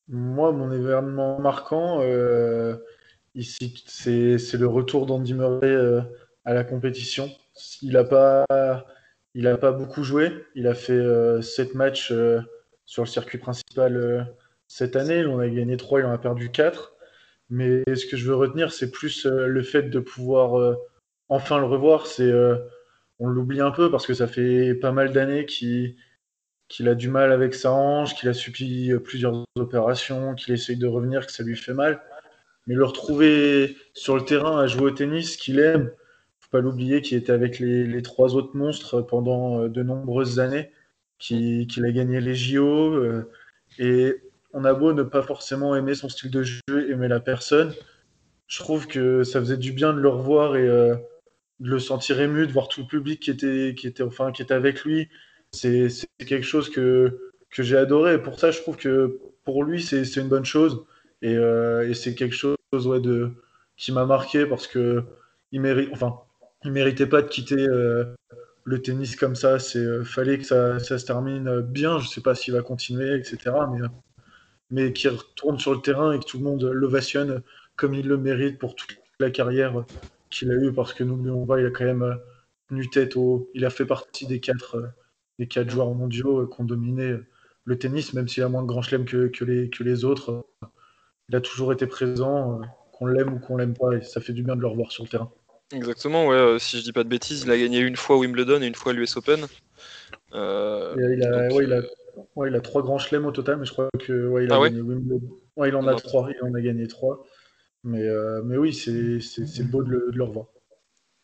Moi, 0.09 0.51
mon 0.51 0.71
événement 0.73 1.39
marquant, 1.39 2.01
ici, 3.33 3.81
c'est 3.87 4.57
le 4.57 4.67
retour 4.67 5.05
d'Andy 5.05 5.33
Murray 5.35 6.03
à 6.47 6.53
la 6.53 6.63
compétition. 6.63 7.29
Il 7.81 7.91
n'a 7.91 8.05
pas, 8.05 8.45
pas 8.47 9.71
beaucoup 9.73 10.03
joué. 10.03 10.31
Il 10.55 10.65
a 10.67 10.73
fait 10.73 10.93
euh, 10.93 11.41
7 11.41 11.75
matchs 11.75 12.11
euh, 12.11 12.39
sur 12.85 13.03
le 13.03 13.07
circuit 13.07 13.37
principal 13.37 13.97
euh, 13.97 14.23
cette 14.69 14.95
année. 14.95 15.25
En 15.25 15.39
a 15.39 15.49
gagné 15.49 15.75
3, 15.75 15.99
il 15.99 16.05
en 16.05 16.11
a 16.11 16.17
perdu 16.17 16.49
4. 16.49 16.93
Mais 17.49 17.83
ce 17.93 18.05
que 18.05 18.15
je 18.15 18.25
veux 18.25 18.35
retenir, 18.35 18.71
c'est 18.71 18.91
plus 18.91 19.25
euh, 19.25 19.47
le 19.47 19.61
fait 19.61 19.83
de 19.83 19.99
pouvoir 19.99 20.77
enfin 21.27 21.59
le 21.59 21.65
revoir. 21.65 22.07
C'est, 22.07 22.31
on 23.19 23.27
l'oublie 23.27 23.59
un 23.59 23.71
peu 23.71 23.91
parce 23.91 24.07
que 24.07 24.13
ça 24.13 24.27
fait 24.27 24.73
pas 24.73 24.93
mal 24.93 25.11
d'années 25.11 25.45
qu'il 25.45 25.95
qu'il 26.69 26.89
a 26.89 26.95
du 26.95 27.09
mal 27.09 27.31
avec 27.31 27.53
sa 27.53 27.71
hanche, 27.71 28.15
qu'il 28.15 28.27
a 28.27 28.33
subi 28.33 28.91
plusieurs 29.03 29.45
opérations, 29.57 30.35
qu'il 30.35 30.53
essaye 30.53 30.75
de 30.75 30.87
revenir, 30.87 31.25
que 31.25 31.31
ça 31.31 31.43
lui 31.43 31.55
fait 31.55 31.73
mal. 31.73 32.01
Mais 32.67 32.75
le 32.75 32.83
retrouver 32.85 33.77
sur 33.93 34.15
le 34.15 34.25
terrain 34.25 34.59
à 34.59 34.67
jouer 34.67 34.83
au 34.83 34.91
tennis, 34.91 35.37
qu'il 35.37 35.59
aime, 35.59 35.91
pas 36.49 36.61
l'oublier, 36.61 37.01
qui 37.01 37.15
était 37.15 37.31
avec 37.31 37.59
les, 37.59 38.01
trois 38.01 38.35
autres 38.35 38.55
monstres 38.55 39.01
pendant 39.01 39.61
euh, 39.63 39.69
de 39.69 39.83
nombreuses 39.83 40.39
années, 40.39 40.71
qu'il 41.19 41.67
qui 41.67 41.83
a 41.83 41.91
gagné 41.91 42.21
les 42.21 42.35
JO. 42.35 42.93
Euh, 42.93 43.29
et 43.79 44.15
on 44.53 44.63
a 44.65 44.73
beau 44.73 44.93
ne 44.93 45.03
pas 45.03 45.21
forcément 45.21 45.75
aimer 45.75 45.95
son 45.95 46.09
style 46.09 46.31
de 46.31 46.43
jeu, 46.43 46.61
aimer 46.89 47.07
la 47.07 47.19
personne, 47.19 47.73
je 48.47 48.59
trouve 48.59 48.87
que 48.87 49.23
ça 49.23 49.39
faisait 49.39 49.57
du 49.57 49.73
bien 49.73 49.93
de 49.93 49.99
le 49.99 50.09
revoir 50.09 50.55
et 50.55 50.67
euh, 50.67 50.95
de 51.59 51.69
le 51.69 51.79
sentir 51.79 52.21
ému, 52.21 52.47
de 52.47 52.51
voir 52.51 52.69
tout 52.69 52.81
le 52.81 52.87
public 52.87 53.21
qui 53.21 53.31
était, 53.31 53.75
qui 53.77 53.87
était, 53.87 54.03
enfin, 54.03 54.31
qui 54.31 54.41
était 54.41 54.53
avec 54.53 54.83
lui. 54.83 55.09
C'est 55.51 55.89
quelque 56.19 56.45
chose 56.45 56.69
que, 56.69 57.31
que 57.49 57.63
j'ai 57.63 57.77
adoré. 57.77 58.15
Et 58.15 58.17
pour 58.19 58.39
ça, 58.39 58.51
je 58.51 58.61
trouve 58.61 58.77
que 58.77 59.19
pour 59.43 59.63
lui, 59.63 59.81
c'est 59.81 60.03
une 60.15 60.29
bonne 60.29 60.45
chose. 60.45 60.85
Et, 61.21 61.33
et 61.33 61.93
c'est 61.93 62.15
quelque 62.15 62.35
chose 62.35 62.57
ouais, 62.71 62.99
de, 63.01 63.31
qui 63.75 63.91
m'a 63.91 64.05
marqué 64.05 64.45
parce 64.45 64.67
que 64.67 65.03
il 65.51 65.61
mérite, 65.61 65.89
enfin, 65.93 66.19
il 66.63 66.71
méritait 66.71 67.07
pas 67.07 67.21
de 67.21 67.27
quitter 67.27 67.67
euh, 67.67 68.05
le 68.63 68.81
tennis 68.81 69.15
comme 69.15 69.35
ça. 69.35 69.59
C'est 69.59 69.79
euh, 69.79 70.03
fallait 70.03 70.37
que 70.37 70.45
ça, 70.45 70.79
se 70.79 71.05
termine 71.05 71.61
bien. 71.61 71.99
Je 71.99 72.07
sais 72.07 72.21
pas 72.21 72.35
s'il 72.35 72.53
va 72.53 72.61
continuer, 72.61 73.15
etc. 73.15 73.37
Mais, 73.71 73.87
mais 74.69 74.93
qu'il 74.93 75.11
retourne 75.11 75.59
sur 75.59 75.73
le 75.73 75.81
terrain 75.81 76.13
et 76.13 76.19
que 76.19 76.25
tout 76.25 76.37
le 76.37 76.43
monde 76.43 76.63
l'ovationne 76.63 77.41
comme 77.75 77.93
il 77.93 78.07
le 78.07 78.17
mérite 78.17 78.59
pour 78.59 78.75
toute 78.75 78.97
la 79.19 79.31
carrière 79.31 79.85
qu'il 80.29 80.51
a 80.51 80.55
eue. 80.55 80.73
Parce 80.73 80.93
que 80.93 81.03
n'oublions 81.03 81.45
pas, 81.45 81.59
il 81.59 81.65
a 81.65 81.71
quand 81.71 81.85
même 81.85 82.19
tenu 82.69 82.89
tête 82.89 83.15
au. 83.17 83.49
Il 83.53 83.65
a 83.65 83.69
fait 83.69 83.85
partie 83.85 84.27
des 84.27 84.39
quatre, 84.39 84.91
des 85.39 85.47
quatre 85.47 85.69
joueurs 85.69 85.93
mondiaux 85.93 86.47
qui 86.47 86.61
ont 86.61 86.65
dominé 86.65 87.17
le 87.65 87.77
tennis, 87.77 88.13
même 88.13 88.27
s'il 88.27 88.43
a 88.43 88.49
moins 88.49 88.63
de 88.63 88.67
grands 88.67 88.81
chelems 88.81 89.05
que, 89.05 89.27
que, 89.27 89.45
les, 89.45 89.69
que 89.69 89.83
les 89.83 90.05
autres. 90.05 90.45
Il 91.29 91.35
a 91.35 91.41
toujours 91.41 91.73
été 91.73 91.85
présent, 91.87 92.61
qu'on 92.93 93.07
l'aime 93.07 93.33
ou 93.33 93.39
qu'on 93.39 93.57
l'aime 93.57 93.73
pas, 93.73 93.93
et 93.93 94.01
ça 94.01 94.21
fait 94.21 94.33
du 94.33 94.43
bien 94.43 94.55
de 94.55 94.61
le 94.61 94.67
revoir 94.67 94.91
sur 94.91 95.03
le 95.03 95.09
terrain. 95.09 95.31
Exactement, 95.73 96.27
ouais, 96.27 96.35
euh, 96.35 96.59
si 96.59 96.77
je 96.77 96.83
dis 96.83 96.93
pas 96.93 97.03
de 97.03 97.09
bêtises, 97.09 97.43
il 97.43 97.51
a 97.51 97.57
gagné 97.57 97.79
une 97.79 97.97
fois 97.97 98.17
Wimbledon 98.17 98.61
et 98.61 98.67
une 98.67 98.75
fois 98.75 98.93
l'US 98.93 99.17
Open. 99.17 99.45
Euh, 100.33 100.95
il, 100.97 101.23
a, 101.25 101.53
ouais, 101.53 101.63
il, 101.65 101.73
a, 101.73 101.81
ouais, 102.35 102.49
il, 102.49 102.55
a, 102.55 102.61
trois 102.61 102.81
grands 102.81 102.99
chelems 102.99 103.25
au 103.25 103.31
total, 103.31 103.57
mais 103.57 103.65
je 103.65 103.73
crois 103.73 103.89
que 103.99 104.27
ouais, 104.27 104.45
il 104.45 104.51
a 104.51 104.55
ah 104.55 104.63
gagné 104.63 104.79
Wimbledon. 104.79 105.27
Ouais, 105.57 105.67
il 105.67 105.75
en 105.75 105.85
a 105.87 105.95
trois, 105.95 106.29
il 106.31 106.49
en 106.49 106.53
a 106.53 106.61
gagné 106.61 106.87
trois. 106.87 107.25
Mais, 107.83 108.03
euh, 108.03 108.41
mais 108.45 108.57
oui, 108.57 108.73
c'est 108.73 109.63
beau 109.69 109.83
de 109.83 109.89
le, 109.89 110.11
de 110.11 110.17
le, 110.17 110.23
revoir. 110.23 110.45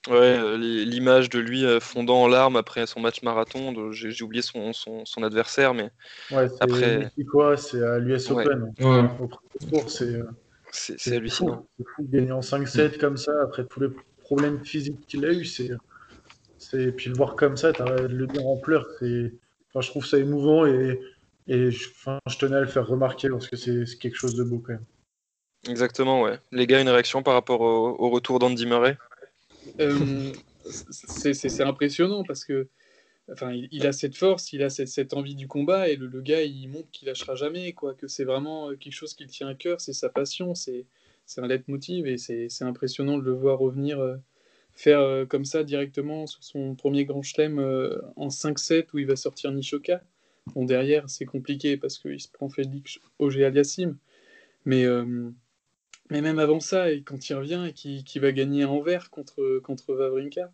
Ouais, 0.10 0.58
l'image 0.58 1.30
de 1.30 1.40
lui 1.40 1.64
fondant 1.80 2.24
en 2.24 2.28
larmes 2.28 2.58
après 2.58 2.86
son 2.86 3.00
match 3.00 3.24
marathon, 3.24 3.94
j'ai 3.94 4.24
oublié 4.24 4.42
son, 4.42 4.74
son, 4.74 5.06
son, 5.06 5.24
adversaire, 5.24 5.74
mais 5.74 5.90
ouais, 6.32 6.50
après. 6.60 7.10
C'est 7.58 7.82
à 7.82 7.98
l'US 8.00 8.30
Open. 8.30 8.74
Au 8.82 9.28
premier 9.28 9.72
tour, 9.72 9.90
c'est 9.90 11.16
hallucinant. 11.16 11.66
C'est 11.78 11.86
fou 11.96 12.04
de 12.04 12.18
gagner 12.18 12.34
en 12.34 12.42
5-7 12.42 12.98
comme 12.98 13.16
ça 13.16 13.32
après 13.42 13.66
tous 13.66 13.80
les 13.80 13.88
problème 14.36 14.66
physique 14.66 15.06
qu'il 15.08 15.26
a 15.26 15.32
eu, 15.32 15.46
c'est. 15.46 15.72
c'est 16.58 16.92
puis 16.92 17.10
le 17.10 17.16
voir 17.16 17.36
comme 17.36 17.56
ça, 17.58 17.72
le 17.72 18.28
dire 18.28 18.48
en 18.48 18.58
pleurs, 18.58 18.88
c'est. 19.00 19.34
Enfin, 19.70 19.82
je 19.82 19.90
trouve 19.90 20.06
ça 20.06 20.18
émouvant 20.18 20.66
et, 20.66 21.00
et 21.48 21.72
je, 21.72 21.90
enfin, 21.90 22.20
je 22.28 22.38
tenais 22.38 22.58
à 22.58 22.62
le 22.62 22.68
faire 22.68 22.86
remarquer 22.88 23.30
parce 23.30 23.48
que 23.48 23.56
c'est 23.56 23.86
quelque 24.00 24.16
chose 24.16 24.36
de 24.36 24.44
beau 24.44 24.60
quand 24.60 24.74
même. 24.74 24.86
Exactement, 25.68 26.22
ouais. 26.22 26.38
Les 26.52 26.68
gars, 26.68 26.82
une 26.82 26.90
réaction 26.90 27.24
par 27.24 27.34
rapport 27.34 27.62
au, 27.62 28.10
retour 28.10 28.40
d'Andy 28.40 28.66
Murray? 28.66 28.98
Euh, 29.80 30.32
C'est 30.66 31.62
impressionnant 31.62 32.24
parce 32.24 32.44
que 32.44 32.68
enfin, 33.32 33.54
il, 33.54 33.88
a 33.88 33.94
cette 33.94 34.16
force, 34.16 34.52
il 34.52 34.62
a 34.62 34.70
cette, 34.70 34.90
cette 34.90 35.14
envie 35.14 35.36
du 35.36 35.48
combat 35.48 35.90
et 35.90 35.96
le, 35.96 36.08
le 36.08 36.22
gars, 36.22 36.44
il 36.44 36.68
montre 36.68 36.90
qu'il 36.92 37.08
lâchera 37.08 37.36
jamais, 37.36 37.74
quoi. 37.74 37.94
Que 37.94 38.08
c'est 38.08 38.26
vraiment 38.26 38.70
quelque 38.76 38.94
chose 38.94 39.14
qui 39.14 39.24
le 39.24 39.30
tient 39.30 39.48
à 39.48 39.56
cœur, 39.56 39.80
c'est 39.80 39.94
sa 39.94 40.10
passion, 40.10 40.54
c'est 40.54 40.86
c'est 41.26 41.42
un 41.42 41.48
leitmotiv 41.48 42.08
et 42.08 42.18
c'est 42.18 42.50
impressionnant 42.62 43.18
de 43.18 43.24
le 43.24 43.34
voir 43.34 43.60
revenir 43.60 44.00
euh, 44.00 44.18
faire 44.74 45.00
euh, 45.00 45.26
comme 45.26 45.46
ça 45.46 45.64
directement 45.64 46.28
sur 46.28 46.44
son 46.44 46.76
premier 46.76 47.06
grand 47.06 47.22
chelem 47.22 47.60
euh, 47.60 48.02
en 48.16 48.28
5-7 48.28 48.88
où 48.94 49.00
il 49.00 49.06
va 49.06 49.16
sortir 49.16 49.52
Nishoka. 49.52 50.04
Bon, 50.56 50.66
derrière, 50.66 51.10
c'est 51.10 51.26
compliqué 51.26 51.78
parce 51.78 51.98
qu'il 51.98 52.20
se 52.20 52.28
prend 52.28 52.50
Félix 52.50 53.00
Auger 53.20 53.46
Aliassim. 53.46 53.98
Mais, 54.66 54.86
mais 56.10 56.22
même 56.22 56.40
avant 56.40 56.60
ça, 56.62 56.92
et 56.92 57.02
quand 57.02 57.30
il 57.30 57.34
revient 57.34 57.66
et 57.70 57.74
qu'il 57.74 58.22
va 58.22 58.32
gagner 58.32 58.64
à 58.64 58.70
Anvers 58.70 59.10
contre, 59.10 59.60
contre 59.60 59.94
Vavrinka, 59.94 60.52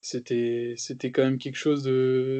c'était 0.00 0.76
quand 1.12 1.24
même 1.24 1.38
quelque 1.38 1.56
chose 1.56 1.84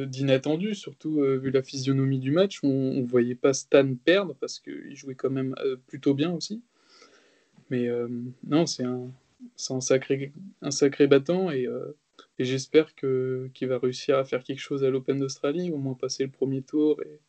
d'inattendu, 0.09 0.75
surtout 0.75 1.21
vu 1.21 1.51
la 1.51 1.63
physionomie 1.63 2.19
du 2.19 2.31
match. 2.31 2.59
On 2.63 2.93
ne 2.95 3.05
voyait 3.05 3.35
pas 3.35 3.53
Stan 3.53 3.95
perdre 3.95 4.35
parce 4.39 4.59
qu'il 4.59 4.95
jouait 4.95 5.15
quand 5.15 5.29
même 5.29 5.55
plutôt 5.87 6.13
bien 6.13 6.31
aussi. 6.33 6.61
Mais 7.69 7.89
non, 8.45 8.65
c'est 8.65 8.83
un, 8.83 9.09
un, 9.69 9.81
sacré, 9.81 10.31
un 10.61 10.71
sacré 10.71 11.07
battant 11.07 11.51
et, 11.51 11.67
et 12.39 12.45
j'espère 12.45 12.93
qu'il 12.95 13.67
va 13.67 13.79
réussir 13.79 14.17
à 14.17 14.25
faire 14.25 14.43
quelque 14.43 14.59
chose 14.59 14.83
à 14.83 14.89
l'Open 14.89 15.19
d'Australie, 15.19 15.71
au 15.71 15.77
moins 15.77 15.95
passer 15.95 16.23
le 16.23 16.29
premier 16.29 16.61
tour 16.61 17.01
et, 17.03 17.19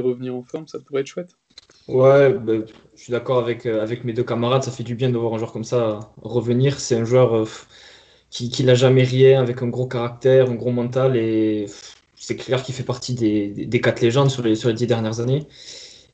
revenir 0.00 0.34
en 0.34 0.42
forme, 0.42 0.66
ça 0.66 0.80
pourrait 0.80 1.02
être 1.02 1.06
chouette. 1.06 1.36
Ouais, 1.86 2.34
ben, 2.34 2.64
je 2.96 3.00
suis 3.00 3.12
d'accord 3.12 3.38
avec, 3.38 3.64
euh, 3.64 3.80
avec 3.80 4.02
mes 4.02 4.12
deux 4.12 4.24
camarades. 4.24 4.64
Ça 4.64 4.72
fait 4.72 4.82
du 4.82 4.96
bien 4.96 5.08
de 5.08 5.16
voir 5.16 5.32
un 5.34 5.38
joueur 5.38 5.52
comme 5.52 5.62
ça 5.62 6.00
revenir. 6.20 6.80
C'est 6.80 6.96
un 6.96 7.04
joueur 7.04 7.32
euh, 7.32 7.44
qui, 8.28 8.50
qui 8.50 8.64
n'a 8.64 8.74
jamais 8.74 9.04
rien, 9.04 9.40
avec 9.40 9.62
un 9.62 9.68
gros 9.68 9.86
caractère, 9.86 10.50
un 10.50 10.56
gros 10.56 10.72
mental. 10.72 11.16
Et 11.16 11.66
c'est 12.16 12.34
clair 12.34 12.64
qu'il 12.64 12.74
fait 12.74 12.82
partie 12.82 13.14
des, 13.14 13.50
des, 13.50 13.80
quatre 13.80 14.00
légendes 14.00 14.32
sur 14.32 14.42
les, 14.42 14.56
sur 14.56 14.68
les 14.68 14.74
dix 14.74 14.88
dernières 14.88 15.20
années. 15.20 15.46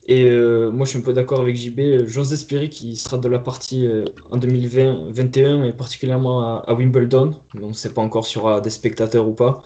Et 0.07 0.25
euh, 0.25 0.71
moi, 0.71 0.85
je 0.85 0.91
suis 0.91 0.99
un 0.99 1.03
peu 1.03 1.13
d'accord 1.13 1.41
avec 1.41 1.55
JB. 1.55 2.05
J'ose 2.07 2.33
espérer 2.33 2.69
qu'il 2.69 2.97
sera 2.97 3.17
de 3.17 3.27
la 3.27 3.39
partie 3.39 3.87
en 4.29 4.37
2021 4.37 5.63
et 5.65 5.73
particulièrement 5.73 6.63
à, 6.63 6.73
Wimbledon. 6.73 7.39
On 7.61 7.67
ne 7.67 7.73
sait 7.73 7.93
pas 7.93 8.01
encore 8.01 8.25
s'il 8.25 8.37
y 8.37 8.41
aura 8.41 8.61
des 8.61 8.71
spectateurs 8.71 9.27
ou 9.27 9.33
pas. 9.33 9.63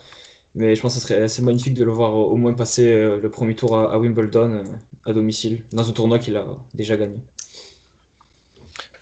Mais 0.56 0.74
je 0.74 0.82
pense 0.82 0.95
que 0.95 1.02
ce 1.02 1.08
serait 1.08 1.21
assez 1.21 1.41
magnifique 1.41 1.74
de 1.74 1.84
le 1.84 1.91
voir 1.91 2.15
au 2.15 2.38
moins 2.38 2.54
passer 2.54 2.93
euh, 2.93 3.19
le 3.19 3.30
premier 3.30 3.56
tour 3.56 3.78
à, 3.78 4.00
Wimbledon 4.00 4.52
euh, 4.54 4.63
à 5.06 5.12
domicile, 5.12 5.65
dans 5.74 5.88
un 5.88 5.91
tournoi 5.91 6.17
qu'il 6.17 6.38
a 6.38 6.48
déjà 6.74 6.95
gagné. 6.95 7.19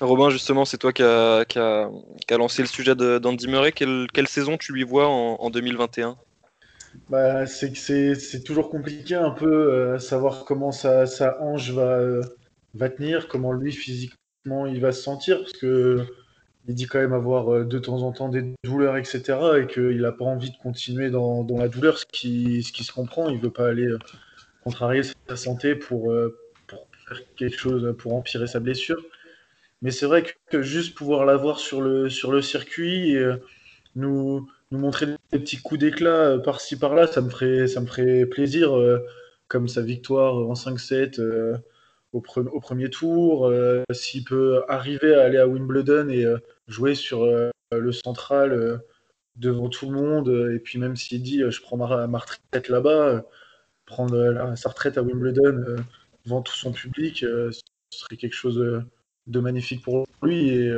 Robin, 0.01 0.31
justement, 0.31 0.65
c'est 0.65 0.79
toi 0.79 0.91
qui 0.91 1.03
as 1.03 1.45
a, 1.55 2.37
lancé 2.37 2.63
le 2.63 2.67
sujet 2.67 2.95
d'Andy 2.95 3.47
Murray. 3.47 3.71
Quelle, 3.71 4.27
saison 4.27 4.57
tu 4.57 4.73
lui 4.73 4.83
vois 4.83 5.07
en, 5.07 5.49
2021 5.51 6.17
bah, 7.09 7.45
c'est 7.45 8.43
toujours 8.43 8.69
compliqué 8.69 9.15
un 9.15 9.31
peu 9.31 9.73
euh, 9.73 9.99
savoir 9.99 10.45
comment 10.45 10.71
sa, 10.71 11.05
hanche 11.41 11.71
va, 11.71 12.21
va 12.73 12.89
tenir, 12.89 13.27
comment 13.27 13.51
lui 13.51 13.71
physiquement 13.71 14.65
il 14.67 14.81
va 14.81 14.91
se 14.91 15.01
sentir, 15.01 15.39
parce 15.39 15.53
que 15.53 16.05
il 16.67 16.75
dit 16.75 16.87
quand 16.87 16.99
même 16.99 17.13
avoir 17.13 17.53
euh, 17.53 17.65
de 17.65 17.79
temps 17.79 18.01
en 18.03 18.11
temps 18.11 18.29
des 18.29 18.53
douleurs, 18.63 18.97
etc. 18.97 19.37
Et 19.61 19.67
qu'il 19.67 20.01
n'a 20.01 20.11
pas 20.11 20.25
envie 20.25 20.51
de 20.51 20.57
continuer 20.57 21.09
dans, 21.09 21.45
la 21.57 21.67
douleur, 21.67 21.97
ce 21.97 22.05
qui, 22.11 22.63
ce 22.63 22.71
qui, 22.71 22.83
se 22.83 22.91
comprend. 22.91 23.29
Il 23.29 23.37
ne 23.37 23.41
veut 23.41 23.51
pas 23.51 23.67
aller 23.67 23.87
euh, 23.87 23.99
contrarier 24.63 25.01
sa 25.03 25.35
santé 25.35 25.75
pour, 25.75 26.11
euh, 26.11 26.37
pour, 26.67 26.87
faire 27.07 27.19
quelque 27.35 27.57
chose, 27.57 27.95
pour 27.97 28.13
empirer 28.15 28.47
sa 28.47 28.59
blessure. 28.59 29.03
Mais 29.81 29.91
c'est 29.91 30.05
vrai 30.05 30.23
que, 30.49 30.61
juste 30.61 30.95
pouvoir 30.95 31.25
l'avoir 31.25 31.59
sur 31.59 31.81
le, 31.81 32.09
sur 32.09 32.31
le 32.31 32.41
circuit 32.41 33.17
nous, 33.95 34.49
montrer 34.77 35.05
des 35.05 35.39
petits 35.39 35.61
coups 35.61 35.79
d'éclat 35.79 36.39
par-ci 36.39 36.77
par-là, 36.77 37.07
ça 37.07 37.21
me 37.21 37.29
ferait, 37.29 37.67
ça 37.67 37.81
me 37.81 37.85
ferait 37.85 38.25
plaisir, 38.25 38.77
comme 39.47 39.67
sa 39.67 39.81
victoire 39.81 40.35
en 40.35 40.53
5-7 40.53 41.21
au, 42.13 42.21
premier 42.21 42.89
tour, 42.89 43.51
s'il 43.91 44.23
peut 44.23 44.63
arriver 44.67 45.15
à 45.15 45.23
aller 45.23 45.37
à 45.37 45.47
Wimbledon 45.47 46.09
et 46.09 46.25
jouer 46.67 46.95
sur 46.95 47.23
euh, 47.23 47.51
le 47.71 47.91
central 47.91 48.53
euh, 48.53 48.77
devant 49.35 49.69
tout 49.69 49.89
le 49.89 49.99
monde. 49.99 50.29
Et 50.53 50.59
puis 50.59 50.79
même 50.79 50.95
s'il 50.95 51.21
dit 51.21 51.41
euh, 51.41 51.51
je 51.51 51.61
prends 51.61 51.77
ma, 51.77 52.17
retraite 52.17 52.69
là-bas, 52.69 53.23
prendre 53.85 54.55
sa 54.55 54.69
retraite 54.69 54.97
à 54.97 55.03
Wimbledon 55.03 55.83
devant 56.25 56.41
tout 56.41 56.55
son 56.55 56.71
public, 56.71 57.19
ce 57.19 57.51
serait 57.89 58.17
quelque 58.17 58.35
chose 58.35 58.55
de 59.27 59.39
magnifique 59.39 59.83
pour 59.83 60.05
lui. 60.21 60.69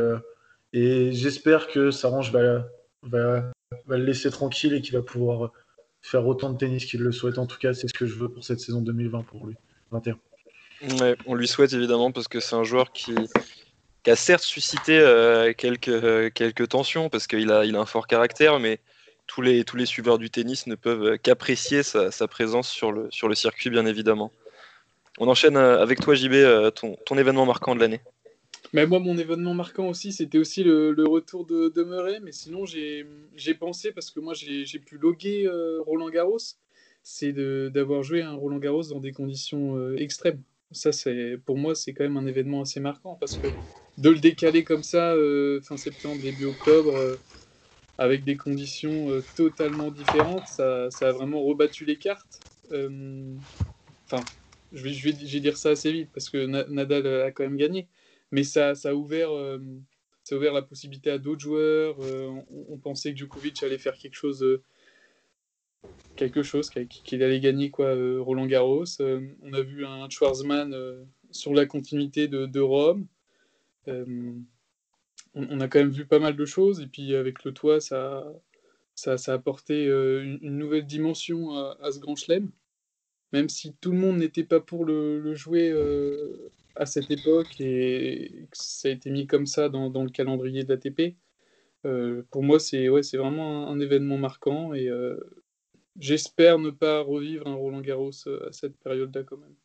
Et, 0.74 1.12
j'espère 1.14 1.68
que 1.68 1.92
Sarange 1.92 2.32
va, 2.32 2.68
va, 3.04 3.52
va, 3.88 3.98
le 3.98 4.06
laisser 4.06 4.30
tranquille 4.30 4.74
et 4.74 4.82
qu'il 4.82 4.94
va 4.94 5.02
pouvoir 5.02 5.52
faire 6.02 6.26
autant 6.28 6.52
de 6.52 6.58
tennis 6.58 6.86
qu'il 6.86 7.02
le 7.02 7.12
souhaite. 7.12 7.38
En 7.38 7.48
tout 7.48 7.58
cas, 7.58 7.74
c'est 7.74 7.88
ce 7.88 7.94
que 7.94 8.06
je 8.06 8.16
veux 8.16 8.30
pour 8.30 8.44
cette 8.44 8.60
saison 8.60 8.82
2020 8.82 9.24
pour 9.24 9.48
lui. 9.48 9.56
21. 9.92 10.18
Ouais, 11.00 11.16
on 11.26 11.36
lui 11.36 11.48
souhaite 11.48 11.74
évidemment 11.74 12.12
parce 12.12 12.28
que 12.28 12.40
c'est 12.40 12.56
un 12.56 12.64
joueur 12.64 12.92
qui, 12.92 13.16
a 14.06 14.16
certes 14.16 14.44
suscité 14.44 15.00
euh, 15.00 15.54
quelques, 15.54 15.88
euh, 15.88 16.30
quelques 16.30 16.68
tensions 16.70 17.10
parce 17.10 17.28
qu'il 17.28 17.52
a, 17.52 17.62
un 17.62 17.86
fort 17.86 18.08
caractère, 18.08 18.60
mais 18.60 18.80
tous 19.26 19.42
les, 19.42 19.64
tous 19.64 19.78
les 19.78 19.86
suiveurs 19.86 20.20
du 20.20 20.30
tennis 20.30 20.68
ne 20.68 20.76
peuvent 20.76 21.18
qu'apprécier 21.18 21.82
sa, 21.82 22.28
présence 22.28 22.70
sur 22.70 22.92
le, 22.92 23.36
circuit, 23.36 23.70
bien 23.70 23.86
évidemment. 23.86 24.32
On 25.18 25.28
enchaîne 25.28 25.58
euh, 25.58 25.82
avec 25.82 26.02
toi, 26.02 26.14
JB, 26.14 26.34
ton 26.74 27.18
événement 27.18 27.46
marquant 27.46 27.74
de 27.74 27.80
l'année. 27.80 28.02
Mais 28.74 28.86
moi, 28.86 29.00
mon 29.00 29.18
événement 29.18 29.54
marquant 29.54 29.88
aussi, 29.88 30.12
c'était 30.12 30.38
aussi 30.38 30.64
le, 30.64 30.94
retour 31.08 31.46
de, 31.46 31.70
de, 31.70 31.84
Murray. 31.84 32.20
Mais 32.22 32.32
sinon, 32.32 32.66
j'ai 32.66 33.06
pensé, 33.60 33.92
parce 33.92 34.12
que 34.12 34.20
moi, 34.20 34.34
j'ai 34.34 34.80
pu 34.80 34.98
loguer 34.98 35.50
Roland 35.86 36.10
Garros, 36.10 36.38
c'est 37.04 37.34
d'avoir 37.72 38.04
joué 38.04 38.22
un 38.22 38.34
Roland 38.34 38.60
Garros 38.60 38.84
dans 38.84 39.00
des 39.00 39.12
conditions 39.12 39.94
extrêmes. 39.96 40.42
Ça, 40.72 40.90
pour 41.46 41.58
moi, 41.58 41.76
c'est 41.76 41.94
quand 41.94 42.04
même 42.04 42.18
un 42.18 42.26
événement 42.26 42.62
assez 42.62 42.80
marquant 42.80 43.16
parce 43.16 43.38
que 43.38 43.48
de 43.98 44.10
le 44.10 44.20
décaler 44.20 44.64
comme 44.64 44.84
ça, 44.84 45.14
euh, 45.14 45.62
fin 45.62 45.78
septembre, 45.78 46.22
début 46.22 46.46
octobre, 46.46 46.96
euh, 46.96 47.16
avec 47.98 48.24
des 48.26 48.36
conditions 48.36 49.10
euh, 49.10 49.22
totalement 49.36 49.90
différentes, 49.90 50.48
ça, 50.48 50.90
ça, 50.92 51.10
a 51.10 51.12
vraiment 51.12 51.42
rebattu 51.44 51.86
les 51.86 51.98
cartes. 51.98 52.42
Enfin, 52.72 54.24
je 54.74 54.84
vais, 54.84 54.92
je, 54.92 55.06
vais, 55.06 55.40
dire 55.40 55.58
ça 55.58 55.70
assez 55.70 55.92
vite 55.92 56.10
parce 56.14 56.30
que 56.30 56.46
Nadal 56.46 57.08
a 57.08 57.32
quand 57.32 57.44
même 57.44 57.58
gagné, 57.58 57.88
mais 58.32 58.44
ça, 58.44 58.76
ça 58.76 58.90
a 58.90 58.94
ouvert. 58.94 59.32
a 59.32 60.36
ouvert 60.36 60.54
la 60.54 60.62
possibilité 60.62 61.10
à 61.12 61.18
d'autres 61.18 61.42
joueurs. 61.42 61.98
On, 62.50 62.78
pensait 62.78 63.14
que 63.14 63.18
Djokovic 63.18 63.62
allait 63.64 63.78
faire 63.78 63.98
quelque 63.98 64.16
chose 64.16 64.62
quelque 66.16 66.42
chose, 66.42 66.70
qu'il 66.70 67.22
allait 67.22 67.40
gagner 67.40 67.70
quoi, 67.70 67.94
Roland 68.20 68.48
Garros. 68.48 68.86
on 69.00 69.54
a 69.54 69.62
vu 69.62 69.86
un 69.86 70.10
Schwarzman 70.10 70.74
sur 71.32 71.54
la 71.54 71.66
continuité 71.66 72.28
de, 72.28 72.46
de 72.46 72.60
Rome. 72.60 73.08
Euh, 73.88 74.34
on, 75.34 75.60
a 75.60 75.68
quand 75.68 75.80
même 75.80 75.90
vu 75.90 76.06
pas 76.06 76.20
mal 76.20 76.36
de 76.36 76.46
choses, 76.46 76.80
et 76.80 76.88
puis 76.88 77.16
avec 77.16 77.44
le 77.44 77.54
toit, 77.54 77.82
ça, 77.82 78.26
ça, 78.96 79.16
a 79.28 79.34
apporté 79.34 79.86
euh, 79.88 80.38
une, 80.42 80.58
nouvelle 80.58 80.86
dimension 80.86 81.54
à, 81.54 81.92
ce 81.92 82.00
grand 82.00 82.16
chelem. 82.16 82.52
Même 83.36 83.50
si 83.50 83.74
tout 83.82 83.92
le 83.92 83.98
monde 83.98 84.18
n'était 84.18 84.44
pas 84.44 84.60
pour 84.60 84.86
le, 84.86 85.36
jouer 85.36 85.70
euh, 85.70 86.52
à 86.76 86.86
cette 86.86 87.12
époque 87.12 87.60
et 87.60 88.48
que 88.50 88.58
ça 88.58 88.88
a 88.88 88.92
été 88.92 89.10
mis 89.10 89.28
comme 89.28 89.46
ça 89.46 89.70
dans, 89.70 90.04
le 90.04 90.10
calendrier 90.10 90.64
de 90.64 90.74
l'ATP, 90.74 91.16
pour 92.32 92.44
moi, 92.44 92.60
c'est 92.60 92.88
vraiment 92.88 93.70
un, 93.70 93.80
événement 93.80 94.18
marquant 94.18 94.74
et 94.74 94.90
j'espère 96.00 96.60
ne 96.60 96.70
pas 96.72 97.02
revivre 97.02 97.48
un 97.48 97.56
Roland 97.56 97.82
Garros 97.82 98.12
à 98.28 98.52
cette 98.52 98.78
période-là 98.78 99.24
quand 99.24 99.38
même. 99.38 99.56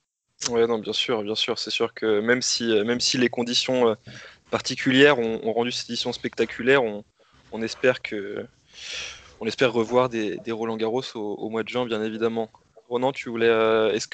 Ouais, 0.48 0.66
non, 0.66 0.78
bien 0.78 0.92
sûr, 0.92 1.22
bien 1.22 1.34
sûr. 1.34 1.58
C'est 1.58 1.70
sûr 1.70 1.92
que 1.92 2.20
même 2.20 2.40
si, 2.40 2.72
euh, 2.72 2.84
même 2.84 3.00
si 3.00 3.18
les 3.18 3.28
conditions 3.28 3.88
euh, 3.88 3.94
particulières 4.50 5.18
ont, 5.18 5.52
rendu 5.52 5.70
cette 5.70 5.90
édition 5.90 6.12
spectaculaire, 6.12 6.82
on, 7.52 7.62
espère 7.62 8.00
que, 8.00 8.46
on 9.40 9.46
espère 9.46 9.72
revoir 9.72 10.08
des, 10.08 10.40
Roland 10.48 10.76
Garros 10.76 11.02
au, 11.14 11.50
mois 11.50 11.62
de 11.62 11.68
juin, 11.68 11.84
bien 11.84 12.02
évidemment. 12.02 12.50
Ronan, 12.90 13.12
tu 13.12 13.30
voulais, 13.30 13.48
euh, 13.48 13.92
est-ce 13.92 14.08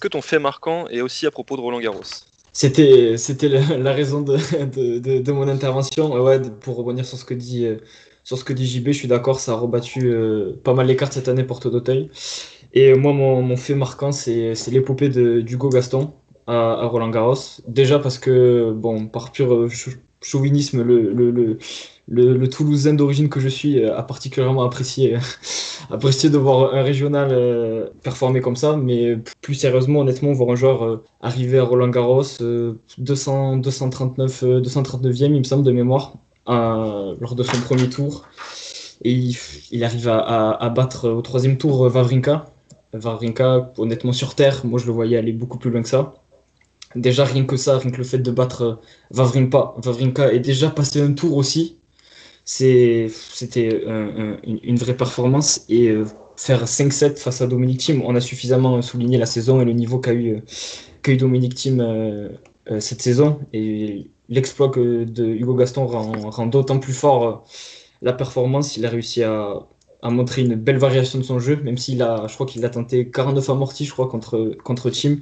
que, 0.00 0.08
ton 0.08 0.20
fait 0.20 0.38
marquant 0.38 0.86
est 0.88 1.00
aussi 1.00 1.26
à 1.26 1.30
propos 1.30 1.56
de 1.56 1.62
Roland 1.62 1.80
Garros? 1.80 2.02
C'était, 2.52 3.16
la, 3.78 3.92
raison 3.92 4.20
de, 4.20 5.32
mon 5.32 5.48
intervention. 5.48 6.12
Ouais, 6.12 6.38
pour 6.60 6.76
revenir 6.76 7.04
sur 7.06 7.16
ce 7.18 7.24
que 7.24 7.34
dit, 7.34 7.66
sur 8.22 8.36
ce 8.36 8.44
que 8.44 8.52
dit 8.52 8.66
JB, 8.66 8.88
je 8.88 8.92
suis 8.92 9.08
d'accord, 9.08 9.40
ça 9.40 9.52
a 9.52 9.54
rebattu 9.54 10.14
pas 10.62 10.74
mal 10.74 10.86
les 10.86 10.96
cartes 10.96 11.14
cette 11.14 11.28
année 11.28 11.42
Porte 11.42 11.68
d'Auteuil. 11.68 12.10
Et 12.74 12.94
moi, 12.94 13.12
mon, 13.12 13.56
fait 13.56 13.74
marquant, 13.74 14.12
c'est 14.12 14.54
l'épopée 14.70 15.08
d'Hugo 15.08 15.68
Gaston 15.70 16.12
à, 16.46 16.86
Roland 16.86 17.10
Garros. 17.10 17.60
Déjà 17.66 17.98
parce 17.98 18.18
que, 18.18 18.72
bon, 18.72 19.06
par 19.06 19.32
pur 19.32 19.52
euh, 19.52 19.68
chauvinisme, 20.22 20.82
le, 20.82 22.48
Toulousain 22.48 22.94
d'origine 22.94 23.28
que 23.28 23.40
je 23.40 23.48
suis 23.48 23.78
euh, 23.78 23.96
a 23.96 24.02
particulièrement 24.02 24.64
apprécié, 24.64 25.16
apprécié 25.90 26.30
de 26.30 26.38
voir 26.38 26.74
un 26.74 26.82
régional 26.82 27.28
euh, 27.32 27.86
performer 28.02 28.40
comme 28.40 28.56
ça. 28.56 28.76
Mais 28.76 29.16
plus 29.40 29.54
sérieusement, 29.54 30.00
honnêtement, 30.00 30.32
voir 30.32 30.50
un 30.50 30.56
joueur 30.56 31.02
arriver 31.20 31.58
à 31.58 31.64
Roland 31.64 31.88
Garros, 31.88 32.22
200, 32.98 33.56
239, 33.58 34.42
239e, 34.44 35.24
il 35.24 35.38
me 35.38 35.44
semble, 35.44 35.64
de 35.64 35.72
mémoire, 35.72 36.14
lors 36.46 37.34
de 37.34 37.42
son 37.42 37.60
premier 37.60 37.88
tour. 37.88 38.24
Et 39.04 39.30
il, 39.72 39.84
arrive 39.84 40.08
à, 40.08 40.50
à, 40.52 40.68
battre 40.68 41.08
au 41.08 41.22
troisième 41.22 41.58
tour 41.58 41.88
Vavrinka, 41.88 42.46
Vavrinka, 42.92 43.72
honnêtement, 43.78 44.12
sur 44.12 44.34
Terre, 44.34 44.64
moi 44.64 44.78
je 44.78 44.86
le 44.86 44.92
voyais 44.92 45.16
aller 45.16 45.32
beaucoup 45.32 45.58
plus 45.58 45.70
loin 45.70 45.82
que 45.82 45.88
ça. 45.88 46.14
Déjà, 46.96 47.24
rien 47.24 47.44
que 47.44 47.56
ça, 47.56 47.78
rien 47.78 47.90
que 47.90 47.98
le 47.98 48.04
fait 48.04 48.18
de 48.18 48.30
battre 48.30 48.62
euh, 48.62 48.74
Vavrinka, 49.10 49.74
Vavrinka 49.78 50.32
est 50.32 50.40
déjà 50.40 50.70
passé 50.70 51.00
un 51.00 51.12
tour 51.12 51.36
aussi. 51.36 51.78
C'était 52.44 53.08
une, 54.44 54.76
vraie 54.76 54.96
performance. 54.96 55.64
Et 55.68 55.88
euh, 55.88 56.04
faire 56.36 56.64
5-7 56.64 57.16
face 57.18 57.40
à 57.40 57.46
Dominic 57.46 57.78
Thiem, 57.80 58.02
on 58.02 58.14
a 58.16 58.20
suffisamment 58.20 58.82
souligné 58.82 59.18
la 59.18 59.26
saison 59.26 59.60
et 59.60 59.64
le 59.64 59.72
niveau 59.72 59.98
qu'a 59.98 60.12
eu, 60.12 60.42
eu 61.06 61.16
Dominic 61.16 61.54
Thiem 61.54 61.80
euh, 61.80 62.28
cette 62.80 63.02
saison. 63.02 63.40
Et 63.52 64.10
l'exploit 64.28 64.70
de 64.74 65.24
Hugo 65.24 65.54
Gaston 65.54 65.86
rend, 65.86 66.30
rend 66.30 66.46
d'autant 66.46 66.78
plus 66.78 66.94
fort 66.94 67.44
la 68.02 68.12
performance, 68.12 68.76
il 68.76 68.84
a 68.84 68.88
réussi 68.88 69.22
à, 69.22 69.64
à 70.02 70.10
montrer 70.10 70.42
une 70.42 70.56
belle 70.56 70.78
variation 70.78 71.18
de 71.18 71.24
son 71.24 71.38
jeu, 71.38 71.56
même 71.62 71.78
s'il 71.78 72.02
a, 72.02 72.26
je 72.26 72.34
crois 72.34 72.46
qu'il 72.46 72.64
a 72.64 72.68
tenté 72.68 73.08
49 73.08 73.48
amortis, 73.50 73.84
je 73.84 73.92
crois, 73.92 74.08
contre, 74.08 74.56
contre 74.64 74.90
Team. 74.90 75.20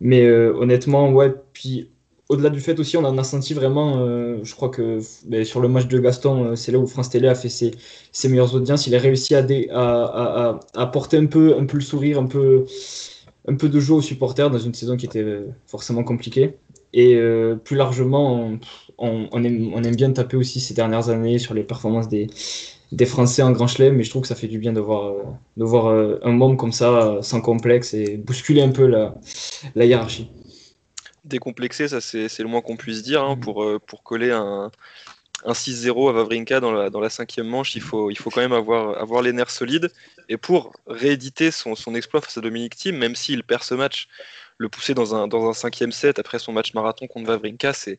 Mais 0.00 0.24
euh, 0.24 0.54
honnêtement, 0.54 1.10
ouais, 1.12 1.32
puis 1.52 1.90
au-delà 2.28 2.50
du 2.50 2.60
fait 2.60 2.78
aussi, 2.78 2.96
on 2.96 3.04
en 3.04 3.16
a 3.18 3.24
senti 3.24 3.54
vraiment, 3.54 3.98
euh, 4.00 4.38
je 4.42 4.54
crois 4.54 4.68
que 4.68 5.00
ben, 5.26 5.44
sur 5.44 5.60
le 5.60 5.68
match 5.68 5.88
de 5.88 5.98
Gaston, 5.98 6.44
euh, 6.44 6.56
c'est 6.56 6.72
là 6.72 6.78
où 6.78 6.86
France 6.86 7.10
Télé 7.10 7.28
a 7.28 7.34
fait 7.34 7.48
ses, 7.48 7.72
ses 8.12 8.28
meilleures 8.28 8.54
audiences. 8.54 8.86
Il 8.86 8.94
a 8.94 8.98
réussi 8.98 9.34
à, 9.34 9.44
à, 10.74 10.86
porter 10.86 11.16
un 11.16 11.26
peu, 11.26 11.56
un 11.58 11.66
peu 11.66 11.76
le 11.78 11.82
sourire, 11.82 12.18
un 12.18 12.26
peu, 12.26 12.66
de 13.46 13.80
jeu 13.80 13.94
aux 13.94 14.02
supporters 14.02 14.50
dans 14.50 14.58
une 14.58 14.74
saison 14.74 14.96
qui 14.96 15.06
était 15.06 15.24
forcément 15.66 16.04
compliquée. 16.04 16.56
Et 16.92 17.18
plus 17.64 17.76
largement, 17.76 18.58
on 18.98 19.44
aime 19.44 19.96
bien 19.96 20.12
taper 20.12 20.36
aussi 20.36 20.60
ces 20.60 20.74
dernières 20.74 21.08
années 21.10 21.38
sur 21.38 21.54
les 21.54 21.62
performances 21.64 22.08
des, 22.08 22.28
des 22.92 23.06
Français 23.06 23.42
en 23.42 23.50
Grand 23.50 23.66
Chelem, 23.66 23.96
mais 23.96 24.04
je 24.04 24.10
trouve 24.10 24.22
que 24.22 24.28
ça 24.28 24.34
fait 24.34 24.46
du 24.46 24.58
bien 24.58 24.72
de 24.72 24.80
voir, 24.80 25.08
euh, 25.08 25.22
de 25.56 25.64
voir 25.64 25.86
euh, 25.88 26.18
un 26.22 26.32
membre 26.32 26.56
comme 26.56 26.72
ça, 26.72 26.90
euh, 26.90 27.22
sans 27.22 27.40
complexe, 27.40 27.92
et 27.94 28.16
bousculer 28.16 28.62
un 28.62 28.70
peu 28.70 28.86
la, 28.86 29.14
la 29.74 29.84
hiérarchie. 29.84 30.30
Décomplexé, 31.24 31.88
ça 31.88 32.00
c'est 32.00 32.38
le 32.38 32.48
moins 32.48 32.62
qu'on 32.62 32.76
puisse 32.76 33.02
dire, 33.02 33.22
hein, 33.22 33.36
mm. 33.36 33.40
pour, 33.40 33.66
pour 33.86 34.02
coller 34.02 34.30
un, 34.30 34.70
un 35.44 35.52
6-0 35.52 36.08
à 36.08 36.12
Vavrinka 36.12 36.60
dans 36.60 36.72
la, 36.72 36.88
dans 36.88 37.00
la 37.00 37.10
cinquième 37.10 37.46
manche, 37.46 37.74
il 37.76 37.82
faut, 37.82 38.10
il 38.10 38.16
faut 38.16 38.30
quand 38.30 38.40
même 38.40 38.54
avoir, 38.54 38.98
avoir 39.00 39.20
les 39.20 39.32
nerfs 39.32 39.50
solides. 39.50 39.92
Et 40.30 40.38
pour 40.38 40.72
rééditer 40.86 41.50
son, 41.50 41.74
son 41.74 41.94
exploit 41.94 42.22
face 42.22 42.38
à 42.38 42.40
Dominique 42.40 42.76
Thiem, 42.76 42.96
même 42.96 43.14
s'il 43.14 43.44
perd 43.44 43.62
ce 43.62 43.74
match, 43.74 44.08
le 44.56 44.68
pousser 44.68 44.94
dans 44.94 45.14
un, 45.14 45.28
dans 45.28 45.48
un 45.48 45.52
cinquième 45.52 45.92
set 45.92 46.18
après 46.18 46.38
son 46.38 46.52
match 46.52 46.72
marathon 46.72 47.06
contre 47.06 47.26
Vavrinka, 47.26 47.72
c'est 47.72 47.98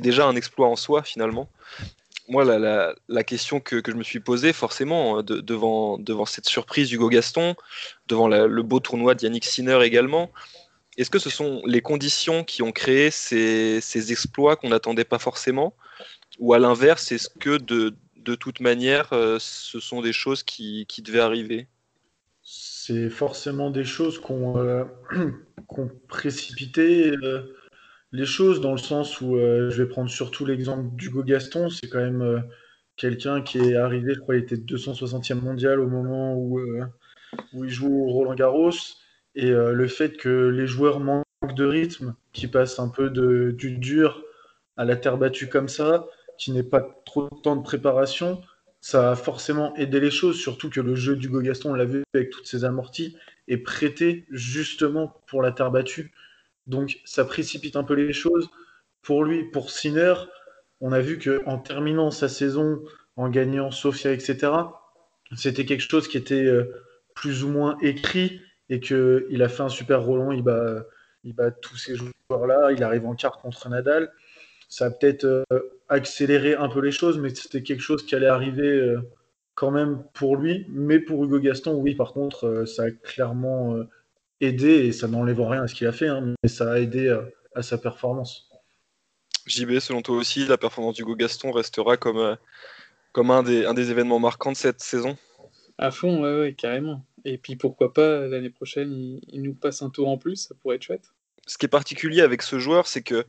déjà 0.00 0.26
un 0.26 0.34
exploit 0.34 0.66
en 0.66 0.76
soi 0.76 1.02
finalement 1.02 1.48
moi, 2.28 2.44
la, 2.44 3.24
question 3.24 3.60
que, 3.60 3.82
je 3.86 3.92
me 3.92 4.02
suis 4.02 4.20
posée, 4.20 4.52
forcément, 4.52 5.18
euh, 5.18 5.22
devant, 5.22 6.26
cette 6.26 6.46
surprise 6.46 6.90
Hugo 6.92 7.08
Gaston, 7.08 7.54
devant 8.08 8.28
le 8.28 8.62
beau 8.62 8.80
tournoi 8.80 9.14
d'Yannick 9.14 9.44
Sinner 9.44 9.78
également, 9.82 10.30
est-ce 10.96 11.10
que 11.10 11.18
ce 11.18 11.30
sont 11.30 11.60
les 11.66 11.80
conditions 11.80 12.44
qui 12.44 12.62
ont 12.62 12.72
créé 12.72 13.10
ces, 13.10 14.12
exploits 14.12 14.56
qu'on 14.56 14.68
n'attendait 14.68 15.04
pas 15.04 15.18
forcément? 15.18 15.74
Ou 16.38 16.54
à 16.54 16.58
l'inverse, 16.58 17.12
est-ce 17.12 17.28
que 17.28 17.58
de, 17.58 17.94
toute 18.36 18.60
manière, 18.60 19.12
euh, 19.12 19.38
ce 19.40 19.80
sont 19.80 20.00
des 20.00 20.12
choses 20.12 20.42
qui, 20.42 20.86
devaient 20.98 21.20
arriver? 21.20 21.66
C'est 22.42 23.10
forcément 23.10 23.70
des 23.70 23.84
choses 23.84 24.18
qu'on 24.18 24.58
euh, 24.58 24.84
précipité 26.08 27.12
les 28.14 28.26
choses 28.26 28.60
dans 28.60 28.70
le 28.70 28.78
sens 28.78 29.20
où 29.20 29.36
euh, 29.36 29.70
je 29.70 29.82
vais 29.82 29.88
prendre 29.88 30.08
surtout 30.08 30.46
l'exemple 30.46 30.94
d'Hugo 30.94 31.24
Gaston. 31.24 31.68
C'est 31.68 31.88
quand 31.88 31.98
même 31.98 32.22
euh, 32.22 32.38
quelqu'un 32.96 33.42
qui 33.42 33.58
est 33.58 33.74
arrivé, 33.74 34.14
je 34.14 34.20
crois, 34.20 34.36
il 34.36 34.42
était 34.42 34.54
260e 34.54 35.40
mondial 35.40 35.80
au 35.80 35.88
moment 35.88 36.36
où, 36.36 36.60
euh, 36.60 36.84
il 37.54 37.68
joue 37.68 37.92
au 37.92 38.12
Roland 38.12 38.36
Garros. 38.36 38.70
Et 39.34 39.50
le 39.50 39.88
fait 39.88 40.16
que 40.16 40.46
les 40.46 40.68
joueurs 40.68 41.00
manquent 41.00 41.24
de 41.56 41.64
rythme, 41.64 42.14
qui 42.32 42.46
passent 42.46 42.78
un 42.78 42.88
peu 42.88 43.10
de, 43.10 43.50
du 43.50 43.78
dur 43.78 44.22
à 44.76 44.84
la 44.84 44.94
terre 44.94 45.18
battue 45.18 45.48
comme 45.48 45.66
ça, 45.66 46.06
qui 46.38 46.52
n'ait 46.52 46.62
pas 46.62 47.02
trop 47.04 47.28
de 47.28 47.40
temps 47.42 47.56
de 47.56 47.64
préparation, 47.64 48.40
ça 48.80 49.10
a 49.10 49.14
forcément 49.16 49.74
aidé 49.74 49.98
les 49.98 50.12
choses, 50.12 50.36
surtout 50.36 50.70
que 50.70 50.80
le 50.80 50.94
jeu 50.94 51.16
d'Hugo 51.16 51.40
Gaston, 51.40 51.72
on 51.72 51.74
l'a 51.74 51.84
vu 51.84 52.04
avec 52.14 52.30
toutes 52.30 52.46
ses 52.46 52.64
amorties, 52.64 53.16
est 53.48 53.56
prêté 53.56 54.24
justement 54.30 55.20
pour 55.26 55.42
la 55.42 55.50
terre 55.50 55.72
battue. 55.72 56.12
Donc 56.66 56.98
ça 57.04 57.24
précipite 57.24 57.76
un 57.76 57.84
peu 57.84 57.94
les 57.94 58.12
choses. 58.12 58.48
Pour 59.02 59.24
lui, 59.24 59.44
pour 59.50 59.70
Sinner, 59.70 60.14
on 60.80 60.92
a 60.92 61.00
vu 61.00 61.18
qu'en 61.18 61.58
terminant 61.58 62.10
sa 62.10 62.28
saison, 62.28 62.82
en 63.16 63.28
gagnant 63.28 63.70
Sofia, 63.70 64.12
etc., 64.12 64.52
c'était 65.36 65.64
quelque 65.64 65.80
chose 65.88 66.08
qui 66.08 66.16
était 66.16 66.44
euh, 66.44 66.72
plus 67.14 67.44
ou 67.44 67.48
moins 67.48 67.76
écrit 67.80 68.40
et 68.68 68.80
qu'il 68.80 69.42
a 69.42 69.48
fait 69.48 69.62
un 69.62 69.68
super 69.68 70.02
Roland. 70.02 70.32
Il 70.32 70.42
bat, 70.42 70.84
il 71.24 71.34
bat 71.34 71.50
tous 71.50 71.76
ces 71.76 71.96
joueurs-là. 71.96 72.72
Il 72.72 72.82
arrive 72.82 73.06
en 73.06 73.14
quart 73.14 73.38
contre 73.38 73.68
Nadal. 73.68 74.12
Ça 74.68 74.86
a 74.86 74.90
peut-être 74.90 75.24
euh, 75.24 75.44
accéléré 75.88 76.54
un 76.54 76.68
peu 76.68 76.80
les 76.80 76.90
choses, 76.90 77.18
mais 77.18 77.34
c'était 77.34 77.62
quelque 77.62 77.80
chose 77.80 78.04
qui 78.04 78.14
allait 78.14 78.26
arriver 78.26 78.68
euh, 78.68 79.00
quand 79.54 79.70
même 79.70 80.04
pour 80.14 80.36
lui. 80.36 80.66
Mais 80.68 80.98
pour 80.98 81.24
Hugo 81.24 81.38
Gaston, 81.38 81.74
oui, 81.74 81.94
par 81.94 82.12
contre, 82.12 82.64
ça 82.66 82.84
a 82.84 82.90
clairement 82.90 83.76
aidé, 84.44 84.86
et 84.86 84.92
ça 84.92 85.08
n'enlève 85.08 85.40
rien 85.40 85.62
à 85.62 85.68
ce 85.68 85.74
qu'il 85.74 85.86
a 85.86 85.92
fait, 85.92 86.08
hein, 86.08 86.34
mais 86.42 86.48
ça 86.48 86.72
a 86.72 86.78
aidé 86.78 87.08
à, 87.10 87.24
à, 87.54 87.62
sa 87.62 87.78
performance. 87.78 88.48
JB, 89.46 89.78
selon 89.78 90.02
toi 90.02 90.16
aussi, 90.16 90.46
la 90.46 90.56
performance 90.56 90.96
d'Hugo 90.96 91.16
Gaston 91.16 91.52
restera 91.52 91.96
comme, 91.96 92.18
euh, 92.18 92.36
comme 93.12 93.30
un, 93.30 93.42
des, 93.42 93.66
un 93.66 93.74
des 93.74 93.90
événements 93.90 94.18
marquants 94.18 94.52
de 94.52 94.56
cette 94.56 94.80
saison? 94.80 95.16
À 95.78 95.90
fond, 95.90 96.22
ouais, 96.22 96.40
ouais, 96.40 96.54
carrément. 96.54 97.04
Et 97.24 97.38
puis 97.38 97.56
pourquoi 97.56 97.92
pas, 97.92 98.26
l'année 98.26 98.50
prochaine, 98.50 98.92
il, 98.92 99.20
il, 99.28 99.42
nous 99.42 99.54
passe 99.54 99.82
un 99.82 99.90
tour 99.90 100.08
en 100.08 100.18
plus, 100.18 100.36
ça 100.36 100.54
pourrait 100.54 100.76
être 100.76 100.82
chouette. 100.82 101.12
Ce 101.46 101.58
qui 101.58 101.66
est 101.66 101.68
particulier 101.68 102.22
avec 102.22 102.42
ce 102.42 102.58
joueur, 102.58 102.86
c'est 102.86 103.02
que 103.02 103.26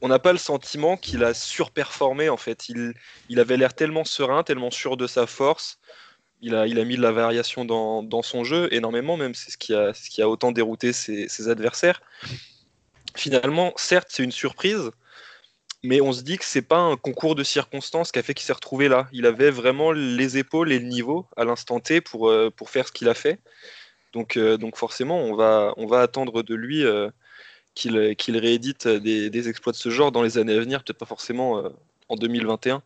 on 0.00 0.08
n'a 0.08 0.18
pas 0.18 0.32
le 0.32 0.38
sentiment 0.38 0.96
qu'il 0.96 1.24
a 1.24 1.32
surperformé 1.32 2.28
en 2.28 2.36
fait. 2.36 2.68
Il, 2.68 2.92
il 3.30 3.40
avait 3.40 3.56
l'air 3.56 3.74
tellement 3.74 4.04
serein, 4.04 4.42
tellement 4.42 4.70
sûr 4.70 4.96
de 4.98 5.06
sa 5.06 5.26
force, 5.26 5.78
il 6.44 6.78
a, 6.78 6.84
mis 6.84 6.96
de 6.96 7.00
la 7.00 7.10
variation 7.10 7.64
dans, 7.64 8.22
son 8.22 8.44
jeu, 8.44 8.68
énormément 8.70 9.16
même, 9.16 9.34
c'est 9.34 9.50
ce, 9.50 9.56
qui 9.56 10.22
a, 10.22 10.28
autant 10.28 10.52
dérouté 10.52 10.92
ses, 10.92 11.48
adversaires. 11.48 12.02
Finalement, 13.16 13.72
certes, 13.76 14.08
c'est 14.10 14.22
une 14.22 14.32
surprise, 14.32 14.90
mais 15.82 16.02
on 16.02 16.12
se 16.12 16.22
dit 16.22 16.36
que 16.36 16.44
c'est 16.44 16.62
pas 16.62 16.78
un 16.78 16.96
concours 16.96 17.34
de 17.34 17.44
circonstances 17.44 18.12
qui 18.12 18.18
a 18.18 18.22
fait 18.22 18.34
qu'il 18.34 18.44
s'est 18.44 18.52
retrouvé 18.52 18.88
là. 18.88 19.08
Il 19.12 19.24
avait 19.24 19.50
vraiment 19.50 19.90
les 19.92 20.36
épaules 20.36 20.70
et 20.70 20.78
le 20.78 20.86
niveau 20.86 21.26
à 21.36 21.44
l'instant 21.44 21.80
T 21.80 22.02
pour, 22.02 22.28
euh, 22.28 22.50
faire 22.66 22.88
ce 22.88 22.92
qu'il 22.92 23.08
a 23.08 23.14
fait. 23.14 23.40
Donc, 24.12 24.36
euh, 24.36 24.58
forcément, 24.74 25.20
on 25.20 25.34
va, 25.34 26.00
attendre 26.00 26.42
de 26.42 26.54
lui 26.54 26.84
euh, 26.84 27.08
qu'il 27.74 28.36
réédite 28.36 28.86
des, 28.86 29.48
exploits 29.48 29.72
de 29.72 29.78
ce 29.78 29.88
genre 29.88 30.12
dans 30.12 30.22
les 30.22 30.36
années 30.36 30.54
à 30.54 30.60
venir, 30.60 30.84
peut-être 30.84 30.98
pas 30.98 31.06
forcément 31.06 31.62
en 32.08 32.16
2021. 32.16 32.82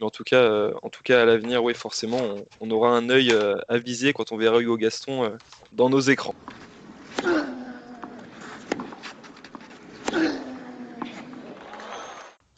Mais 0.00 0.06
en 0.06 0.10
tout 0.10 0.24
cas, 0.24 0.36
euh, 0.36 0.72
en 0.82 0.90
tout 0.90 1.02
cas 1.04 1.22
à 1.22 1.24
l'avenir, 1.24 1.62
oui, 1.62 1.72
forcément, 1.72 2.20
on, 2.60 2.70
aura 2.70 2.90
un 2.90 3.10
œil 3.10 3.30
euh, 3.32 3.54
avisé 3.68 4.12
quand 4.12 4.32
on 4.32 4.36
verra 4.36 4.60
Hugo 4.60 4.76
Gaston 4.76 5.24
euh, 5.24 5.30
dans 5.72 5.88
nos 5.88 6.00
écrans. 6.00 6.34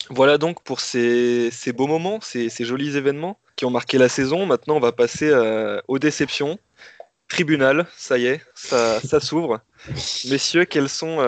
Voilà 0.08 0.38
donc 0.38 0.62
pour 0.62 0.80
ces, 0.80 1.50
beaux 1.74 1.88
moments, 1.88 2.20
ces, 2.22 2.48
jolis 2.60 2.96
événements 2.96 3.38
qui 3.56 3.66
ont 3.66 3.70
marqué 3.70 3.98
la 3.98 4.08
saison. 4.08 4.46
Maintenant, 4.46 4.76
on 4.76 4.80
va 4.80 4.92
passer 4.92 5.30
aux 5.88 5.98
déceptions. 5.98 6.58
Tribunal, 7.28 7.86
ça 7.96 8.18
y 8.18 8.26
est, 8.26 8.40
ça, 8.54 9.20
s'ouvre. 9.20 9.60
Messieurs, 10.30 10.64
quels 10.64 10.88
sont, 10.88 11.18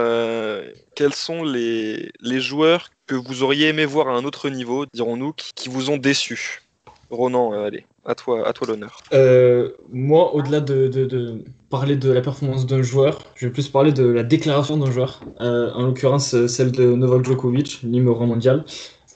sont 1.12 1.44
les, 1.44 2.11
joueurs 2.40 2.90
que 3.07 3.14
vous 3.14 3.42
auriez 3.42 3.68
aimé 3.68 3.84
voir 3.84 4.09
à 4.09 4.12
un 4.12 4.24
autre 4.24 4.49
niveau, 4.49 4.86
dirons-nous, 4.94 5.32
qui, 5.32 5.68
vous 5.68 5.90
ont 5.90 5.96
déçu? 5.96 6.62
Ronan, 7.11 7.55
euh, 7.55 7.66
allez, 7.66 7.86
à 8.05 8.14
toi, 8.14 8.46
à 8.46 8.53
toi 8.53 8.66
l'honneur. 8.66 9.01
Euh, 9.12 9.70
moi, 9.90 10.34
au-delà 10.34 10.61
de, 10.61 11.42
parler 11.70 11.96
de 11.96 12.11
la 12.12 12.20
performance 12.20 12.66
d'un 12.66 12.82
joueur, 12.82 13.24
je 13.34 13.46
vais 13.46 13.53
plus 13.53 13.68
parler 13.68 13.92
de 13.92 14.05
la 14.05 14.22
déclaration 14.22 14.76
d'un 14.76 14.90
joueur, 14.90 15.20
euh, 15.40 15.72
en 15.72 15.86
l'occurrence 15.86 16.46
celle 16.46 16.72
de 16.72 16.84
Novak 16.84 17.24
Djokovic, 17.24 17.80
numéro 17.82 18.26
mondial. 18.26 18.64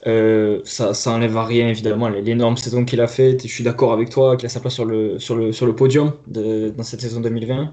Ça, 0.05 0.93
ça 0.93 1.11
enlève 1.11 1.37
à 1.37 1.45
rien 1.45 1.69
évidemment 1.69 2.09
l'énorme 2.09 2.57
saison 2.57 2.85
qu'il 2.85 3.01
a 3.01 3.07
faite. 3.07 3.43
Je 3.43 3.53
suis 3.53 3.63
d'accord 3.63 3.93
avec 3.93 4.09
toi 4.09 4.37
qu'il 4.37 4.45
a 4.45 4.49
sa 4.49 4.59
place 4.59 4.73
sur 4.73 4.85
le, 4.85 5.71
podium 5.73 6.13
dans 6.27 6.83
cette 6.83 7.01
saison 7.01 7.21
2020 7.21 7.71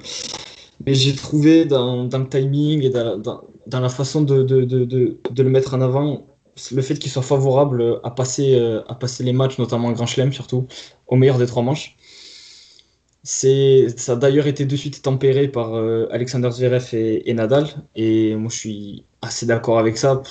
mais 0.85 0.95
j'ai 0.95 1.15
trouvé 1.15 1.65
dans, 1.65 2.05
le 2.05 2.29
timing 2.29 2.83
et 2.83 2.91
dans, 2.91 3.81
la 3.81 3.89
façon 3.89 4.23
de, 4.23 4.35
le 4.45 5.51
mettre 5.51 5.75
en 5.75 5.81
avant 5.81 6.27
le 6.73 6.83
fait 6.83 6.99
qu'il 6.99 7.11
soit 7.11 7.23
favorable 7.23 8.01
à 8.03 8.11
passer, 8.11 8.55
euh, 8.55 8.83
les 9.21 9.33
matchs, 9.33 9.59
notamment 9.59 9.93
Grand 9.93 10.07
Chelem 10.07 10.33
surtout, 10.33 10.67
au 11.07 11.17
meilleur 11.17 11.39
des 11.39 11.47
trois 11.47 11.63
manches. 11.63 11.97
Ça 13.23 13.49
a 14.09 14.17
d'ailleurs 14.17 14.47
été 14.47 14.65
de 14.65 14.77
suite 14.77 15.03
tempéré 15.03 15.49
par 15.49 15.75
euh, 15.75 16.07
Alexander 16.11 16.51
Zverev 16.51 16.89
et, 16.93 17.35
Nadal, 17.35 17.67
et 17.95 18.35
moi 18.35 18.51
je 18.51 18.57
suis 18.57 19.05
assez 19.23 19.47
d'accord 19.47 19.79
avec 19.79 19.99
ça. 19.99 20.23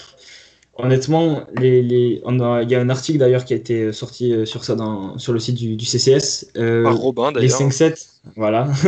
Honnêtement, 0.82 1.44
les, 1.58 1.82
les, 1.82 2.22
on 2.26 2.40
a, 2.40 2.64
il 2.64 2.72
y 2.72 2.76
a 2.76 2.80
un 2.80 2.90
article 2.90 3.20
d'ailleurs 3.20 3.46
qui 3.46 3.54
a 3.54 3.58
été 3.58 3.92
sorti 3.92 4.34
euh, 4.34 4.46
sur 4.46 4.64
ça 4.64 4.76
dans, 4.76 5.18
sur 5.18 5.34
le 5.34 5.40
site 5.40 5.56
du, 5.56 5.76
du 5.76 5.86
CCS. 5.86 6.52
par 6.54 6.98
Robin 6.98 7.32
d'ailleurs. 7.32 7.60
Les 7.60 7.66
5-7, 7.66 8.08
voilà. 8.36 8.70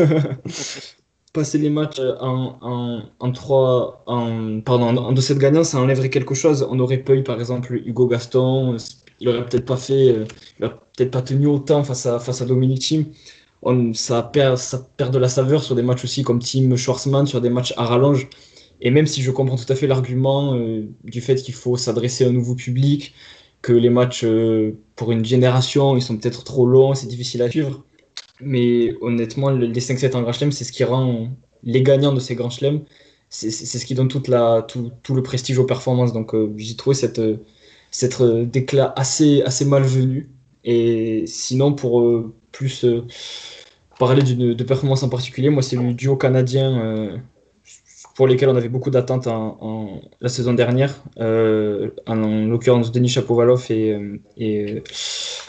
passer 1.33 1.57
les 1.57 1.69
matchs 1.69 1.99
euh, 1.99 2.15
en, 2.19 2.57
en, 2.61 3.03
en 3.19 3.31
3, 3.31 4.03
en, 4.05 4.61
pardon, 4.61 4.97
en 4.97 5.11
2 5.11 5.21
7 5.21 5.37
gagnants, 5.37 5.63
ça 5.63 5.79
enlèverait 5.79 6.09
quelque 6.09 6.35
chose. 6.35 6.67
On 6.69 6.79
aurait 6.79 6.97
pas 6.97 7.13
eu, 7.13 7.23
par 7.23 7.39
exemple, 7.39 7.81
Hugo 7.85 8.07
Gaston, 8.07 8.77
il 9.19 9.29
aurait 9.29 9.45
peut-être 9.45 9.65
pas 9.65 9.77
fait, 9.77 10.09
euh, 10.09 10.25
il 10.59 10.65
aurait 10.65 10.75
peut-être 10.97 11.11
pas 11.11 11.21
tenu 11.21 11.47
autant 11.47 11.83
face 11.83 12.05
à, 12.05 12.19
face 12.19 12.41
à 12.41 12.45
Dominic 12.45 12.79
Thiem. 12.79 13.05
On, 13.63 13.93
ça, 13.93 14.23
perd, 14.23 14.57
ça 14.57 14.85
perd 14.97 15.13
de 15.13 15.19
la 15.19 15.29
saveur 15.29 15.63
sur 15.63 15.75
des 15.75 15.83
matchs 15.83 16.03
aussi 16.03 16.23
comme 16.23 16.39
Tim 16.39 16.75
Schwarzman, 16.75 17.27
sur 17.27 17.41
des 17.41 17.49
matchs 17.49 17.73
à 17.77 17.85
rallonge. 17.85 18.27
Et 18.81 18.91
même 18.91 19.07
si 19.07 19.21
je 19.21 19.31
comprends 19.31 19.57
tout 19.57 19.71
à 19.71 19.75
fait 19.75 19.87
l'argument 19.87 20.55
euh, 20.55 20.87
du 21.03 21.21
fait 21.21 21.35
qu'il 21.35 21.53
faut 21.53 21.77
s'adresser 21.77 22.25
à 22.25 22.29
un 22.29 22.31
nouveau 22.31 22.55
public, 22.55 23.13
que 23.61 23.73
les 23.73 23.89
matchs 23.91 24.25
pour 24.95 25.11
une 25.11 25.23
génération, 25.23 25.95
ils 25.95 26.01
sont 26.01 26.17
peut-être 26.17 26.43
trop 26.43 26.65
longs, 26.65 26.95
c'est 26.95 27.07
difficile 27.07 27.43
à 27.43 27.49
suivre. 27.49 27.83
Mais 28.41 28.95
honnêtement, 29.01 29.51
les 29.51 29.79
5-7 29.79 30.15
en 30.15 30.23
Grand 30.23 30.33
Chelem, 30.33 30.51
c'est 30.51 30.63
ce 30.63 30.71
qui 30.71 30.83
rend 30.83 31.29
les 31.63 31.83
gagnants 31.83 32.13
de 32.13 32.19
ces 32.19 32.35
Grands 32.35 32.49
Chelem. 32.49 32.81
C'est 33.29 33.51
ce 33.51 33.85
qui 33.85 33.93
donne 33.93 34.07
toute 34.09 34.27
la, 34.27 34.65
tout, 34.67 34.91
tout, 35.03 35.13
le 35.13 35.23
prestige 35.23 35.59
aux 35.59 35.65
performances. 35.65 36.11
Donc 36.11 36.35
j'ai 36.57 36.75
trouvé 36.75 36.95
cette, 36.95 37.21
cette 37.91 38.21
déclat 38.21 38.93
assez, 38.97 39.43
assez 39.43 39.65
malvenu. 39.65 40.29
Et 40.63 41.25
sinon, 41.27 41.73
pour 41.73 42.03
plus 42.51 42.85
parler 44.01 44.23
de 44.23 44.63
performance 44.63 45.03
en 45.03 45.09
particulier, 45.09 45.49
moi, 45.51 45.61
c'est 45.61 45.75
le 45.75 45.93
duo 45.93 46.15
canadien 46.15 46.79
euh, 46.83 47.17
pour 48.15 48.27
lesquels 48.27 48.49
on 48.49 48.55
avait 48.55 48.69
beaucoup 48.69 48.89
d'attentes 48.89 49.27
en, 49.27 50.01
la 50.19 50.29
saison 50.29 50.53
dernière, 50.53 51.03
euh, 51.19 51.89
en, 52.07 52.15
l'occurrence 52.47 52.91
Denis 52.91 53.09
Chapovalov 53.09 53.65
et, 53.69 53.93
euh, 53.93 54.19
et 54.37 54.83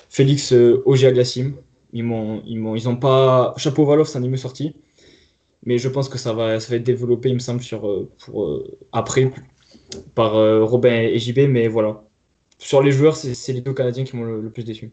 Félix 0.08 0.52
Auger-Aliassime. 0.52 1.54
Ils 1.92 2.04
m'ont, 2.04 2.42
ils 2.46 2.58
m'ont, 2.58 2.74
ils 2.74 2.88
ont 2.88 2.96
pas. 2.96 3.54
Chapovalov, 3.58 4.06
ça 4.06 4.20
n'est 4.20 4.36
sorti, 4.36 4.74
mais 5.64 5.78
je 5.78 5.88
pense 5.88 6.08
que 6.08 6.18
ça 6.18 6.32
va, 6.32 6.58
ça 6.60 6.70
va 6.70 6.76
être 6.76 6.82
développé, 6.84 7.28
il 7.28 7.34
me 7.34 7.40
semble, 7.40 7.60
sur, 7.60 8.08
pour, 8.24 8.62
après 8.92 9.30
par 10.14 10.32
Robin 10.32 10.94
et 11.02 11.18
JB, 11.18 11.40
mais 11.50 11.68
voilà. 11.68 12.02
Sur 12.58 12.82
les 12.82 12.92
joueurs, 12.92 13.16
c'est, 13.16 13.52
les 13.52 13.60
deux 13.60 13.74
Canadiens 13.74 14.04
qui 14.04 14.16
m'ont 14.16 14.24
le 14.24 14.50
plus 14.50 14.64
déçu. 14.64 14.92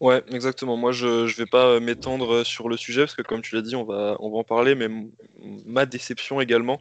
Ouais, 0.00 0.22
exactement. 0.30 0.76
Moi, 0.76 0.92
je 0.92 1.06
ne 1.06 1.26
vais 1.26 1.46
pas 1.46 1.66
euh, 1.66 1.80
m'étendre 1.80 2.32
euh, 2.32 2.44
sur 2.44 2.68
le 2.68 2.76
sujet 2.76 3.02
parce 3.02 3.16
que, 3.16 3.22
comme 3.22 3.42
tu 3.42 3.56
l'as 3.56 3.62
dit, 3.62 3.74
on 3.74 3.82
va, 3.82 4.16
on 4.20 4.30
va 4.30 4.38
en 4.38 4.44
parler. 4.44 4.76
Mais 4.76 4.88
ma 5.66 5.86
déception 5.86 6.40
également, 6.40 6.80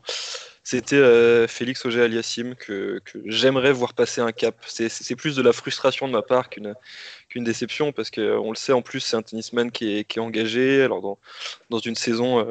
c'était 0.63 0.97
euh, 0.97 1.47
Félix 1.47 1.84
Auger 1.86 2.03
Aliassim 2.03 2.53
que, 2.53 3.01
que 3.05 3.18
j'aimerais 3.26 3.72
voir 3.72 3.95
passer 3.95 4.22
un 4.22 4.32
cap. 4.32 4.55
C'est 4.68 5.15
plus 5.15 5.36
de 5.36 5.41
la 5.41 5.51
frustration 5.51 6.07
de 6.07 6.13
ma 6.13 6.22
part 6.22 6.49
qu'une 6.49 6.76
qu'une 7.30 7.43
déception 7.43 7.91
parce 7.91 8.11
qu'on 8.11 8.51
le 8.51 8.55
sait 8.55 8.74
en 8.74 8.84
plus, 8.84 8.99
c'est 8.99 9.18
un 9.18 9.24
tennisman 9.24 9.72
qui 9.72 9.97
est, 9.97 10.03
qui 10.03 10.20
est, 10.20 10.22
engagé. 10.22 10.84
Alors, 10.84 11.01
dans, 11.01 11.18
dans, 11.72 11.80
une, 11.80 11.95
saison, 11.95 12.47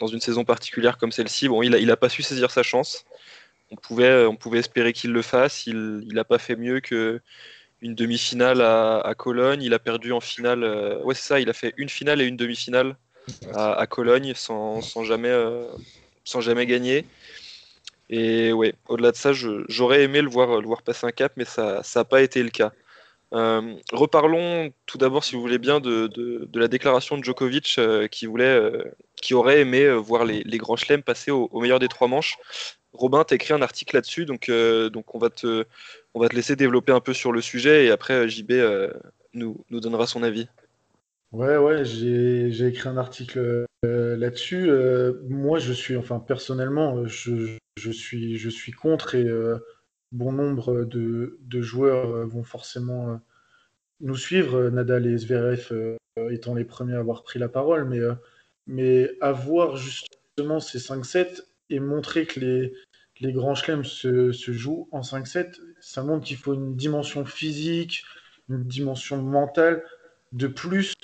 dans 0.00 0.06
une 0.06 0.20
saison 0.20 0.44
particulière 0.44 0.96
comme 0.96 1.12
celle-ci, 1.12 1.48
bon, 1.48 1.62
il 1.62 1.72
n'a 1.72 1.78
il 1.78 1.90
a 1.90 1.96
pas 1.96 2.08
su 2.08 2.22
saisir 2.22 2.50
sa 2.50 2.62
chance. 2.62 3.04
On 3.70 3.76
pouvait, 3.76 4.24
on 4.24 4.36
pouvait 4.36 4.60
espérer 4.60 4.92
qu'il 4.94 5.12
le 5.12 5.22
fasse. 5.22 5.66
Il 5.66 6.08
n'a 6.14 6.24
pas 6.24 6.38
fait 6.38 6.56
mieux 6.56 6.80
que 6.80 7.20
une 7.86 7.94
demi-finale 7.94 8.60
à, 8.60 9.14
Cologne. 9.16 9.62
Il 9.62 9.72
a 9.72 9.78
perdu 9.78 10.12
en 10.12 10.20
finale. 10.20 10.64
Euh, 10.64 11.00
ouais, 11.02 11.14
c'est 11.14 11.26
ça. 11.26 11.40
Il 11.40 11.48
a 11.48 11.52
fait 11.52 11.72
une 11.76 11.88
finale 11.88 12.20
et 12.20 12.26
une 12.26 12.36
demi-finale 12.36 12.96
à, 13.54 13.86
Cologne 13.86 14.34
sans, 14.34 14.80
jamais, 15.04 15.30
euh, 15.30 15.66
sans 16.24 16.40
jamais 16.40 16.66
gagner. 16.66 17.06
Et 18.10 18.52
ouais, 18.52 18.74
au-delà 18.88 19.12
de 19.12 19.16
ça, 19.16 19.32
j'aurais 19.32 20.02
aimé 20.02 20.20
le 20.20 20.28
voir, 20.28 20.60
le 20.60 20.66
voir 20.66 20.82
passer 20.82 21.06
un 21.06 21.12
cap, 21.12 21.32
mais 21.36 21.44
ça 21.44 21.82
n'a 21.94 22.04
pas 22.04 22.22
été 22.22 22.42
le 22.42 22.50
cas. 22.50 22.72
Euh, 23.32 23.74
reparlons 23.92 24.72
tout 24.86 24.98
d'abord, 24.98 25.24
si 25.24 25.34
vous 25.34 25.40
voulez 25.40 25.58
bien, 25.58 25.80
de, 25.80 26.48
la 26.54 26.68
déclaration 26.68 27.18
de 27.18 27.24
Djokovic 27.24 27.80
qui, 28.10 28.26
voulait, 28.26 28.60
qui 29.20 29.34
aurait 29.34 29.60
aimé 29.60 29.92
voir 29.94 30.24
les, 30.24 30.58
grands 30.58 30.76
chelems 30.76 31.02
passer 31.02 31.32
au, 31.32 31.48
au, 31.52 31.60
meilleur 31.60 31.80
des 31.80 31.88
trois 31.88 32.06
manches. 32.06 32.36
Robin, 32.92 33.24
tu 33.24 33.34
as 33.34 33.36
écrit 33.36 33.54
un 33.54 33.62
article 33.62 33.96
là-dessus, 33.96 34.24
donc, 34.24 34.50
donc 34.92 35.14
on, 35.14 35.18
va 35.18 35.30
te, 35.30 35.66
on 36.16 36.20
va 36.20 36.30
te 36.30 36.34
laisser 36.34 36.56
développer 36.56 36.92
un 36.92 37.00
peu 37.00 37.12
sur 37.12 37.30
le 37.30 37.42
sujet 37.42 37.84
et 37.84 37.90
après 37.90 38.14
euh, 38.14 38.26
JB 38.26 38.52
euh, 38.52 38.90
nous, 39.34 39.62
nous 39.68 39.80
donnera 39.80 40.06
son 40.06 40.22
avis. 40.22 40.48
Ouais, 41.30 41.58
ouais, 41.58 41.84
j'ai 41.84 42.66
écrit 42.66 42.88
un 42.88 42.96
article 42.96 43.66
euh, 43.84 44.16
là-dessus. 44.16 44.70
moi, 45.28 45.58
je 45.58 45.74
suis, 45.74 45.94
enfin, 45.94 46.18
personnellement, 46.18 47.06
je, 47.06 47.58
je, 47.76 47.90
suis, 47.90 48.38
je 48.38 48.48
suis 48.48 48.72
contre 48.72 49.14
et 49.14 49.28
bon 50.12 50.32
nombre 50.32 50.84
de, 50.84 51.36
de, 51.42 51.60
joueurs 51.60 52.26
vont 52.26 52.44
forcément 52.44 53.20
nous 54.00 54.16
suivre, 54.16 54.70
Nadal 54.70 55.06
et 55.06 55.18
Zverev 55.18 55.96
étant 56.30 56.54
les 56.54 56.64
premiers 56.64 56.94
à 56.94 57.00
avoir 57.00 57.24
pris 57.24 57.38
la 57.38 57.50
parole, 57.50 57.86
mais, 57.86 58.00
mais 58.66 59.10
avoir 59.20 59.76
justement 59.76 60.60
ces 60.60 60.78
5-7 60.78 61.42
et 61.68 61.80
montrer 61.80 62.24
que 62.24 62.40
les, 62.40 62.72
les 63.20 63.32
grands 63.32 63.54
chelems 63.54 63.84
se, 63.84 64.32
se, 64.32 64.52
jouent 64.52 64.88
en 64.92 65.00
5-7, 65.00 65.58
ça 65.86 66.02
montre 66.02 66.24
qu'il 66.24 66.36
faut 66.36 66.52
une 66.52 66.74
dimension 66.74 67.24
physique, 67.24 68.02
une 68.48 68.64
dimension 68.64 69.22
mentale 69.22 69.84
de 70.32 70.48
plus 70.48 70.94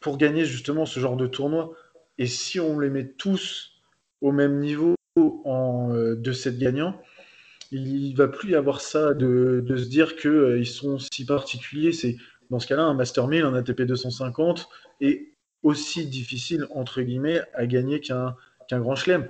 pour 0.00 0.18
gagner 0.18 0.44
justement 0.44 0.86
ce 0.86 0.98
genre 0.98 1.16
de 1.16 1.28
tournoi. 1.28 1.72
Et 2.18 2.26
si 2.26 2.58
on 2.58 2.80
les 2.80 2.90
met 2.90 3.06
tous 3.06 3.80
au 4.20 4.32
même 4.32 4.58
niveau 4.58 4.96
euh, 5.18 6.16
de 6.16 6.32
7 6.32 6.58
gagnants, 6.58 7.00
il 7.70 8.12
va 8.16 8.26
plus 8.26 8.50
y 8.50 8.54
avoir 8.56 8.80
ça 8.80 9.14
de, 9.14 9.64
se 9.68 9.88
dire 9.88 10.16
qu'ils 10.16 10.30
euh, 10.30 10.64
sont 10.64 10.98
si 10.98 11.24
particuliers. 11.24 11.92
C'est 11.92 12.16
dans 12.50 12.58
ce 12.58 12.66
cas-là 12.66 12.82
un 12.82 12.94
Master 12.94 13.28
1000, 13.28 13.44
un 13.44 13.54
ATP 13.54 13.82
250 13.82 14.68
est 15.00 15.28
aussi 15.62 16.06
difficile 16.06 16.66
entre 16.74 17.02
guillemets 17.02 17.40
à 17.54 17.66
gagner 17.66 18.00
qu'un 18.00 18.34
qu'un 18.68 18.80
grand 18.80 18.96
chelem 18.96 19.28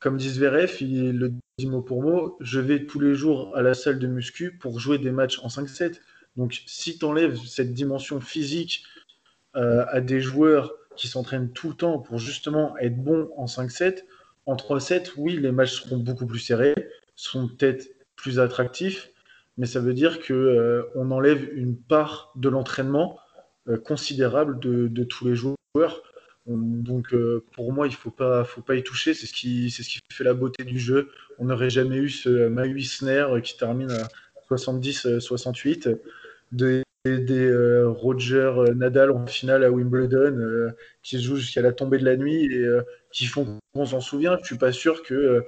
comme 0.00 0.16
dit 0.16 0.30
Zverev, 0.30 0.76
il 0.80 1.12
le 1.12 1.32
mot 1.66 1.82
pour 1.82 2.02
mot, 2.02 2.36
je 2.40 2.60
vais 2.60 2.86
tous 2.86 3.00
les 3.00 3.14
jours 3.14 3.56
à 3.56 3.62
la 3.62 3.74
salle 3.74 3.98
de 3.98 4.06
muscu 4.06 4.56
pour 4.56 4.78
jouer 4.78 4.98
des 4.98 5.10
matchs 5.10 5.40
en 5.42 5.48
5-7. 5.48 6.00
Donc 6.36 6.62
si 6.66 6.98
tu 6.98 7.04
enlèves 7.04 7.36
cette 7.44 7.74
dimension 7.74 8.20
physique 8.20 8.84
euh, 9.56 9.84
à 9.88 10.00
des 10.00 10.20
joueurs 10.20 10.72
qui 10.96 11.08
s'entraînent 11.08 11.50
tout 11.50 11.70
le 11.70 11.74
temps 11.74 11.98
pour 11.98 12.18
justement 12.18 12.76
être 12.78 12.96
bons 12.96 13.30
en 13.36 13.46
5-7, 13.46 14.04
en 14.46 14.56
3-7, 14.56 15.12
oui, 15.16 15.36
les 15.36 15.52
matchs 15.52 15.82
seront 15.82 15.98
beaucoup 15.98 16.26
plus 16.26 16.38
serrés, 16.38 16.74
seront 17.16 17.48
peut-être 17.48 17.90
plus 18.16 18.38
attractifs, 18.38 19.10
mais 19.56 19.66
ça 19.66 19.80
veut 19.80 19.94
dire 19.94 20.20
qu'on 20.24 20.34
euh, 20.34 20.82
enlève 20.94 21.48
une 21.54 21.76
part 21.76 22.32
de 22.36 22.48
l'entraînement 22.48 23.18
euh, 23.68 23.76
considérable 23.76 24.58
de, 24.60 25.04
tous 25.04 25.26
les 25.26 25.34
joueurs. 25.34 26.02
Donc 26.48 27.12
euh, 27.12 27.44
pour 27.52 27.72
moi, 27.72 27.86
il 27.86 27.94
faut 27.94 28.10
pas, 28.10 28.44
faut 28.44 28.62
pas 28.62 28.74
y 28.74 28.82
toucher. 28.82 29.12
C'est 29.12 29.26
ce 29.26 29.32
qui, 29.32 29.70
ce 29.70 29.82
qui 29.82 30.00
fait 30.10 30.24
la 30.24 30.34
beauté 30.34 30.64
du 30.64 30.78
jeu. 30.78 31.10
On 31.38 31.44
n'aurait 31.46 31.70
jamais 31.70 31.96
eu 31.96 32.08
ce 32.08 32.48
Mahu 32.48 32.80
Snare 32.80 33.40
qui 33.42 33.56
termine 33.56 33.90
à 33.90 34.08
70-68, 34.50 35.98
des, 36.52 36.82
des 37.04 37.50
euh, 37.50 37.88
Roger 37.88 38.52
Nadal 38.74 39.10
en 39.10 39.26
finale 39.26 39.62
à 39.62 39.70
Wimbledon 39.70 40.72
qui 41.02 41.18
se 41.18 41.24
jouent 41.24 41.36
jusqu'à 41.36 41.60
la 41.60 41.72
tombée 41.72 41.98
de 41.98 42.04
la 42.06 42.16
nuit 42.16 42.46
et 42.46 42.66
qui 43.12 43.26
font 43.26 43.58
qu'on 43.74 43.86
s'en 43.86 44.00
souvient. 44.00 44.38
Je 44.40 44.46
suis 44.46 44.58
pas 44.58 44.72
sûr 44.72 45.02
que 45.02 45.44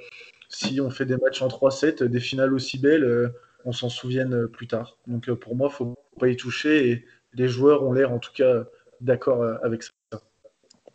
si 0.50 0.80
on 0.82 0.90
fait 0.90 1.06
des 1.06 1.16
matchs 1.16 1.40
en 1.40 1.48
3-7, 1.48 2.04
des 2.04 2.20
finales 2.20 2.52
aussi 2.52 2.78
belles, 2.78 3.32
on 3.64 3.72
s'en 3.72 3.88
souvienne 3.88 4.48
plus 4.48 4.66
tard. 4.66 4.98
Donc 5.06 5.30
pour 5.32 5.56
moi, 5.56 5.70
faut 5.70 5.94
pas 6.18 6.28
y 6.28 6.36
toucher 6.36 6.90
et 6.90 7.06
les 7.32 7.48
joueurs 7.48 7.84
ont 7.84 7.92
l'air 7.92 8.12
en 8.12 8.18
tout 8.18 8.32
cas 8.34 8.64
d'accord 9.00 9.42
avec 9.62 9.82
ça 9.82 9.90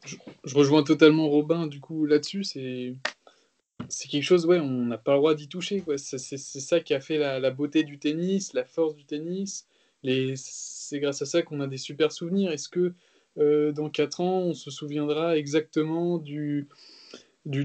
je, 0.06 0.56
rejoins 0.56 0.84
totalement 0.84 1.30
Robin 1.30 1.68
du 1.68 1.80
coup 1.80 2.06
là-dessus. 2.06 2.44
C'est 2.44 4.08
quelque 4.08 4.24
chose, 4.24 4.46
ouais, 4.46 4.60
on 4.60 4.86
n'a 4.86 4.98
pas 4.98 5.14
le 5.14 5.18
droit 5.18 5.36
d'y 5.36 5.48
toucher. 5.48 5.84
C'est, 5.98 6.38
ça 6.38 6.80
qui 6.80 6.94
a 6.94 7.00
fait 7.00 7.18
la, 7.18 7.52
beauté 7.52 7.84
du 7.84 8.00
tennis, 8.00 8.54
la 8.54 8.64
force 8.64 8.96
du 8.96 9.06
tennis. 9.06 9.68
c'est 10.04 11.00
grâce 11.00 11.22
à 11.22 11.26
ça 11.26 11.42
qu'on 11.42 11.60
a 11.62 11.68
des 11.68 11.78
super 11.78 12.12
souvenirs. 12.12 12.52
Est-ce 12.52 12.70
que 12.70 12.94
euh, 13.38 13.72
dans 13.72 13.90
4 13.90 14.22
ans, 14.22 14.40
on 14.40 14.54
se 14.54 14.72
souviendra 14.72 15.38
exactement 15.38 16.18
du, 16.18 16.70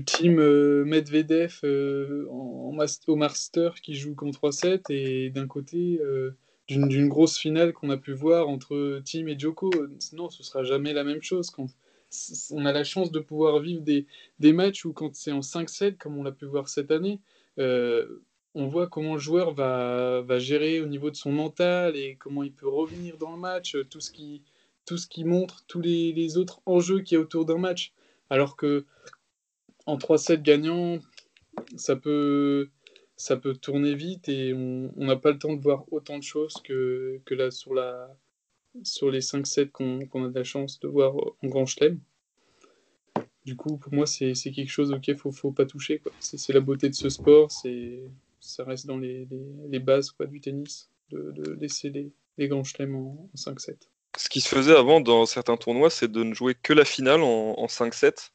team 0.04 0.38
euh, 0.40 0.84
Medvedev 0.84 1.60
euh, 1.64 2.26
au 2.28 3.16
Master 3.16 3.74
qui 3.80 3.94
joue 3.94 4.14
contre 4.14 4.40
3-7 4.40 4.90
et 4.90 5.30
d'un 5.30 5.46
côté 5.46 6.00
d'une, 6.68 7.08
grosse 7.08 7.38
finale 7.38 7.72
qu'on 7.72 7.90
a 7.90 7.96
pu 7.96 8.12
voir 8.12 8.48
entre 8.48 9.00
Team 9.04 9.28
et 9.28 9.38
Joko 9.38 9.70
Non, 10.12 10.28
ce 10.28 10.42
sera 10.42 10.64
jamais 10.64 10.92
la 10.92 11.04
même 11.04 11.22
chose. 11.22 11.50
On 12.50 12.66
a 12.66 12.72
la 12.72 12.84
chance 12.84 13.10
de 13.10 13.20
pouvoir 13.20 13.60
vivre 13.60 13.82
des, 13.82 14.06
des 14.38 14.52
matchs 14.52 14.84
où 14.84 14.92
quand 14.92 15.14
c'est 15.14 15.32
en 15.32 15.40
5-7, 15.40 15.96
comme 15.96 16.18
on 16.18 16.22
l'a 16.22 16.32
pu 16.32 16.46
voir 16.46 16.68
cette 16.68 16.90
année, 16.90 17.20
euh, 17.58 18.22
on 18.54 18.66
voit 18.66 18.88
comment 18.88 19.14
le 19.14 19.20
joueur 19.20 19.52
va, 19.52 20.22
va, 20.22 20.38
gérer 20.38 20.80
au 20.80 20.86
niveau 20.86 21.10
de 21.10 21.16
son 21.16 21.30
mental 21.30 21.96
et 21.96 22.16
comment 22.16 22.42
il 22.42 22.52
peut 22.52 22.68
revenir 22.68 23.16
dans 23.16 23.32
le 23.32 23.38
match, 23.38 23.76
euh, 23.76 23.84
tout 23.84 24.00
ce 24.00 24.10
qui, 24.10 24.42
tout 24.86 24.96
ce 24.98 25.06
qui 25.06 25.24
montre 25.24 25.64
tous 25.68 25.80
les, 25.80 26.12
les 26.12 26.36
autres 26.36 26.60
enjeux 26.66 27.00
qu'il 27.00 27.16
y 27.16 27.18
a 27.18 27.22
autour 27.22 27.44
d'un 27.44 27.58
match. 27.58 27.92
Alors 28.28 28.56
que 28.56 28.84
en 29.86 29.96
3-7 29.96 30.42
gagnant, 30.42 30.98
ça 31.76 31.96
peut, 31.96 32.68
ça 33.16 33.36
peut 33.36 33.54
tourner 33.54 33.94
vite 33.94 34.28
et 34.28 34.52
on 34.54 34.90
n'a 34.96 35.16
pas 35.16 35.30
le 35.30 35.38
temps 35.38 35.54
de 35.54 35.62
voir 35.62 35.84
autant 35.92 36.18
de 36.18 36.22
choses 36.22 36.54
que, 36.64 37.20
que 37.24 37.34
là 37.34 37.50
sur 37.50 37.74
la, 37.74 38.16
sur 38.82 39.10
les 39.10 39.20
5-7 39.20 39.70
qu'on 39.70 40.24
a 40.24 40.28
de 40.28 40.34
la 40.34 40.44
chance 40.44 40.80
de 40.80 40.88
voir 40.88 41.14
en 41.16 41.46
Grand 41.48 41.66
Chelem. 41.66 42.00
Du 43.44 43.56
coup, 43.56 43.78
pour 43.78 43.92
moi, 43.92 44.06
c'est 44.06 44.34
quelque 44.34 44.70
chose 44.70 44.92
auquel 44.92 45.16
il 45.16 45.28
ne 45.28 45.32
faut, 45.32 45.50
pas 45.50 45.66
toucher. 45.66 46.02
C'est 46.20 46.52
la 46.52 46.60
beauté 46.60 46.88
de 46.88 46.94
ce 46.94 47.08
sport, 47.08 47.50
ça 47.50 48.64
reste 48.64 48.86
dans 48.86 48.98
les, 48.98 49.26
les, 49.68 49.78
bases 49.78 50.10
quoi, 50.10 50.26
du 50.26 50.40
tennis, 50.40 50.90
de, 51.10 51.32
de 51.32 51.52
laisser 51.52 51.90
les, 51.90 52.10
les 52.38 52.48
grands 52.48 52.64
chelems 52.64 52.96
en, 52.96 53.28
5-7. 53.36 53.76
Ce 54.16 54.28
qui 54.28 54.40
se 54.40 54.48
faisait 54.48 54.74
avant 54.74 55.00
dans 55.00 55.24
certains 55.26 55.56
tournois, 55.56 55.90
c'est 55.90 56.10
de 56.10 56.22
ne 56.22 56.34
jouer 56.34 56.54
que 56.54 56.72
la 56.72 56.84
finale 56.84 57.22
en, 57.22 57.54
en 57.58 57.66
5-7. 57.66 58.30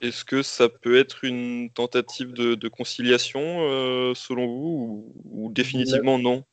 Est-ce 0.00 0.24
que 0.24 0.42
ça 0.42 0.68
peut 0.68 0.98
être 0.98 1.24
une 1.24 1.70
tentative 1.70 2.32
de, 2.32 2.54
de 2.56 2.68
conciliation, 2.68 3.40
euh, 3.70 4.14
selon 4.14 4.46
vous, 4.46 5.12
ou, 5.24 5.44
ou 5.46 5.52
définitivement 5.52 6.18
non? 6.18 6.44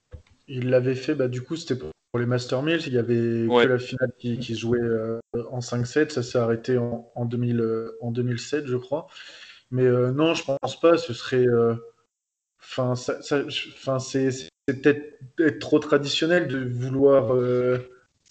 il 0.48 0.70
l'avait 0.70 0.96
fait, 0.96 1.16
bah, 1.16 1.28
du 1.28 1.42
coup, 1.42 1.56
c'était 1.56 1.76
pour 1.76 1.92
les 2.18 2.26
Master 2.26 2.64
Mills. 2.64 2.82
Il 2.88 2.93
y 2.93 2.97
avait 2.97 3.45
Ouais. 3.47 3.64
que 3.66 3.70
la 3.70 3.80
finale 3.80 4.12
qui, 4.18 4.39
qui 4.39 4.55
jouait 4.55 4.80
euh, 4.80 5.20
en 5.51 5.62
5-7. 5.62 6.12
Ça 6.12 6.24
s'est 6.24 6.38
arrêté 6.39 6.78
en, 6.78 7.12
en, 7.16 7.26
2000, 7.26 7.60
euh, 7.62 7.97
en 8.01 8.12
2007, 8.12 8.66
je 8.68 8.78
crois. 8.78 9.07
Mais 9.72 9.86
euh, 9.86 10.12
non, 10.12 10.34
je 10.34 10.43
pense 10.45 10.80
pas. 10.80 10.97
Ce 10.97 11.14
serait. 11.14 11.45
euh, 11.47 11.76
Enfin, 12.62 12.95
ça, 12.95 13.22
ça- 13.22 13.43
c'est 13.99 14.49
peut-être 14.68 15.18
être 15.39 15.60
trop 15.60 15.80
traditionnel 15.80 16.47
de 16.47 16.60
vouloir, 16.60 17.34
euh, 17.36 17.78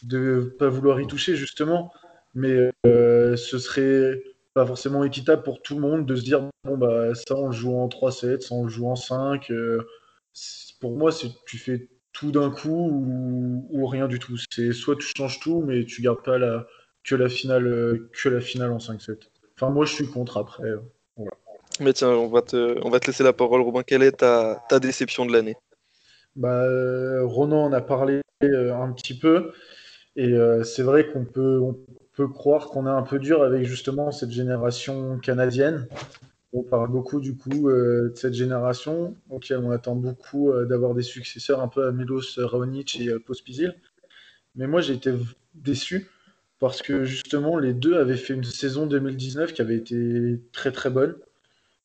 de 0.03 0.55
pas 0.59 0.69
vouloir 0.69 1.01
y 1.01 1.07
toucher 1.07 1.35
justement. 1.37 1.93
Mais 2.35 2.71
euh, 2.87 3.37
ce 3.37 3.59
serait 3.59 4.23
pas 4.55 4.67
forcément 4.67 5.05
équitable 5.05 5.43
pour 5.43 5.63
tout 5.63 5.75
le 5.75 5.81
monde 5.81 6.07
de 6.07 6.15
se 6.17 6.23
dire 6.23 6.43
bon 6.65 6.77
bah 6.79 7.15
ça 7.15 7.35
on 7.37 7.47
le 7.47 7.53
joue 7.53 7.75
en 7.77 7.89
3-7, 7.89 8.43
ça 8.43 8.55
on 8.55 8.65
le 8.65 8.69
joue 8.71 8.87
en 8.89 8.97
5. 8.97 9.51
euh, 9.51 9.87
c'est- 10.33 10.79
pour 10.81 10.97
moi, 10.97 11.11
tu 11.47 11.59
fais 11.59 11.89
tout 12.19 12.33
d'un 12.33 12.51
coup 12.51 12.91
ou, 12.91 13.67
ou 13.71 13.87
rien 13.87 14.09
du 14.09 14.19
tout. 14.19 14.37
C'est 14.51 14.73
soit 14.73 14.97
tu 14.97 15.07
changes 15.17 15.41
tout, 15.41 15.63
mais 15.67 15.85
tu 15.85 16.03
gardes 16.03 16.23
pas 16.23 16.39
la, 16.39 16.67
que 17.05 17.15
la 17.15 17.29
finale, 17.29 17.67
euh, 17.67 18.11
que 18.13 18.29
la 18.29 18.41
finale 18.41 18.73
en 18.73 18.79
5-7. 18.79 19.29
Enfin, 19.55 19.71
moi, 19.71 19.85
je 19.85 19.93
suis 19.95 20.09
contre 20.09 20.37
après. 20.39 20.69
euh. 20.69 20.81
Mais 21.81 21.93
tiens, 21.93 22.11
on 22.11 22.29
va 22.29 22.43
te, 22.43 22.79
on 22.85 22.91
va 22.91 22.99
te 22.99 23.07
laisser 23.07 23.23
la 23.23 23.33
parole, 23.33 23.61
Robin. 23.63 23.83
Quelle 23.83 24.03
est 24.03 24.13
ta, 24.13 24.65
ta 24.69 24.81
déception 24.81 25.27
de 25.27 25.33
l'année? 25.33 25.57
Bah, 26.35 26.65
euh, 26.65 27.25
Ronan 27.25 27.65
en 27.65 27.73
a 27.73 27.81
parlé 27.81 28.21
un 28.43 28.93
petit 28.93 29.17
peu, 29.19 29.53
et 30.17 30.33
euh, 30.33 30.63
c'est 30.65 30.83
vrai 30.83 31.09
qu'on 31.09 31.25
peut, 31.25 31.61
on 31.61 31.77
peut 32.15 32.29
croire 32.29 32.69
qu'on 32.69 32.87
est 32.87 32.91
un 32.91 33.03
peu 33.03 33.19
dur 33.19 33.43
avec 33.43 33.65
justement 33.65 34.11
cette 34.13 34.31
génération 34.31 35.19
canadienne. 35.19 35.89
On 36.53 36.63
parle 36.63 36.91
beaucoup 36.91 37.21
du 37.21 37.37
coup 37.37 37.69
euh, 37.69 38.11
de 38.11 38.15
cette 38.17 38.35
génération, 38.35 39.17
auquel 39.31 39.59
on 39.59 39.71
attend 39.71 39.95
beaucoup 39.97 40.51
euh, 40.51 40.65
d'avoir 40.67 40.95
des 40.95 41.03
successeurs 41.03 41.61
un 41.61 41.69
peu 41.69 41.87
à 41.87 41.93
Milos 41.93 42.23
Raonic 42.39 43.01
et 43.01 43.09
euh, 43.09 43.19
Pospisil. 43.19 43.75
Mais 44.57 44.67
moi 44.69 44.81
j'ai 44.83 44.95
été 44.95 45.13
déçu 45.55 46.09
parce 46.61 46.83
que 46.83 47.05
justement 47.05 47.59
les 47.59 47.75
deux 47.75 47.97
avaient 47.99 48.17
fait 48.17 48.35
une 48.35 48.45
saison 48.45 48.87
2019 48.87 49.55
qui 49.55 49.63
avait 49.63 49.77
été 49.77 50.41
très 50.53 50.73
très 50.73 50.91
bonne. 50.91 51.17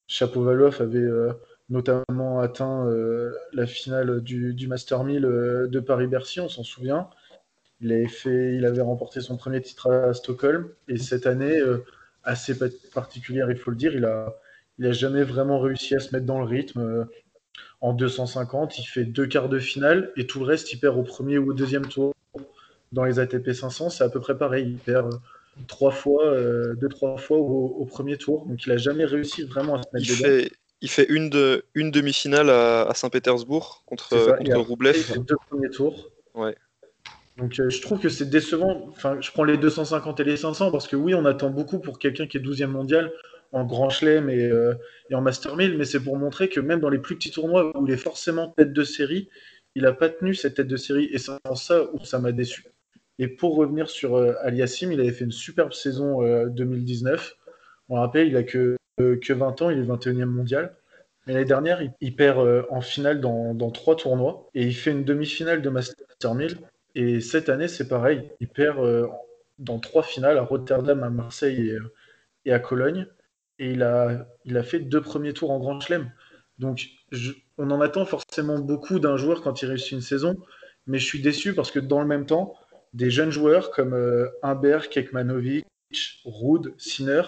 Chapovalov 0.08 0.82
avait 0.82 1.00
euh, 1.00 1.34
notamment 1.70 2.40
atteint 2.42 2.88
euh, 2.88 3.34
la 3.54 3.66
finale 3.68 4.22
du, 4.22 4.54
du 4.54 4.68
Master 4.68 5.04
1000 5.04 5.26
euh, 5.26 5.68
de 5.68 5.80
Paris-Bercy, 5.80 6.40
on 6.42 6.50
s'en 6.50 6.64
souvient. 6.64 7.10
Il 7.82 7.92
avait, 7.92 8.08
fait, 8.08 8.56
il 8.56 8.66
avait 8.66 8.82
remporté 8.82 9.22
son 9.22 9.38
premier 9.38 9.62
titre 9.62 9.92
à 9.92 10.14
Stockholm. 10.14 10.70
Et 10.88 10.98
cette 10.98 11.28
année, 11.28 11.60
euh, 11.60 11.84
assez 12.24 12.58
pa- 12.58 12.66
particulière, 12.94 13.52
il 13.52 13.58
faut 13.58 13.72
le 13.72 13.78
dire, 13.78 13.94
il 13.96 14.06
a, 14.06 14.34
il 14.80 14.88
a 14.88 14.92
jamais 14.92 15.24
vraiment 15.24 15.60
réussi 15.60 15.96
à 15.96 16.00
se 16.00 16.14
mettre 16.14 16.26
dans 16.26 16.40
le 16.40 16.46
rythme. 16.46 16.80
Euh, 16.80 17.06
en 17.82 17.94
250, 17.94 18.80
il 18.80 18.86
fait 18.86 19.04
deux 19.04 19.28
quarts 19.28 19.50
de 19.50 19.60
finale 19.60 20.12
et 20.16 20.26
tout 20.26 20.40
le 20.40 20.46
reste, 20.46 20.72
il 20.72 20.80
perd 20.80 20.98
au 20.98 21.04
premier 21.04 21.38
ou 21.38 21.50
au 21.52 21.54
deuxième 21.54 21.86
tour. 21.88 22.14
Dans 22.92 23.04
les 23.04 23.20
ATP 23.20 23.52
500, 23.52 23.90
c'est 23.90 24.04
à 24.04 24.10
peu 24.10 24.20
près 24.20 24.38
pareil. 24.38 24.66
Il 24.68 24.78
perd 24.78 25.14
euh, 25.14 25.18
trois 25.68 25.92
fois, 25.92 26.26
euh, 26.26 26.76
deux, 26.76 26.90
trois 26.90 27.18
fois 27.18 27.38
au, 27.38 27.76
au 27.78 27.86
premier 27.86 28.18
tour. 28.18 28.46
Donc 28.46 28.66
il 28.66 28.72
a 28.72 28.78
jamais 28.78 29.06
réussi 29.06 29.44
vraiment 29.44 29.76
à 29.76 29.82
se 29.84 29.88
mettre 29.94 30.08
Il 30.10 30.18
dedans. 30.18 30.30
fait, 30.30 30.52
il 30.82 30.90
fait 30.90 31.06
une, 31.10 31.30
de, 31.30 31.66
une 31.76 31.92
demi-finale 31.92 32.50
à, 32.50 32.84
à 32.84 32.94
Saint-Pétersbourg 32.94 33.84
contre, 33.86 34.10
ça. 34.10 34.34
contre 34.34 34.58
Roublev. 34.60 34.96
il 34.98 35.04
fait 35.04 35.20
deux 35.20 35.36
premiers 35.50 35.70
tours. 35.70 36.10
Ouais. 36.36 36.56
Donc 37.38 37.60
euh, 37.60 37.70
je 37.70 37.82
trouve 37.82 38.00
que 38.00 38.10
c'est 38.10 38.30
décevant. 38.30 38.86
Enfin, 38.90 39.18
je 39.20 39.32
prends 39.32 39.44
les 39.44 39.58
250 39.58 40.20
et 40.20 40.24
les 40.24 40.38
500 40.38 40.72
parce 40.72 40.88
que 40.88 40.96
oui, 40.96 41.16
on 41.16 41.26
attend 41.26 41.50
beaucoup 41.50 41.80
pour 41.80 42.00
quelqu'un 42.00 42.28
qui 42.28 42.38
est 42.38 42.42
12e 42.42 42.68
mondial 42.68 43.12
en 43.54 43.64
Grand 43.66 43.90
Chelem 43.90 44.30
et, 44.30 44.46
euh, 44.46 44.74
en 45.12 45.22
Master 45.22 45.56
1000, 45.56 45.78
mais 45.78 45.86
c'est 45.86 46.00
pour 46.00 46.18
montrer 46.18 46.50
que 46.50 46.60
même 46.60 46.80
dans 46.80 46.90
les 46.90 47.00
plus 47.00 47.16
petits 47.16 47.32
tournois 47.32 47.78
où 47.78 47.88
il 47.88 47.94
est 47.94 47.98
forcément 47.98 48.50
tête 48.50 48.74
de 48.74 48.84
série, 48.84 49.30
il 49.76 49.84
n'a 49.84 49.94
pas 49.94 50.10
tenu 50.10 50.34
cette 50.36 50.56
tête 50.56 50.68
de 50.68 50.78
série 50.78 51.06
et 51.12 51.18
c'est 51.18 51.32
en 51.48 51.56
ça 51.56 51.84
où 51.94 52.04
ça 52.04 52.20
m'a 52.20 52.32
déçu. 52.32 52.66
Et 53.20 53.28
pour 53.28 53.56
revenir 53.56 53.90
sur 53.90 54.16
euh, 54.16 54.34
Aliassim, 54.42 54.92
il 54.92 55.00
avait 55.00 55.12
fait 55.12 55.26
une 55.26 55.32
superbe 55.32 55.74
saison 55.74 56.24
euh, 56.24 56.48
2019. 56.48 57.38
On 57.90 57.96
le 57.96 58.02
rappelle, 58.02 58.28
il 58.28 58.36
a 58.36 58.44
que, 58.44 58.76
euh, 59.00 59.18
que 59.18 59.34
20 59.34 59.62
ans, 59.62 59.70
il 59.70 59.80
est 59.80 59.84
21e 59.84 60.26
mondial. 60.26 60.76
Mais 61.26 61.34
l'année 61.34 61.46
dernière, 61.46 61.82
il, 62.02 62.16
perd 62.16 62.40
euh, 62.40 62.64
en 62.70 62.82
finale 62.82 63.22
dans, 63.22 63.54
dans 63.54 63.72
trois 63.72 63.96
tournois 63.96 64.50
et 64.54 64.64
il 64.64 64.76
fait 64.76 64.92
une 64.92 65.06
demi-finale 65.06 65.62
de 65.62 65.70
Master 65.70 66.36
1000. 66.36 66.58
Et 66.96 67.22
cette 67.22 67.50
année, 67.50 67.68
c'est 67.68 67.88
pareil. 67.88 68.30
Il 68.42 68.50
perd 68.50 68.80
euh, 68.80 69.08
dans 69.58 69.80
trois 69.80 70.04
finales 70.04 70.38
à 70.38 70.42
Rotterdam, 70.42 71.02
à 71.04 71.10
Marseille 71.10 71.70
et, 71.70 71.74
euh, 71.74 71.94
et 72.46 72.54
à 72.54 72.60
Cologne. 72.60 73.08
Et 73.60 73.72
il 73.72 73.84
a, 73.84 74.28
il 74.46 74.58
a 74.58 74.64
fait 74.64 74.80
deux 74.80 75.02
premiers 75.02 75.34
tours 75.34 75.52
en 75.52 75.60
Grand 75.60 75.80
Chelem. 75.80 76.12
Donc, 76.60 76.88
on 77.58 77.72
en 77.72 77.82
attend 77.82 78.06
forcément 78.06 78.60
beaucoup 78.60 79.00
d'un 79.00 79.18
joueur 79.18 79.42
quand 79.42 79.62
il 79.62 79.68
réussit 79.68 79.92
une 79.92 80.02
saison. 80.02 80.36
Mais 80.88 81.00
je 81.00 81.06
suis 81.06 81.22
déçu 81.22 81.54
parce 81.54 81.72
que 81.72 81.80
dans 81.80 82.02
le 82.02 82.08
même 82.08 82.26
temps, 82.26 82.56
des 82.94 83.10
jeunes 83.10 83.32
joueurs 83.32 83.72
comme 83.72 83.94
euh, 83.94 84.28
Humbert, 84.42 84.90
Kekmanovic, 84.90 85.66
Ruud, 86.26 86.74
Sinner, 86.78 87.22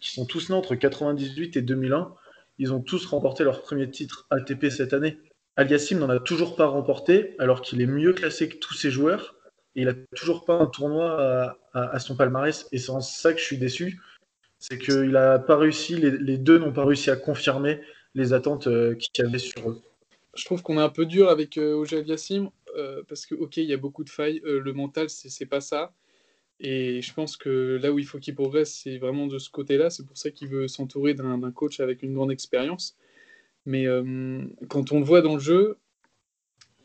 qui, 0.00 0.10
sont 0.10 0.26
tous 0.26 0.50
nés 0.50 0.56
entre 0.56 0.74
98 0.74 1.56
et 1.56 1.62
2001, 1.62 2.12
ils 2.58 2.72
ont 2.72 2.80
tous 2.80 3.06
remporté 3.06 3.44
leur 3.44 3.62
premier 3.62 3.90
titre 3.90 4.26
ATP 4.30 4.68
cette 4.70 4.92
année. 4.92 5.18
Aliassim 5.56 5.98
n'en 5.98 6.08
a 6.08 6.18
toujours 6.20 6.56
pas 6.56 6.66
remporté, 6.66 7.34
alors 7.38 7.62
qu'il 7.62 7.80
est 7.80 7.86
mieux 7.86 8.12
classé 8.12 8.48
que 8.48 8.56
tous 8.56 8.74
ses 8.74 8.90
joueurs. 8.90 9.36
Et 9.76 9.82
il 9.82 9.88
a 9.88 9.94
toujours 10.16 10.44
pas 10.44 10.54
un 10.54 10.66
tournoi 10.66 11.56
à- 11.72 11.80
à 11.80 11.98
son 12.00 12.16
palmarès. 12.16 12.66
Et 12.72 12.78
c'est 12.78 12.90
en 12.90 13.00
ça 13.00 13.32
que 13.32 13.38
je 13.38 13.44
suis 13.44 13.58
déçu. 13.58 14.00
C'est 14.58 14.78
qu'il 14.78 15.16
a 15.16 15.38
pas 15.38 15.56
réussi, 15.56 15.96
les, 15.96 16.38
deux 16.38 16.58
n'ont 16.58 16.72
pas 16.72 16.84
réussi 16.84 17.10
à 17.10 17.16
confirmer 17.16 17.80
les 18.14 18.32
attentes 18.32 18.66
euh, 18.66 18.94
qu'il 18.94 19.24
y 19.24 19.28
avait 19.28 19.38
sur 19.38 19.70
eux. 19.70 19.80
Je 20.34 20.44
trouve 20.44 20.62
qu'on 20.62 20.78
est 20.78 20.82
un 20.82 20.88
peu 20.88 21.06
dur 21.06 21.28
avec 21.28 21.58
euh, 21.58 21.74
Oje 21.74 21.94
Aliassim 21.94 22.50
euh, 22.76 23.02
parce 23.08 23.26
que, 23.26 23.34
ok, 23.34 23.56
il 23.58 23.64
y 23.64 23.72
a 23.72 23.76
beaucoup 23.76 24.04
de 24.04 24.10
failles. 24.10 24.40
le 24.44 24.72
mental, 24.72 25.08
c'est 25.10 25.46
pas 25.46 25.60
ça. 25.60 25.92
Et 26.60 27.02
je 27.02 27.14
pense 27.14 27.36
que 27.36 27.78
là 27.80 27.92
où 27.92 28.00
il 28.00 28.04
faut 28.04 28.18
qu'il 28.18 28.34
progresse, 28.34 28.80
c'est 28.82 28.98
vraiment 28.98 29.26
de 29.26 29.38
ce 29.38 29.48
côté-là. 29.50 29.90
C'est 29.90 30.04
pour 30.04 30.18
ça 30.18 30.30
qu'il 30.30 30.48
veut 30.48 30.66
s'entourer 30.66 31.14
d'un 31.14 31.52
coach 31.52 31.78
avec 31.78 32.02
une 32.02 32.14
grande 32.14 32.32
expérience. 32.32 32.96
Mais 33.64 33.86
quand 34.68 34.90
on 34.92 34.98
le 34.98 35.04
voit 35.04 35.22
dans 35.22 35.34
le 35.34 35.40
jeu, 35.40 35.78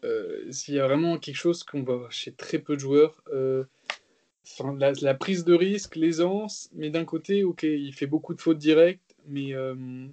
euh, 0.03 0.51
s'il 0.51 0.75
y 0.75 0.79
a 0.79 0.85
vraiment 0.85 1.17
quelque 1.17 1.37
chose 1.37 1.63
qu'on 1.63 1.81
voit 1.81 2.07
chez 2.09 2.33
très 2.33 2.59
peu 2.59 2.75
de 2.75 2.79
joueurs, 2.79 3.23
la, 5.01 5.13
prise 5.13 5.45
de 5.45 5.53
risque, 5.53 5.95
l'aisance, 5.95 6.69
mais 6.73 6.89
d'un 6.89 7.05
côté, 7.05 7.43
ok, 7.43 7.63
il 7.63 7.93
fait 7.93 8.07
beaucoup 8.07 8.33
de 8.33 8.41
fautes 8.41 8.57
directes, 8.57 9.15
mais 9.27 9.53
euh, 9.53 10.07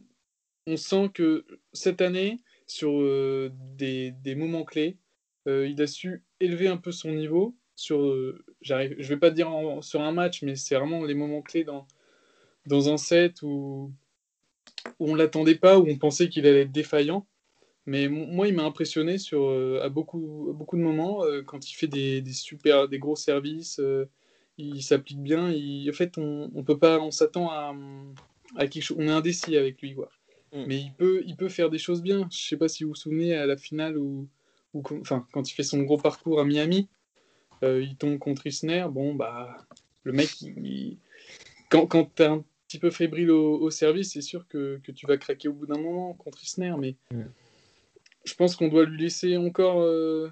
on 0.66 0.76
sent 0.76 1.10
que 1.12 1.44
cette 1.72 2.00
année, 2.00 2.40
sur 2.66 3.00
euh, 3.00 3.50
des, 3.76 4.12
des 4.22 4.34
moments 4.34 4.64
clés, 4.64 4.96
euh, 5.48 5.66
il 5.66 5.82
a 5.82 5.86
su 5.86 6.22
élever 6.38 6.68
un 6.68 6.76
peu 6.76 6.92
son 6.92 7.12
niveau. 7.12 7.56
Sur, 7.74 8.14
j'arrive, 8.60 8.94
je 8.98 9.08
vais 9.08 9.16
pas 9.16 9.30
dire 9.30 9.48
sur 9.80 10.02
un 10.02 10.12
match, 10.12 10.42
mais 10.42 10.54
c'est 10.54 10.74
vraiment 10.74 11.02
les 11.04 11.14
moments 11.14 11.40
clés 11.40 11.64
dans, 11.64 11.88
dans 12.66 12.92
un 12.92 12.98
set 12.98 13.40
où, 13.42 13.90
où 14.98 15.10
on 15.10 15.14
l'attendait 15.14 15.54
pas, 15.54 15.78
où 15.78 15.88
on 15.88 15.96
pensait 15.96 16.28
qu'il 16.28 16.46
allait 16.46 16.62
être 16.62 16.72
défaillant. 16.72 17.26
Mais 17.86 18.08
moi, 18.08 18.48
il 18.48 18.54
m'a 18.54 18.64
impressionné 18.64 19.16
sur, 19.16 19.48
à, 19.82 19.88
beaucoup, 19.88 20.52
beaucoup 20.54 20.76
de 20.76 20.82
moments 20.82 21.22
quand 21.46 21.70
il 21.70 21.74
fait 21.74 21.88
des, 21.88 22.20
des 22.20 22.32
super, 22.34 22.86
des 22.86 22.98
gros 22.98 23.16
services. 23.16 23.80
Il 24.61 24.82
s'applique 24.82 25.22
bien. 25.22 25.50
il- 25.50 25.88
en 25.90 25.92
fait, 25.92 26.18
on, 26.18 26.50
on 26.54 26.62
peut 26.62 26.78
pas, 26.78 26.98
on 27.00 27.11
s'attend 27.11 27.50
à, 27.50 27.74
à 28.56 28.66
quelque 28.66 28.82
chose. 28.82 28.96
On 29.00 29.06
est 29.06 29.11
indécis 29.11 29.56
avec 29.56 29.80
lui, 29.82 29.94
quoi. 29.94 30.11
Mm. 30.52 30.64
Mais 30.66 30.78
il 30.80 30.92
peut, 30.92 31.22
il 31.26 31.36
peut 31.36 31.48
faire 31.48 31.70
des 31.70 31.78
choses 31.78 32.02
bien. 32.02 32.28
Je 32.32 32.38
sais 32.38 32.56
pas 32.56 32.68
si 32.68 32.84
vous 32.84 32.90
vous 32.90 32.94
souvenez 32.96 33.34
à 33.34 33.46
la 33.46 33.56
finale 33.56 33.96
où, 33.98 34.28
où 34.74 34.82
enfin, 35.00 35.26
quand 35.32 35.50
il 35.50 35.54
fait 35.54 35.62
son 35.62 35.80
gros 35.82 35.98
parcours 35.98 36.40
à 36.40 36.44
Miami, 36.44 36.88
euh, 37.62 37.82
il 37.82 37.96
tombe 37.96 38.18
contre 38.18 38.46
Isner. 38.46 38.86
Bon, 38.90 39.14
bah, 39.14 39.56
le 40.04 40.12
mec, 40.12 40.40
il- 40.42 40.66
il- 40.66 40.98
quand, 41.68 41.86
quand 41.86 42.04
t'es 42.14 42.24
un 42.24 42.44
petit 42.66 42.78
peu 42.78 42.90
fébrile 42.90 43.30
au, 43.30 43.58
au 43.61 43.70
service, 43.70 44.12
c'est 44.12 44.22
sûr 44.22 44.46
que, 44.48 44.80
que 44.82 44.92
tu 44.92 45.06
vas 45.06 45.16
craquer 45.16 45.48
au 45.48 45.52
bout 45.52 45.66
d'un 45.66 45.78
moment 45.78 46.14
contre 46.14 46.42
Isner. 46.42 46.74
Mais 46.78 46.96
Mm. 47.12 47.22
je 48.24 48.34
pense 48.34 48.56
qu'on 48.56 48.68
doit 48.68 48.84
lui 48.84 49.00
laisser 49.00 49.36
encore 49.36 49.80
euh, 49.82 50.30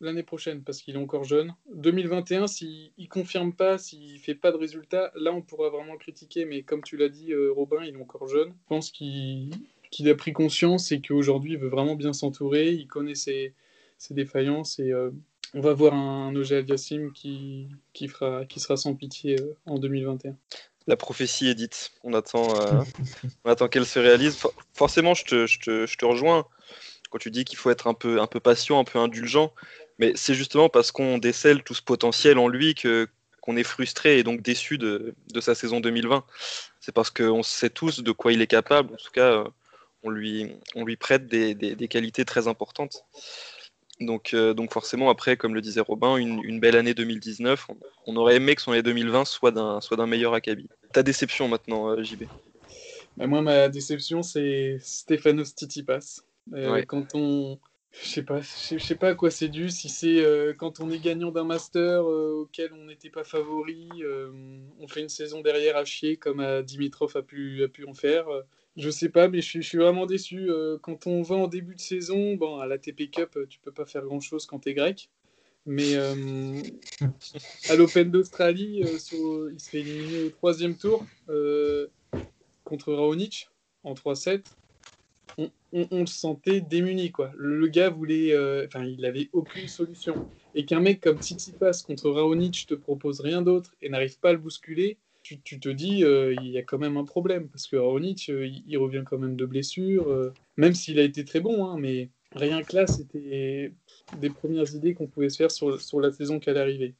l'année 0.00 0.22
prochaine 0.22 0.62
parce 0.62 0.80
qu'il 0.80 0.94
est 0.94 0.98
encore 0.98 1.24
jeune. 1.24 1.54
2021, 1.74 2.46
s'il 2.46 2.92
ne 2.98 3.06
confirme 3.06 3.52
pas, 3.52 3.78
s'il 3.78 4.18
fait 4.20 4.34
pas 4.34 4.52
de 4.52 4.56
résultats, 4.56 5.12
là 5.16 5.32
on 5.32 5.42
pourra 5.42 5.70
vraiment 5.70 5.92
le 5.92 5.98
critiquer. 5.98 6.44
Mais 6.44 6.62
comme 6.62 6.82
tu 6.82 6.96
l'as 6.96 7.08
dit, 7.08 7.32
euh, 7.32 7.52
Robin, 7.52 7.82
il 7.84 7.96
est 7.96 8.00
encore 8.00 8.28
jeune. 8.28 8.48
Je 8.48 8.68
pense 8.68 8.90
qu'il 8.90 9.50
qu'il 9.90 10.08
a 10.10 10.14
pris 10.14 10.34
conscience 10.34 10.92
et 10.92 11.00
qu'aujourd'hui 11.00 11.52
il 11.52 11.58
veut 11.58 11.68
vraiment 11.68 11.94
bien 11.94 12.12
s'entourer. 12.12 12.72
Il 12.72 12.86
connaît 12.88 13.14
ses, 13.14 13.54
ses 13.96 14.14
défaillances 14.14 14.78
et 14.78 14.92
euh, 14.92 15.10
on 15.54 15.60
va 15.60 15.72
voir 15.72 15.94
un, 15.94 16.28
un 16.28 16.36
Oje 16.36 16.52
Aliassim 16.52 17.10
qui, 17.12 17.68
qui, 17.94 18.10
qui 18.48 18.60
sera 18.60 18.76
sans 18.76 18.94
pitié 18.94 19.40
euh, 19.40 19.56
en 19.66 19.78
2021. 19.78 20.36
La 20.86 20.96
prophétie 20.96 21.48
est 21.48 21.54
dite. 21.54 21.92
On 22.04 22.12
attend, 22.14 22.54
attend 23.44 23.68
qu'elle 23.68 23.86
se 23.86 23.98
réalise. 23.98 24.36
For- 24.36 24.54
forcément, 24.74 25.14
je 25.14 25.24
te, 25.24 25.46
je, 25.46 25.58
te, 25.58 25.86
je 25.86 25.96
te 25.96 26.04
rejoins 26.04 26.46
quand 27.10 27.18
tu 27.18 27.30
dis 27.30 27.44
qu'il 27.44 27.58
faut 27.58 27.70
être 27.70 27.86
un 27.86 27.94
peu, 27.94 28.20
un 28.20 28.26
peu 28.26 28.40
patient, 28.40 28.78
un 28.78 28.84
peu 28.84 28.98
indulgent. 28.98 29.52
Mais 29.98 30.12
c'est 30.14 30.34
justement 30.34 30.68
parce 30.68 30.92
qu'on 30.92 31.18
décèle 31.18 31.62
tout 31.62 31.74
ce 31.74 31.82
potentiel 31.82 32.38
en 32.38 32.48
lui 32.48 32.74
que 32.74 33.08
qu'on 33.40 33.56
est 33.56 33.64
frustré 33.64 34.18
et 34.18 34.24
donc 34.24 34.42
déçu 34.42 34.78
de, 34.78 35.14
de 35.32 35.40
sa 35.40 35.54
saison 35.54 35.80
2020. 35.80 36.24
C'est 36.80 36.92
parce 36.92 37.10
qu'on 37.10 37.42
sait 37.42 37.70
tous 37.70 38.00
de 38.00 38.12
quoi 38.12 38.32
il 38.32 38.42
est 38.42 38.46
capable. 38.46 38.94
En 38.94 38.96
tout 38.96 39.10
cas, 39.12 39.32
euh, 39.32 39.44
on 40.02 40.10
lui, 40.10 40.52
on 40.74 40.84
lui 40.84 40.96
prête 40.96 41.26
des, 41.28 41.54
des- 41.54 41.74
des 41.74 41.88
qualités 41.88 42.24
très 42.24 42.46
importantes. 42.46 43.04
Donc, 44.00 44.32
euh, 44.32 44.54
donc 44.54 44.72
forcément, 44.72 45.10
après, 45.10 45.36
comme 45.36 45.54
le 45.54 45.60
disait 45.60 45.80
Robin, 45.80 46.16
une, 46.16 46.60
belle 46.60 46.76
année 46.76 46.94
2019. 46.94 47.66
On, 48.06 48.16
aurait 48.16 48.36
aimé 48.36 48.54
que 48.54 48.62
son 48.62 48.72
année 48.72 48.82
2020 48.82 49.24
soit 49.24 49.50
d'un 49.50 49.80
soit 49.80 49.96
d'un 49.96 50.06
meilleur 50.06 50.34
acabit. 50.34 50.68
Ta 50.92 51.02
déception 51.02 51.48
maintenant, 51.48 51.90
euh, 51.90 52.02
JB 52.02 52.24
bah, 53.16 53.26
Moi, 53.26 53.42
ma 53.42 53.68
déception, 53.68 54.22
c'est 54.22 54.78
Stéphanos 54.80 55.54
Titipas. 55.54 56.20
Euh, 56.54 56.82
quand 56.86 57.14
on, 57.14 57.58
je 57.92 58.06
sais 58.06 58.22
pas, 58.22 58.42
sais 58.42 58.94
pas 58.94 59.08
à 59.08 59.14
quoi 59.14 59.30
c'est 59.30 59.48
dû. 59.48 59.70
Si 59.70 59.88
c'est 59.88 60.24
quand 60.58 60.80
on 60.80 60.90
est 60.90 60.98
gagnant 60.98 61.30
d'un 61.30 61.44
master 61.44 62.04
auquel 62.04 62.72
on 62.72 62.84
n'était 62.84 63.10
pas 63.10 63.24
favori, 63.24 63.88
on 64.78 64.86
fait 64.88 65.00
une 65.00 65.08
saison 65.08 65.40
derrière 65.40 65.76
à 65.76 65.84
chier 65.84 66.16
comme 66.16 66.62
Dimitrov 66.62 67.16
a 67.16 67.22
pu, 67.22 67.68
en 67.86 67.94
faire. 67.94 68.26
Je 68.78 68.90
sais 68.90 69.08
pas, 69.08 69.26
mais 69.26 69.40
je 69.40 69.60
suis, 69.60 69.76
vraiment 69.76 70.06
déçu. 70.06 70.50
Euh, 70.50 70.78
quand 70.80 71.08
on 71.08 71.22
va 71.22 71.34
en 71.34 71.48
début 71.48 71.74
de 71.74 71.80
saison, 71.80 72.36
bon, 72.36 72.58
à 72.58 72.66
la 72.66 72.78
TP 72.78 73.10
Cup, 73.10 73.30
euh, 73.36 73.44
tu 73.48 73.58
peux 73.58 73.72
pas 73.72 73.84
faire 73.84 74.04
grand 74.04 74.20
chose 74.20 74.46
quand 74.46 74.60
tu 74.60 74.68
es 74.68 74.74
grec. 74.74 75.10
Mais 75.66 75.96
euh, 75.96 76.62
à 77.68 77.74
l'Open 77.74 78.12
d'Australie, 78.12 78.84
il 78.84 79.00
se 79.00 79.68
fait 79.68 79.80
éliminer 79.80 80.22
au 80.22 80.30
troisième 80.30 80.76
tour 80.76 81.04
contre 82.64 82.92
Raonic 82.92 83.50
en 83.82 83.94
3-7. 83.94 84.44
On, 85.72 86.00
le 86.00 86.06
sentait 86.06 86.60
démuni, 86.60 87.10
quoi. 87.10 87.30
Le, 87.36 87.66
gars 87.66 87.90
voulait. 87.90 88.34
Enfin, 88.66 88.84
il 88.84 89.04
avait 89.04 89.28
aucune 89.32 89.68
solution. 89.68 90.28
Et 90.54 90.64
qu'un 90.64 90.80
mec 90.80 91.00
comme 91.00 91.20
Tsitsipas 91.20 91.82
contre 91.86 92.10
Raonic 92.10 92.66
te 92.66 92.74
propose 92.74 93.20
rien 93.20 93.42
d'autre 93.42 93.74
et 93.82 93.88
n'arrive 93.88 94.18
pas 94.18 94.30
à 94.30 94.32
le 94.32 94.38
bousculer, 94.38 94.98
tu, 95.36 95.60
te 95.60 95.68
dis, 95.68 96.04
euh, 96.04 96.34
il 96.40 96.48
y 96.48 96.58
a 96.58 96.62
quand 96.62 96.78
même 96.78 96.96
un 96.96 97.04
problème, 97.04 97.48
parce 97.48 97.66
que 97.66 97.76
Raonic, 97.76 98.28
euh, 98.30 98.48
il, 98.66 98.78
revient 98.78 99.02
quand 99.04 99.18
même 99.18 99.36
de 99.36 99.44
blessure, 99.44 100.08
euh, 100.08 100.32
même 100.56 100.74
s'il 100.74 100.98
a 100.98 101.02
été 101.02 101.24
très 101.24 101.40
bon, 101.40 101.66
hein, 101.66 101.76
mais 101.78 102.08
rien 102.34 102.62
que 102.62 102.74
là, 102.74 102.86
c'était 102.86 103.72
des 104.20 104.30
premières 104.30 104.74
idées 104.74 104.94
qu'on 104.94 105.06
pouvait 105.06 105.28
se 105.28 105.36
faire 105.36 105.50
sur, 105.50 105.80
sur 105.80 106.00
la 106.00 106.12
saison 106.12 106.38
qui 106.38 106.50
allait 106.50 106.60
arriver. 106.60 106.94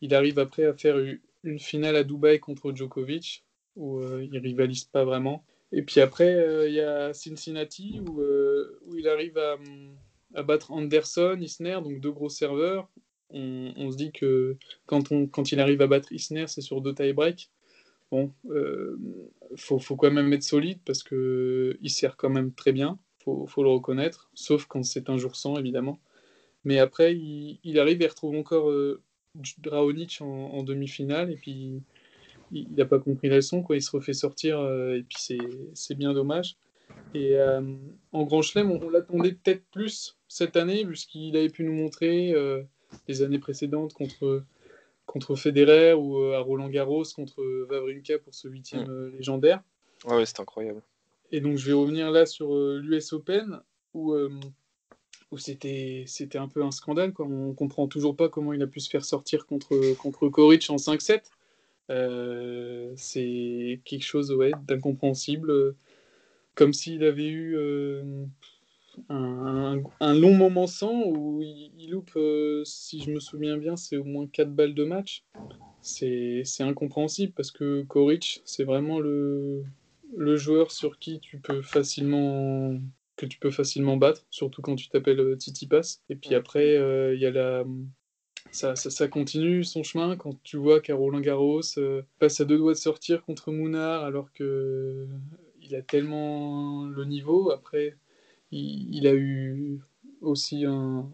Il 0.00 0.14
arrive 0.14 0.38
après 0.38 0.64
à 0.64 0.74
faire 0.74 0.96
une 1.42 1.58
finale 1.58 1.96
à 1.96 2.04
Dubaï 2.04 2.40
contre 2.40 2.74
Djokovic, 2.74 3.44
où 3.76 4.00
il 4.02 4.38
rivalise 4.38 4.84
pas 4.84 5.04
vraiment. 5.04 5.44
Et 5.76 5.82
puis 5.82 6.00
après, 6.00 6.66
il 6.68 6.74
y 6.74 6.80
a 6.80 7.12
Cincinnati, 7.12 8.00
où, 8.06 8.22
où 8.22 8.96
il 8.96 9.08
arrive 9.08 9.38
à, 9.38 10.42
battre 10.42 10.70
Anderson, 10.70 11.36
Isner, 11.40 11.78
donc 11.82 12.00
deux 12.00 12.12
gros 12.12 12.28
serveurs. 12.28 12.88
On, 13.30 13.90
se 13.90 13.96
dit 13.96 14.12
que 14.12 14.56
quand, 14.86 15.10
on, 15.10 15.26
quand 15.26 15.50
il 15.50 15.58
arrive 15.58 15.82
à 15.82 15.88
battre 15.88 16.12
Isner, 16.12 16.46
c'est 16.46 16.60
sur 16.60 16.80
deux 16.80 16.94
tie-break 16.94 17.50
bon, 18.14 18.32
euh, 18.50 18.96
faut, 19.56 19.78
faut, 19.78 19.96
quand 19.96 20.10
même 20.10 20.32
être 20.32 20.42
solide 20.42 20.78
parce 20.84 21.02
que 21.02 21.76
il 21.80 21.90
sert 21.90 22.16
quand 22.16 22.30
même 22.30 22.52
très 22.52 22.72
bien, 22.72 22.98
faut, 23.24 23.46
faut 23.46 23.62
le 23.62 23.70
reconnaître, 23.70 24.30
sauf 24.34 24.66
quand 24.66 24.84
c'est 24.84 25.10
un 25.10 25.16
jour 25.16 25.34
sans, 25.36 25.56
évidemment. 25.58 25.98
Mais 26.64 26.78
après, 26.78 27.14
il, 27.16 27.78
arrive 27.78 28.00
et 28.02 28.06
retrouve 28.06 28.36
encore 28.36 28.70
euh, 28.70 29.02
Draonic 29.58 30.18
en, 30.20 30.62
demi-finale, 30.62 31.30
et 31.32 31.36
puis 31.36 31.82
il 32.54 32.74
n'a 32.74 32.84
pas 32.84 32.98
compris 32.98 33.28
la 33.28 33.36
leçon, 33.36 33.62
quoi. 33.62 33.76
il 33.76 33.82
se 33.82 33.90
refait 33.90 34.12
sortir, 34.12 34.58
euh, 34.58 34.96
et 34.96 35.02
puis 35.02 35.38
c'est 35.74 35.94
bien 35.94 36.12
dommage. 36.12 36.56
Et 37.14 37.36
euh, 37.36 37.60
en 38.12 38.24
Grand 38.24 38.42
Chelem, 38.42 38.70
on, 38.70 38.90
l'attendait 38.90 39.32
peut-être 39.32 39.64
plus 39.70 40.16
cette 40.28 40.56
année, 40.56 40.84
puisqu'il 40.84 41.36
avait 41.36 41.48
pu 41.48 41.64
nous 41.64 41.72
montrer 41.72 42.34
les 43.08 43.22
années 43.22 43.38
précédentes 43.38 43.92
contre 43.92 44.44
contre 45.06 45.36
Federer 45.36 45.92
ou 45.92 46.18
euh, 46.18 46.36
à 46.36 46.40
Roland 46.40 46.68
Garros 46.68 47.04
contre 47.14 47.42
Wawrinka 47.70 48.18
pour 48.18 48.34
ce 48.34 48.48
huitième 48.48 48.86
mm. 48.86 48.90
euh, 48.90 49.10
légendaire. 49.10 49.62
Ouais, 50.06 50.24
c'est 50.26 50.40
incroyable. 50.40 50.82
Et 51.30 51.40
donc 51.40 51.56
je 51.56 51.66
vais 51.66 51.72
revenir 51.72 52.10
là 52.10 52.26
sur 52.26 52.54
euh, 52.54 52.80
l'US 52.82 53.12
Open 53.12 53.60
où, 53.92 54.16
où 55.30 55.38
c'était, 55.38 56.04
un 56.34 56.48
peu 56.48 56.64
un 56.64 56.72
scandale. 56.72 57.12
Quoi. 57.12 57.26
On 57.26 57.54
comprend 57.54 57.86
toujours 57.86 58.16
pas 58.16 58.28
comment 58.28 58.52
il 58.52 58.60
a 58.60 58.66
pu 58.66 58.80
se 58.80 58.90
faire 58.90 59.04
sortir 59.04 59.46
contre, 59.46 59.94
contre 59.94 60.28
Koric 60.28 60.68
en 60.68 60.76
5-7. 60.76 61.22
C'est 61.88 63.80
quelque 63.84 64.04
chose 64.04 64.32
ouais, 64.32 64.52
d'incompréhensible. 64.66 65.74
Comme 66.54 66.72
s'il 66.72 67.02
avait 67.04 67.28
eu 67.28 67.56
un, 69.08 70.14
long 70.14 70.34
moment 70.34 70.66
sans 70.66 71.04
où 71.06 71.42
il, 71.42 71.90
loupe, 71.90 72.12
euh, 72.16 72.62
si 72.64 73.00
je 73.00 73.10
me 73.10 73.20
souviens 73.20 73.56
bien, 73.56 73.76
c'est 73.76 73.96
au 73.96 74.04
moins 74.04 74.26
4 74.26 74.54
balles 74.54 74.74
de 74.74 74.84
match. 74.84 75.24
C'est 75.82 76.44
incompréhensible 76.60 77.32
parce 77.36 77.50
que 77.50 77.82
Koric, 77.82 78.40
c'est 78.44 78.64
vraiment 78.64 79.00
le, 79.00 79.64
le 80.16 80.36
joueur 80.36 80.70
sur 80.70 80.98
qui 80.98 81.20
tu 81.20 81.38
peux 81.38 81.60
facilement 81.62 82.78
que 83.16 83.26
tu 83.26 83.38
peux 83.38 83.52
facilement 83.52 83.96
battre, 83.96 84.24
surtout 84.30 84.60
quand 84.60 84.74
tu 84.74 84.88
t'appelles 84.88 85.20
euh, 85.20 85.36
Titi 85.36 85.68
Pass. 85.68 86.02
Et 86.08 86.16
puis 86.16 86.34
après, 86.34 86.76
euh, 86.76 87.14
il 87.14 87.20
y 87.20 87.26
a 87.26 87.30
la, 87.30 87.64
ça, 88.54 89.08
continue 89.08 89.64
son 89.64 89.82
chemin 89.82 90.16
quand 90.16 90.40
tu 90.42 90.56
vois 90.56 90.80
qu'à 90.80 90.94
Roland 90.94 91.20
Garros 91.20 91.60
passe 92.18 92.40
à 92.40 92.44
deux 92.44 92.58
doigts 92.58 92.72
de 92.72 92.78
sortir 92.78 93.22
contre 93.24 93.52
Mounard 93.52 94.04
alors 94.04 94.32
que 94.32 95.08
il 95.64 95.74
a 95.74 95.82
tellement 95.82 96.84
le 96.84 97.04
niveau. 97.04 97.50
Après, 97.50 97.96
il, 98.50 99.06
a 99.06 99.14
eu 99.14 99.80
aussi 100.20 100.64
un. 100.64 101.10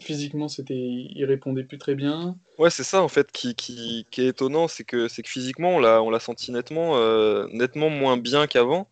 Physiquement, 0.00 0.48
c'était, 0.48 0.74
il 0.74 1.24
répondait 1.24 1.64
plus 1.64 1.78
très 1.78 1.94
bien. 1.94 2.36
Ouais, 2.58 2.70
c'est 2.70 2.84
ça 2.84 3.02
en 3.02 3.08
fait 3.08 3.30
qui, 3.32 3.54
qui, 3.54 4.04
est 4.18 4.26
étonnant, 4.26 4.68
c'est 4.68 4.84
que, 4.84 5.08
c'est 5.08 5.22
que 5.22 5.28
physiquement, 5.28 5.76
on 5.76 5.78
l'a, 5.78 6.02
on 6.02 6.10
l'a 6.10 6.20
senti 6.20 6.50
nettement, 6.50 6.96
euh, 6.96 7.46
nettement 7.52 7.88
moins 7.88 8.16
bien 8.16 8.46
qu'avant. 8.46 8.88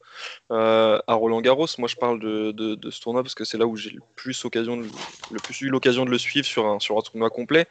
Euh, 0.50 0.98
à 1.06 1.14
Roland 1.14 1.40
Garros, 1.40 1.66
moi 1.78 1.88
je 1.88 1.96
parle 1.96 2.20
de, 2.20 2.52
de, 2.52 2.90
ce 2.90 3.00
tournoi 3.00 3.22
parce 3.22 3.34
que 3.34 3.44
c'est 3.44 3.58
là 3.58 3.66
où 3.66 3.76
j'ai 3.76 3.90
le 3.90 4.02
plus, 4.14 4.44
occasion 4.44 4.76
le 4.76 5.38
plus 5.40 5.60
eu 5.62 5.68
l'occasion 5.68 6.04
de 6.04 6.10
le 6.10 6.18
suivre 6.18 6.46
sur 6.46 6.66
un, 6.66 6.78
sur 6.80 6.96
un 6.96 7.02
tournoi 7.02 7.30
complet 7.30 7.66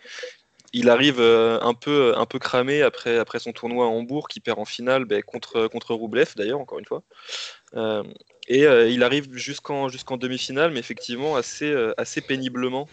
il 0.76 0.90
arrive 0.90 1.22
euh, 1.22 1.58
un 1.62 1.74
peu, 1.74 2.14
un 2.18 2.26
peu 2.26 2.38
cramé 2.38 2.82
après, 2.82 3.18
après 3.18 3.40
son 3.40 3.54
tournoi 3.54 3.86
à 3.86 3.88
Hambourg, 3.88 4.28
qui 4.28 4.42
perd 4.42 4.60
en 4.60 4.66
finale 4.66 5.06
ben, 5.06 5.24
contre, 5.24 5.68
contre 5.68 5.94
Roublev, 5.94 6.34
d'ailleurs, 6.36 6.60
encore 6.60 6.80
une 6.80 6.86
fois. 6.86 7.02
Euh, 7.76 8.04
et 8.48 8.64
il 8.92 9.02
arrive 9.04 9.34
jusqu'en 9.34 9.88
jusqu'en 9.90 10.18
demi-finale, 10.18 10.72
mais 10.72 10.80
effectivement 10.80 11.36
assez, 11.36 11.74
assez 11.98 12.22
péniblement. 12.22 12.88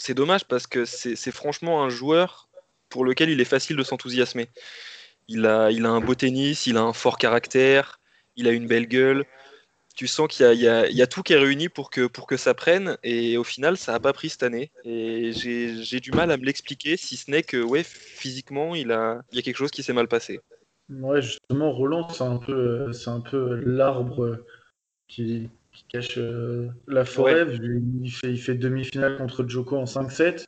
C'est 0.00 0.14
dommage 0.14 0.44
parce 0.44 0.66
que 0.66 0.84
c'est 0.84 1.30
franchement 1.30 1.84
un 1.84 1.88
joueur 1.88 2.48
pour 2.88 3.04
lequel 3.04 3.30
il 3.30 3.40
est 3.40 3.44
facile 3.44 3.76
de 3.76 3.82
s'enthousiasmer. 3.84 4.48
Il 5.28 5.46
a, 5.46 5.70
il 5.70 5.86
a 5.86 5.90
un 5.90 6.00
beau 6.00 6.16
tennis, 6.16 6.66
il 6.66 6.76
a 6.76 6.82
un 6.82 6.92
fort 6.92 7.18
caractère, 7.18 8.00
il 8.34 8.48
a 8.48 8.50
une 8.50 8.66
belle 8.66 8.88
gueule 8.88 9.24
tu 10.00 10.06
sens 10.06 10.28
qu'il 10.28 10.50
y, 10.54 10.64
y, 10.64 11.02
a 11.02 11.06
tout 11.06 11.22
qui 11.22 11.34
est 11.34 11.38
réuni 11.38 11.68
pour 11.68 11.90
que, 11.90 12.06
pour 12.06 12.26
que 12.26 12.38
ça 12.38 12.54
prenne. 12.54 12.96
Et 13.02 13.36
au 13.36 13.44
final, 13.44 13.76
ça 13.76 13.92
n'a 13.92 14.00
pas 14.00 14.14
pris 14.14 14.30
cette 14.30 14.42
année. 14.42 14.70
Et 14.84 15.32
j'ai 15.34 16.00
du 16.00 16.10
mal 16.12 16.30
à 16.30 16.38
me 16.38 16.44
l'expliquer, 16.46 16.96
si 16.96 17.18
ce 17.18 17.30
n'est 17.30 17.42
que 17.42 17.62
ouais, 17.62 17.82
physiquement, 17.84 18.74
il, 18.74 18.92
a, 18.92 19.20
il 19.30 19.36
y 19.36 19.38
a 19.38 19.42
quelque 19.42 19.58
chose 19.58 19.70
qui 19.70 19.82
s'est 19.82 19.92
mal 19.92 20.08
passé. 20.08 20.40
Ouais, 20.88 21.20
justement, 21.20 21.70
Roland, 21.72 22.08
c'est 22.08 22.24
un 22.24 22.38
peu, 22.38 22.90
c'est 22.94 23.10
un 23.10 23.20
peu 23.20 23.56
l'arbre 23.56 24.38
qui, 25.06 25.50
qui, 25.80 25.84
cache 25.88 26.18
euh, 26.18 26.68
la 26.86 27.04
forêt. 27.04 27.46
Il 28.02 28.10
fait, 28.10 28.30
il 28.30 28.38
fait 28.38 28.54
demi-finale 28.54 29.16
contre 29.16 29.46
Joko 29.46 29.76
en 29.76 29.84
5-7. 29.84 30.46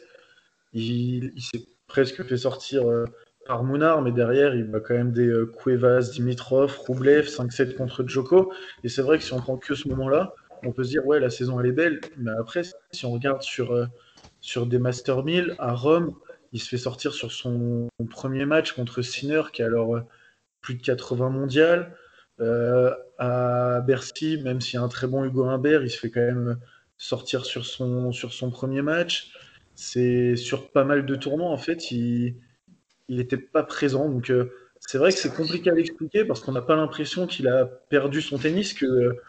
Il, 0.72 1.32
il 1.34 1.42
s'est 1.42 1.66
presque 1.86 2.24
fait 2.24 2.36
sortir 2.36 2.88
euh, 2.88 3.04
par 3.46 3.64
Mounard, 3.64 4.02
mais 4.02 4.12
derrière, 4.12 4.54
il 4.54 4.64
va 4.64 4.80
quand 4.80 4.94
même 4.94 5.12
des 5.12 5.26
euh, 5.26 5.46
Cuevas, 5.46 6.10
Dimitrov, 6.12 6.76
Roublev, 6.78 7.26
5-7 7.26 7.74
contre 7.74 8.06
Djoko. 8.06 8.52
Et 8.84 8.88
c'est 8.88 9.02
vrai 9.02 9.18
que 9.18 9.24
si 9.24 9.32
on 9.32 9.40
prend 9.40 9.56
que 9.56 9.74
ce 9.74 9.88
moment-là, 9.88 10.34
on 10.64 10.72
peut 10.72 10.84
se 10.84 10.90
dire, 10.90 11.06
ouais, 11.06 11.20
la 11.20 11.30
saison, 11.30 11.58
elle 11.60 11.66
est 11.66 11.72
belle. 11.72 12.00
Mais 12.16 12.30
après, 12.38 12.62
si 12.92 13.04
on 13.04 13.10
regarde 13.10 13.42
sur, 13.42 13.72
euh, 13.72 13.86
sur 14.40 14.66
des 14.66 14.78
Master 14.78 15.24
1000, 15.24 15.56
à 15.58 15.74
Rome, 15.74 16.14
il 16.52 16.60
se 16.60 16.68
fait 16.68 16.78
sortir 16.78 17.14
sur 17.14 17.32
son 17.32 17.88
premier 18.10 18.44
match 18.44 18.72
contre 18.72 19.02
Sinner, 19.02 19.42
qui 19.52 19.62
a 19.62 19.66
alors 19.66 19.96
euh, 19.96 20.02
plus 20.60 20.74
de 20.74 20.82
80 20.82 21.30
mondiales. 22.42 22.96
à 23.22 23.80
Bercy, 23.86 24.40
même 24.42 24.60
s'il 24.60 24.74
y 24.74 24.76
a 24.78 24.82
un 24.82 24.88
très 24.88 25.06
bon 25.06 25.24
Hugo 25.24 25.44
Humbert, 25.44 25.84
il 25.84 25.90
se 25.90 25.98
fait 25.98 26.10
quand 26.10 26.20
même 26.20 26.58
sortir 26.98 27.44
sur 27.44 27.64
son, 27.64 28.10
sur 28.10 28.32
son 28.32 28.50
premier 28.50 28.82
match. 28.82 29.32
C'est 29.76 30.34
sur 30.34 30.70
pas 30.70 30.84
mal 30.84 31.06
de 31.06 31.14
tournois, 31.14 31.48
en 31.48 31.56
fait, 31.56 31.92
il 31.92 32.36
n'était 33.08 33.36
pas 33.36 33.62
présent. 33.62 34.08
Donc 34.08 34.30
euh, 34.30 34.52
c'est 34.80 34.98
vrai 34.98 35.12
que 35.12 35.18
c'est 35.18 35.34
compliqué 35.34 35.70
à 35.70 35.74
l'expliquer 35.74 36.24
parce 36.24 36.40
qu'on 36.40 36.52
n'a 36.52 36.62
pas 36.62 36.74
l'impression 36.74 37.28
qu'il 37.28 37.46
a 37.46 37.64
perdu 37.64 38.20
son 38.20 38.38
tennis, 38.38 38.74
qu'il 38.74 38.88
euh, 38.88 39.22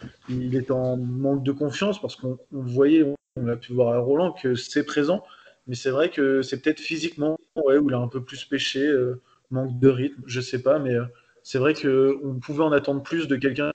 est 0.52 0.72
en 0.72 0.98
manque 0.98 1.44
de 1.44 1.52
confiance 1.52 2.02
parce 2.02 2.16
qu'on 2.16 2.40
voyait, 2.52 3.04
on, 3.36 3.48
a 3.48 3.56
pu 3.56 3.74
voir 3.74 3.94
à 3.94 4.00
Roland 4.00 4.34
que 4.34 4.56
c'est 4.56 4.84
présent. 4.84 5.24
Mais 5.68 5.76
c'est 5.76 5.92
vrai 5.92 6.10
que 6.10 6.42
c'est 6.42 6.62
peut-être 6.62 6.80
physiquement 6.80 7.38
ouais, 7.56 7.78
où 7.78 7.90
il 7.90 7.94
a 7.94 8.00
un 8.00 8.08
peu 8.08 8.24
plus 8.24 8.44
pêché, 8.44 8.86
euh, 8.86 9.22
manque 9.52 9.80
de 9.80 9.88
rythme, 9.88 10.22
je 10.26 10.42
sais 10.42 10.62
pas, 10.62 10.80
mais 10.80 10.96
c'est 11.44 11.60
vrai 11.60 11.74
qu'on 11.74 12.40
pouvait 12.42 12.64
en 12.64 12.72
attendre 12.72 13.04
plus 13.04 13.28
de 13.28 13.36
quelqu'un 13.36 13.72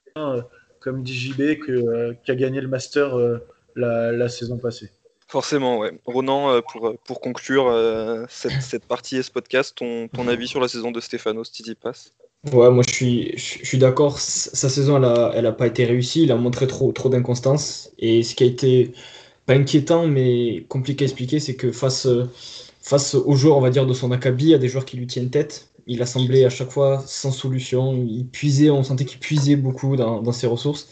comme 0.80 1.06
DJB 1.06 1.60
qui 2.24 2.30
a 2.30 2.34
gagné 2.34 2.60
le 2.60 2.68
Master 2.68 3.16
la 3.76 4.28
saison 4.28 4.58
passée. 4.58 4.90
Forcément, 5.28 5.78
ouais. 5.78 5.92
Ronan, 6.06 6.50
euh, 6.50 6.60
pour, 6.72 6.94
pour 7.04 7.20
conclure 7.20 7.68
euh, 7.68 8.24
cette, 8.30 8.62
cette, 8.62 8.86
partie 8.86 9.18
et 9.18 9.22
ce 9.22 9.30
podcast, 9.30 9.76
ton, 9.76 10.08
ton 10.08 10.26
avis 10.26 10.48
sur 10.48 10.58
la 10.58 10.68
saison 10.68 10.90
de 10.90 11.00
Stéphano's 11.00 11.52
Pass 11.82 12.14
Ouais, 12.50 12.70
moi 12.70 12.82
je 12.86 12.94
suis, 12.94 13.32
je, 13.36 13.66
suis 13.66 13.76
d'accord. 13.76 14.18
Sa 14.18 14.70
saison, 14.70 14.96
elle 14.96 15.02
n'a 15.02 15.32
elle 15.34 15.46
a 15.46 15.52
pas 15.52 15.66
été 15.66 15.84
réussie. 15.84 16.22
Il 16.22 16.32
a 16.32 16.36
montré 16.36 16.66
trop, 16.66 16.92
trop 16.92 17.10
d'inconstance. 17.10 17.90
Et 17.98 18.22
ce 18.22 18.34
qui 18.34 18.44
a 18.44 18.46
été 18.46 18.92
pas 19.44 19.54
inquiétant, 19.54 20.06
mais 20.06 20.64
compliqué 20.68 21.04
à 21.04 21.06
expliquer, 21.06 21.40
c'est 21.40 21.56
que 21.56 21.72
face, 21.72 22.08
face 22.80 23.14
aux 23.14 23.34
joueurs, 23.34 23.58
on 23.58 23.60
va 23.60 23.70
dire, 23.70 23.86
de 23.86 23.92
son 23.92 24.12
acabit, 24.12 24.54
à 24.54 24.58
des 24.58 24.68
joueurs 24.68 24.86
qui 24.86 24.96
lui 24.96 25.06
tiennent 25.06 25.30
tête, 25.30 25.68
il 25.88 26.02
a 26.02 26.06
semblé 26.06 26.44
à 26.44 26.50
chaque 26.50 26.70
fois 26.70 27.02
sans 27.06 27.32
solution. 27.32 27.94
Il 27.94 28.26
puisait, 28.26 28.70
on 28.70 28.82
sentait 28.84 29.04
qu'il 29.04 29.18
puisait 29.18 29.56
beaucoup 29.56 29.96
dans, 29.96 30.32
ses 30.32 30.46
ressources. 30.46 30.88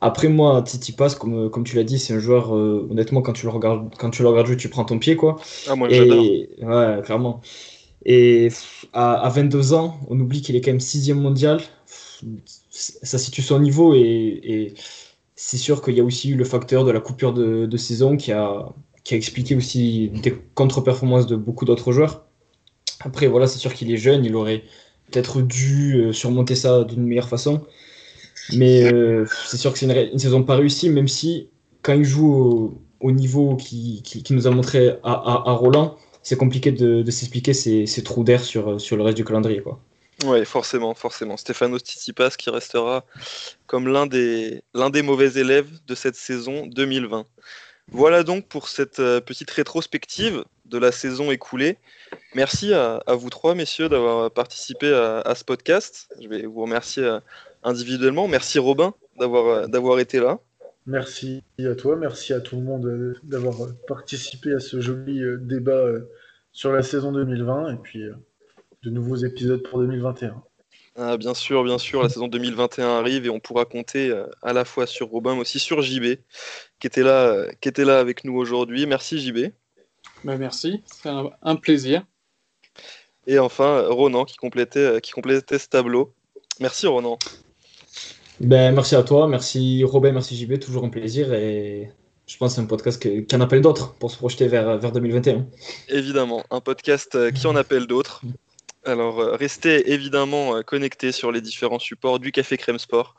Après, 0.00 0.28
moi, 0.28 0.62
Titi 0.62 0.92
Pass, 0.92 1.14
comme, 1.14 1.50
comme 1.50 1.64
tu 1.64 1.76
l'as 1.76 1.84
dit, 1.84 1.98
c'est 1.98 2.14
un 2.14 2.18
joueur, 2.18 2.52
honnêtement, 2.52 3.22
quand 3.22 3.32
tu 3.32 3.46
le 3.46 3.52
regardes, 3.52 3.94
quand 3.98 4.10
tu 4.10 4.22
le 4.22 4.28
regardes 4.28 4.46
jouer, 4.46 4.56
tu 4.56 4.68
prends 4.68 4.84
ton 4.84 4.98
pied, 4.98 5.16
quoi. 5.16 5.36
Ah, 5.68 5.74
moi, 5.74 5.88
j'adore. 5.88 6.22
Ouais, 6.22 7.02
clairement. 7.04 7.40
Et 8.08 8.50
à, 8.92 9.28
22 9.28 9.74
ans, 9.74 9.98
on 10.08 10.18
oublie 10.20 10.40
qu'il 10.40 10.54
est 10.54 10.60
quand 10.60 10.70
même 10.70 10.80
sixième 10.80 11.20
mondial. 11.20 11.60
Ça 12.70 13.18
situe 13.18 13.42
son 13.42 13.58
niveau 13.58 13.94
et, 13.94 14.74
c'est 15.34 15.58
sûr 15.58 15.82
qu'il 15.82 15.94
y 15.94 16.00
a 16.00 16.04
aussi 16.04 16.30
eu 16.30 16.34
le 16.34 16.44
facteur 16.44 16.84
de 16.84 16.90
la 16.90 17.00
coupure 17.00 17.34
de, 17.34 17.76
saison 17.76 18.16
qui 18.16 18.32
a, 18.32 18.68
qui 19.04 19.14
a 19.14 19.16
expliqué 19.16 19.56
aussi 19.56 20.08
des 20.22 20.34
contre-performances 20.54 21.26
de 21.26 21.36
beaucoup 21.36 21.64
d'autres 21.64 21.92
joueurs. 21.92 22.25
Après, 23.00 23.26
voilà, 23.26 23.46
c'est 23.46 23.58
sûr 23.58 23.74
qu'il 23.74 23.92
est 23.92 23.96
jeune, 23.96 24.24
il 24.24 24.34
aurait 24.34 24.64
peut-être 25.10 25.42
dû 25.42 25.96
euh, 25.96 26.12
surmonter 26.12 26.54
ça 26.54 26.84
d'une 26.84 27.04
meilleure 27.04 27.28
façon. 27.28 27.62
Mais 28.52 28.92
euh, 28.92 29.26
c'est 29.46 29.56
sûr 29.56 29.72
que 29.72 29.78
c'est 29.78 29.86
une, 29.86 30.18
saison 30.18 30.42
pas 30.42 30.56
réussie, 30.56 30.88
même 30.88 31.08
si 31.08 31.48
quand 31.82 31.94
il 31.94 32.04
joue 32.04 32.78
au, 33.00 33.12
niveau 33.12 33.56
qui, 33.56 34.02
nous 34.30 34.46
a 34.46 34.50
montré 34.50 34.96
à 35.02 35.52
Roland, 35.52 35.96
c'est 36.22 36.36
compliqué 36.36 36.72
de, 36.72 37.08
s'expliquer 37.10 37.54
ces, 37.54 38.02
trous 38.02 38.24
d'air 38.24 38.42
sur, 38.42 38.80
sur 38.80 38.96
le 38.96 39.04
reste 39.04 39.16
du 39.16 39.24
calendrier. 39.24 39.62
Quoi. 39.62 39.80
Oui, 40.24 40.44
forcément, 40.44 40.94
forcément. 40.94 41.36
Stéphano 41.36 41.78
qui 41.78 42.50
restera 42.50 43.04
comme 43.66 43.86
l'un 43.86 44.06
des, 44.06 44.62
l'un 44.74 44.90
des 44.90 45.02
mauvais 45.02 45.38
élèves 45.38 45.68
de 45.86 45.94
cette 45.94 46.16
saison 46.16 46.66
2020. 46.66 47.26
Voilà 47.92 48.22
donc 48.22 48.48
pour 48.48 48.68
cette 48.68 48.98
euh, 48.98 49.20
petite 49.20 49.50
rétrospective 49.50 50.44
de 50.68 50.78
la 50.78 50.92
saison 50.92 51.30
écoulée. 51.30 51.78
Merci 52.34 52.74
à, 52.74 53.02
vous 53.08 53.30
trois, 53.30 53.54
messieurs, 53.54 53.88
d'avoir 53.88 54.30
participé 54.30 54.92
à, 54.92 55.34
ce 55.34 55.44
podcast. 55.44 56.08
Je 56.20 56.28
vais 56.28 56.42
vous 56.46 56.62
remercier 56.62 57.04
euh, 57.04 57.20
individuellement. 57.62 58.28
Merci 58.28 58.58
Robin 58.58 58.94
d'avoir, 59.18 59.46
euh, 59.46 59.66
d'avoir 59.66 59.98
été 59.98 60.20
là. 60.20 60.38
Merci 60.86 61.42
à 61.58 61.74
toi, 61.74 61.96
merci 61.96 62.32
à 62.32 62.40
tout 62.40 62.56
le 62.56 62.62
monde 62.62 62.86
euh, 62.86 63.14
d'avoir 63.24 63.56
participé 63.88 64.52
à 64.52 64.60
ce 64.60 64.80
joli 64.80 65.20
débat 65.40 65.84
sur 66.52 66.72
la 66.72 66.82
saison 66.82 67.10
2020 67.12 67.74
et 67.74 67.76
puis 67.76 68.04
de 68.82 68.90
nouveaux 68.90 69.16
épisodes 69.16 69.62
pour 69.62 69.80
2021. 69.80 70.40
Ah, 70.98 71.16
bien 71.16 71.34
sûr, 71.34 71.64
bien 71.64 71.76
sûr, 71.76 72.02
la 72.02 72.08
saison 72.08 72.28
2021 72.28 72.88
arrive 72.88 73.26
et 73.26 73.30
on 73.30 73.40
pourra 73.40 73.64
compter 73.64 74.14
à 74.42 74.52
la 74.52 74.64
fois 74.64 74.86
sur 74.86 75.08
Robin 75.08 75.34
mais 75.34 75.40
aussi 75.40 75.58
sur 75.58 75.82
JB 75.82 76.20
qui 76.78 76.86
était 76.86 77.02
là, 77.02 77.46
qui 77.60 77.68
était 77.68 77.84
là 77.84 77.98
avec 77.98 78.24
nous 78.24 78.36
aujourd'hui. 78.36 78.86
Merci 78.86 79.18
JB. 79.18 79.52
Bah, 80.26 80.36
merci, 80.38 80.82
c'est 80.86 81.08
un, 81.08 81.54
plaisir. 81.54 82.04
Et 83.28 83.38
enfin, 83.38 83.86
Ronan 83.88 84.24
qui 84.24 84.36
complétait, 84.36 85.00
qui 85.00 85.12
complétait 85.12 85.60
ce 85.60 85.68
tableau. 85.68 86.12
Merci 86.58 86.88
Ronan. 86.88 87.16
Ben, 88.40 88.74
merci 88.74 88.96
à 88.96 89.04
toi, 89.04 89.28
merci 89.28 89.84
Robin, 89.84 90.10
merci 90.10 90.36
JB, 90.36 90.58
toujours 90.58 90.84
un 90.84 90.88
plaisir 90.88 91.32
et 91.32 91.92
je 92.26 92.36
pense 92.38 92.50
que 92.50 92.54
c'est 92.56 92.60
un 92.60 92.66
podcast 92.66 93.00
qui 93.00 93.36
en 93.36 93.40
appelle 93.40 93.60
d'autres 93.60 93.94
pour 93.94 94.10
se 94.10 94.16
projeter 94.16 94.48
vers, 94.48 94.78
vers 94.78 94.90
2021. 94.90 95.46
Évidemment, 95.90 96.42
un 96.50 96.60
podcast 96.60 97.14
euh, 97.14 97.30
qui 97.30 97.46
en 97.46 97.54
appelle 97.54 97.86
d'autres. 97.86 98.22
Alors, 98.84 99.20
euh, 99.20 99.36
restez 99.36 99.92
évidemment 99.92 100.56
euh, 100.56 100.62
connectés 100.62 101.12
sur 101.12 101.30
les 101.30 101.40
différents 101.40 101.78
supports 101.78 102.18
du 102.18 102.32
Café 102.32 102.56
Crème 102.56 102.80
Sport, 102.80 103.14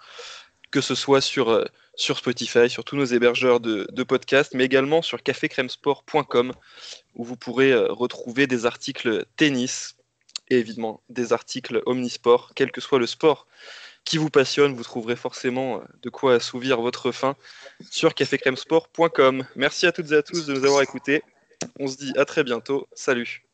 que 0.72 0.82
ce 0.82 0.96
soit 0.96 1.22
sur, 1.22 1.66
sur 1.96 2.18
Spotify, 2.18 2.70
sur 2.70 2.84
tous 2.84 2.96
nos 2.96 3.06
hébergeurs 3.06 3.60
de, 3.60 3.88
de 3.92 4.04
podcasts, 4.04 4.54
mais 4.54 4.66
également 4.66 5.02
sur 5.02 5.24
cafécrèmesport.com, 5.24 6.54
où 7.16 7.24
vous 7.24 7.38
pourrez 7.38 7.74
retrouver 7.76 8.48
des 8.48 8.66
articles 8.66 9.26
tennis 9.38 9.96
et 10.50 10.58
évidemment 10.58 11.02
des 11.10 11.34
articles 11.34 11.82
omnisport, 11.86 12.52
quel 12.56 12.72
que 12.72 12.82
soit 12.82 13.00
le 13.00 13.08
sport 13.08 13.48
qui 14.08 14.18
vous 14.18 14.30
passionne, 14.30 14.74
vous 14.74 14.84
trouverez 14.84 15.18
forcément 15.18 15.78
euh, 15.78 15.86
de 16.02 16.10
quoi 16.10 16.36
assouvir 16.36 16.80
votre 16.80 17.12
faim 17.12 17.36
sur 17.92 18.14
cafécremesport.com. 18.14 19.46
Merci 19.56 19.86
à 19.86 19.92
toutes 19.92 20.12
et 20.12 20.16
à 20.16 20.24
tous 20.24 20.46
de 20.46 20.54
nous 20.54 20.66
avoir 20.66 20.82
écoutés. 20.82 21.24
On 21.78 21.88
se 21.88 21.98
dit 21.98 22.14
à 22.16 22.24
très 22.24 22.46
bientôt. 22.46 22.88
Salut. 22.94 23.47